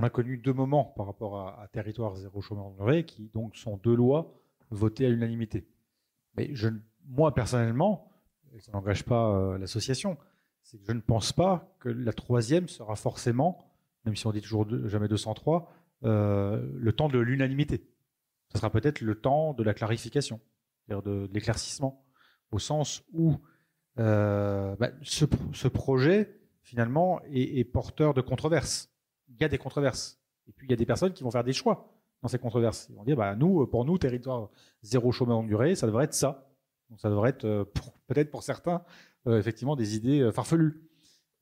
On 0.00 0.02
a 0.02 0.10
connu 0.10 0.38
deux 0.38 0.54
moments 0.54 0.84
par 0.96 1.06
rapport 1.06 1.38
à, 1.38 1.68
Territoire 1.68 2.16
zéro 2.16 2.40
chômeur 2.40 2.70
de 2.70 3.00
qui 3.02 3.30
donc 3.34 3.56
sont 3.56 3.76
deux 3.76 3.94
lois 3.94 4.34
votées 4.70 5.06
à 5.06 5.10
l'unanimité. 5.10 5.66
Mais 6.36 6.50
je, 6.54 6.68
moi, 7.06 7.34
personnellement, 7.34 8.10
ça 8.58 8.72
n'engage 8.72 9.04
pas 9.04 9.30
euh, 9.30 9.58
l'association, 9.58 10.16
c'est 10.62 10.78
que 10.78 10.86
je 10.86 10.92
ne 10.92 11.00
pense 11.00 11.32
pas 11.32 11.76
que 11.80 11.88
la 11.88 12.12
troisième 12.12 12.68
sera 12.68 12.96
forcément, 12.96 13.70
même 14.04 14.16
si 14.16 14.26
on 14.26 14.32
dit 14.32 14.40
toujours 14.40 14.66
jamais 14.88 15.06
203, 15.06 15.70
euh, 16.04 16.66
le 16.76 16.92
temps 16.92 17.08
de 17.08 17.18
l'unanimité. 17.18 17.86
Ce 18.52 18.58
sera 18.58 18.70
peut-être 18.70 19.02
le 19.02 19.14
temps 19.14 19.52
de 19.52 19.62
la 19.62 19.74
clarification, 19.74 20.40
c'est-à-dire 20.86 21.02
de, 21.02 21.28
l'éclaircissement, 21.32 22.04
au 22.52 22.58
sens 22.58 23.04
où 23.12 23.36
euh, 23.98 24.74
bah, 24.76 24.90
ce, 25.02 25.68
projet, 25.68 26.40
finalement, 26.62 27.20
est, 27.30 27.64
porteur 27.64 28.14
de 28.14 28.22
controverses. 28.22 28.89
Il 29.30 29.40
y 29.40 29.44
a 29.44 29.48
des 29.48 29.58
controverses. 29.58 30.20
Et 30.48 30.52
puis, 30.52 30.66
il 30.66 30.70
y 30.70 30.74
a 30.74 30.76
des 30.76 30.86
personnes 30.86 31.12
qui 31.12 31.22
vont 31.22 31.30
faire 31.30 31.44
des 31.44 31.52
choix 31.52 31.92
dans 32.22 32.28
ces 32.28 32.38
controverses. 32.38 32.88
Ils 32.90 32.96
vont 32.96 33.04
dire, 33.04 33.16
bah, 33.16 33.34
nous, 33.34 33.66
pour 33.66 33.84
nous, 33.84 33.96
territoire 33.98 34.50
zéro 34.82 35.12
chômeur 35.12 35.38
en 35.38 35.42
durée, 35.42 35.74
ça 35.74 35.86
devrait 35.86 36.04
être 36.04 36.14
ça. 36.14 36.50
Donc 36.90 37.00
ça 37.00 37.08
devrait 37.08 37.30
être 37.30 37.44
euh, 37.44 37.64
peut-être 38.08 38.30
pour 38.30 38.42
certains 38.42 38.82
euh, 39.26 39.38
effectivement 39.38 39.76
des 39.76 39.96
idées 39.96 40.20
euh, 40.20 40.32
farfelues. 40.32 40.82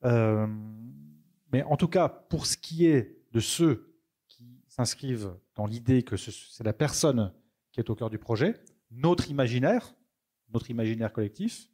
mais 0.03 1.63
en 1.63 1.75
tout 1.75 1.87
cas, 1.87 2.07
pour 2.07 2.45
ce 2.45 2.55
qui 2.55 2.85
est 2.85 3.17
de 3.31 3.39
ceux 3.39 3.95
qui 4.27 4.63
s'inscrivent 4.67 5.33
dans 5.55 5.65
l'idée 5.65 6.03
que 6.03 6.15
c'est 6.15 6.63
la 6.63 6.73
personne 6.73 7.33
qui 7.71 7.79
est 7.79 7.89
au 7.89 7.95
cœur 7.95 8.09
du 8.09 8.19
projet, 8.19 8.55
notre 8.91 9.29
imaginaire, 9.29 9.93
notre 10.53 10.69
imaginaire 10.69 11.11
collectif, 11.11 11.69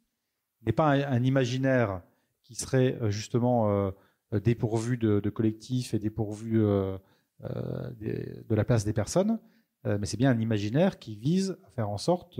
n'est 0.62 0.72
pas 0.72 0.90
un, 0.90 1.22
imaginaire 1.22 2.02
qui 2.42 2.54
serait 2.54 2.98
justement 3.10 3.92
dépourvu 4.32 4.96
de, 4.96 5.30
collectif 5.30 5.94
et 5.94 5.98
dépourvu 5.98 6.58
de 6.60 8.54
la 8.54 8.64
place 8.64 8.84
des 8.84 8.92
personnes, 8.92 9.38
mais 9.84 10.06
c'est 10.06 10.16
bien 10.16 10.30
un 10.30 10.40
imaginaire 10.40 10.98
qui 10.98 11.16
vise 11.16 11.56
à 11.64 11.70
faire 11.70 11.88
en 11.88 11.98
sorte 11.98 12.38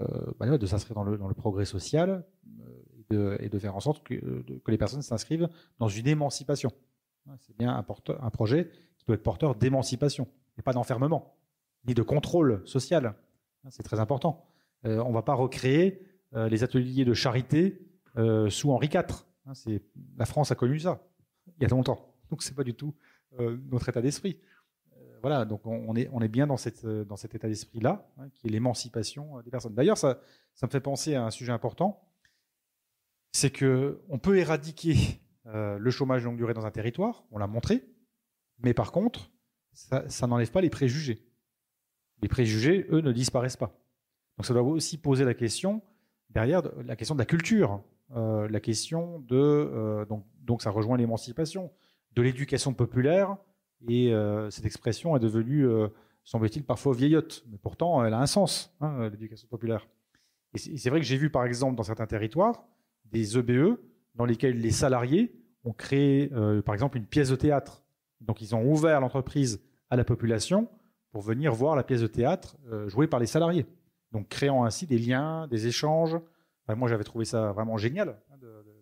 euh, 0.00 0.32
bah, 0.40 0.58
de 0.58 0.66
s'inscrire 0.66 0.96
dans 0.96 1.04
le, 1.04 1.34
progrès 1.34 1.64
social 1.64 2.24
euh, 3.12 3.36
et 3.38 3.48
de, 3.48 3.58
faire 3.60 3.76
en 3.76 3.80
sorte 3.80 4.02
que, 4.02 4.44
les 4.66 4.78
personnes 4.78 5.02
s'inscrivent 5.02 5.48
dans 5.78 5.86
une 5.86 6.08
émancipation. 6.08 6.72
C'est 7.38 7.56
bien 7.56 7.76
un, 7.76 8.30
projet 8.30 8.70
qui 8.98 9.06
doit 9.06 9.14
être 9.14 9.22
porteur 9.22 9.54
d'émancipation 9.54 10.26
et 10.58 10.62
pas 10.62 10.72
d'enfermement, 10.72 11.36
ni 11.86 11.94
de 11.94 12.02
contrôle 12.02 12.60
social. 12.64 13.14
C'est 13.70 13.84
très 13.84 14.00
important. 14.00 14.44
Euh, 14.84 14.98
on 14.98 15.10
ne 15.10 15.14
va 15.14 15.22
pas 15.22 15.34
recréer 15.34 16.02
les 16.32 16.64
ateliers 16.64 17.04
de 17.04 17.14
charité 17.14 17.86
sous 18.48 18.72
Henri 18.72 18.88
IV. 18.92 19.24
La 20.16 20.26
France 20.26 20.50
a 20.50 20.54
connu 20.54 20.80
ça 20.80 21.06
il 21.58 21.62
y 21.62 21.66
a 21.66 21.68
longtemps. 21.68 22.14
Donc 22.30 22.42
c'est 22.42 22.54
pas 22.54 22.64
du 22.64 22.74
tout 22.74 22.94
notre 23.38 23.88
état 23.88 24.00
d'esprit 24.00 24.38
voilà, 25.24 25.46
donc 25.46 25.66
on, 25.66 25.96
est, 25.96 26.10
on 26.12 26.20
est 26.20 26.28
bien 26.28 26.46
dans, 26.46 26.56
euh, 26.84 27.16
cet 27.16 27.34
état 27.34 27.48
d'esprit-là, 27.48 28.06
hein, 28.18 28.28
qui 28.34 28.46
est 28.46 28.50
l'émancipation 28.50 29.38
euh, 29.38 29.42
des 29.42 29.50
personnes. 29.50 29.74
D'ailleurs, 29.74 29.96
ça, 29.96 30.20
me 30.62 30.68
fait 30.68 30.82
penser 30.82 31.14
à 31.14 31.24
un 31.24 31.30
sujet 31.30 31.50
important, 31.50 32.06
c'est 33.32 33.50
qu'on 33.50 34.18
peut 34.18 34.36
éradiquer 34.36 34.96
euh, 35.46 35.78
le 35.78 35.90
chômage 35.90 36.20
de 36.20 36.26
longue 36.26 36.36
durée 36.36 36.52
dans 36.52 36.66
un 36.66 36.70
territoire, 36.70 37.24
on 37.30 37.38
l'a 37.38 37.46
montré, 37.46 37.86
mais 38.58 38.74
par 38.74 38.92
contre, 38.92 39.30
ça, 39.72 40.26
n'enlève 40.26 40.50
pas 40.50 40.60
les 40.60 40.68
préjugés. 40.68 41.26
Les 42.20 42.28
préjugés, 42.28 42.86
eux, 42.90 43.00
ne 43.00 43.10
disparaissent 43.10 43.56
pas. 43.56 43.80
Donc 44.36 44.44
ça 44.44 44.52
doit 44.52 44.62
aussi 44.62 44.98
poser 44.98 45.24
la 45.24 45.32
question, 45.32 45.82
derrière, 46.28 46.60
la 46.84 46.96
question 46.96 47.14
de 47.14 47.20
la 47.20 47.24
culture, 47.24 47.82
la 48.14 48.60
question 48.60 49.20
de... 49.20 50.06
donc, 50.08 50.24
donc 50.42 50.62
ça 50.62 50.70
rejoint 50.70 50.96
l'émancipation, 50.96 51.70
de 52.14 52.22
l'éducation 52.22 52.72
populaire, 52.74 53.36
et 53.88 54.12
euh, 54.12 54.50
cette 54.50 54.64
expression 54.64 55.16
est 55.16 55.20
devenue, 55.20 55.66
euh, 55.66 55.88
semble-t-il, 56.24 56.64
parfois 56.64 56.94
vieillotte. 56.94 57.44
Mais 57.50 57.58
pourtant, 57.58 58.04
elle 58.04 58.14
a 58.14 58.20
un 58.20 58.26
sens, 58.26 58.74
hein, 58.80 59.08
l'éducation 59.10 59.48
populaire. 59.48 59.86
Et 60.54 60.58
c'est 60.58 60.90
vrai 60.90 61.00
que 61.00 61.06
j'ai 61.06 61.16
vu, 61.16 61.30
par 61.30 61.44
exemple, 61.44 61.76
dans 61.76 61.82
certains 61.82 62.06
territoires, 62.06 62.64
des 63.06 63.36
EBE 63.36 63.78
dans 64.14 64.24
lesquels 64.24 64.60
les 64.60 64.70
salariés 64.70 65.34
ont 65.64 65.72
créé, 65.72 66.30
euh, 66.32 66.62
par 66.62 66.74
exemple, 66.74 66.96
une 66.96 67.06
pièce 67.06 67.30
de 67.30 67.36
théâtre. 67.36 67.82
Donc, 68.20 68.40
ils 68.40 68.54
ont 68.54 68.64
ouvert 68.64 69.00
l'entreprise 69.00 69.60
à 69.90 69.96
la 69.96 70.04
population 70.04 70.68
pour 71.10 71.22
venir 71.22 71.52
voir 71.52 71.74
la 71.76 71.82
pièce 71.82 72.00
de 72.00 72.06
théâtre 72.06 72.56
jouée 72.86 73.06
par 73.06 73.20
les 73.20 73.26
salariés. 73.26 73.66
Donc, 74.12 74.28
créant 74.28 74.64
ainsi 74.64 74.86
des 74.86 74.98
liens, 74.98 75.46
des 75.48 75.66
échanges. 75.66 76.16
Moi, 76.68 76.88
j'avais 76.88 77.04
trouvé 77.04 77.24
ça 77.24 77.52
vraiment 77.52 77.76
génial 77.76 78.20
hein, 78.30 78.36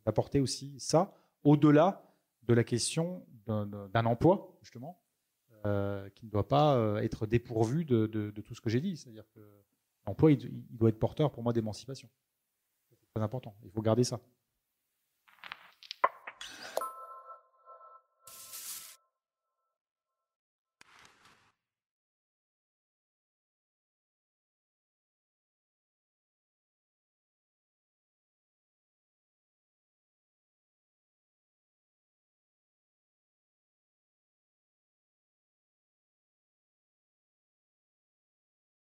d'apporter 0.06 0.40
aussi 0.40 0.78
ça 0.78 1.14
au-delà 1.44 2.04
de 2.44 2.54
la 2.54 2.64
question 2.64 3.26
d'un 3.46 4.06
emploi, 4.06 4.56
justement, 4.62 5.00
euh, 5.64 6.08
qui 6.10 6.26
ne 6.26 6.30
doit 6.30 6.48
pas 6.48 6.76
euh, 6.76 6.96
être 6.98 7.26
dépourvu 7.26 7.84
de, 7.84 8.06
tout 8.44 8.54
ce 8.54 8.60
que 8.60 8.70
j'ai 8.70 8.80
dit. 8.80 8.96
C'est-à-dire 8.96 9.28
que 9.34 9.40
l'emploi, 10.06 10.32
il, 10.32 10.66
doit 10.70 10.88
être 10.88 10.98
porteur 10.98 11.30
pour 11.30 11.42
moi 11.42 11.52
d'émancipation. 11.52 12.08
C'est 12.88 12.96
très 13.14 13.22
important. 13.22 13.54
Il 13.64 13.70
faut 13.70 13.82
garder 13.82 14.04
ça. 14.04 14.20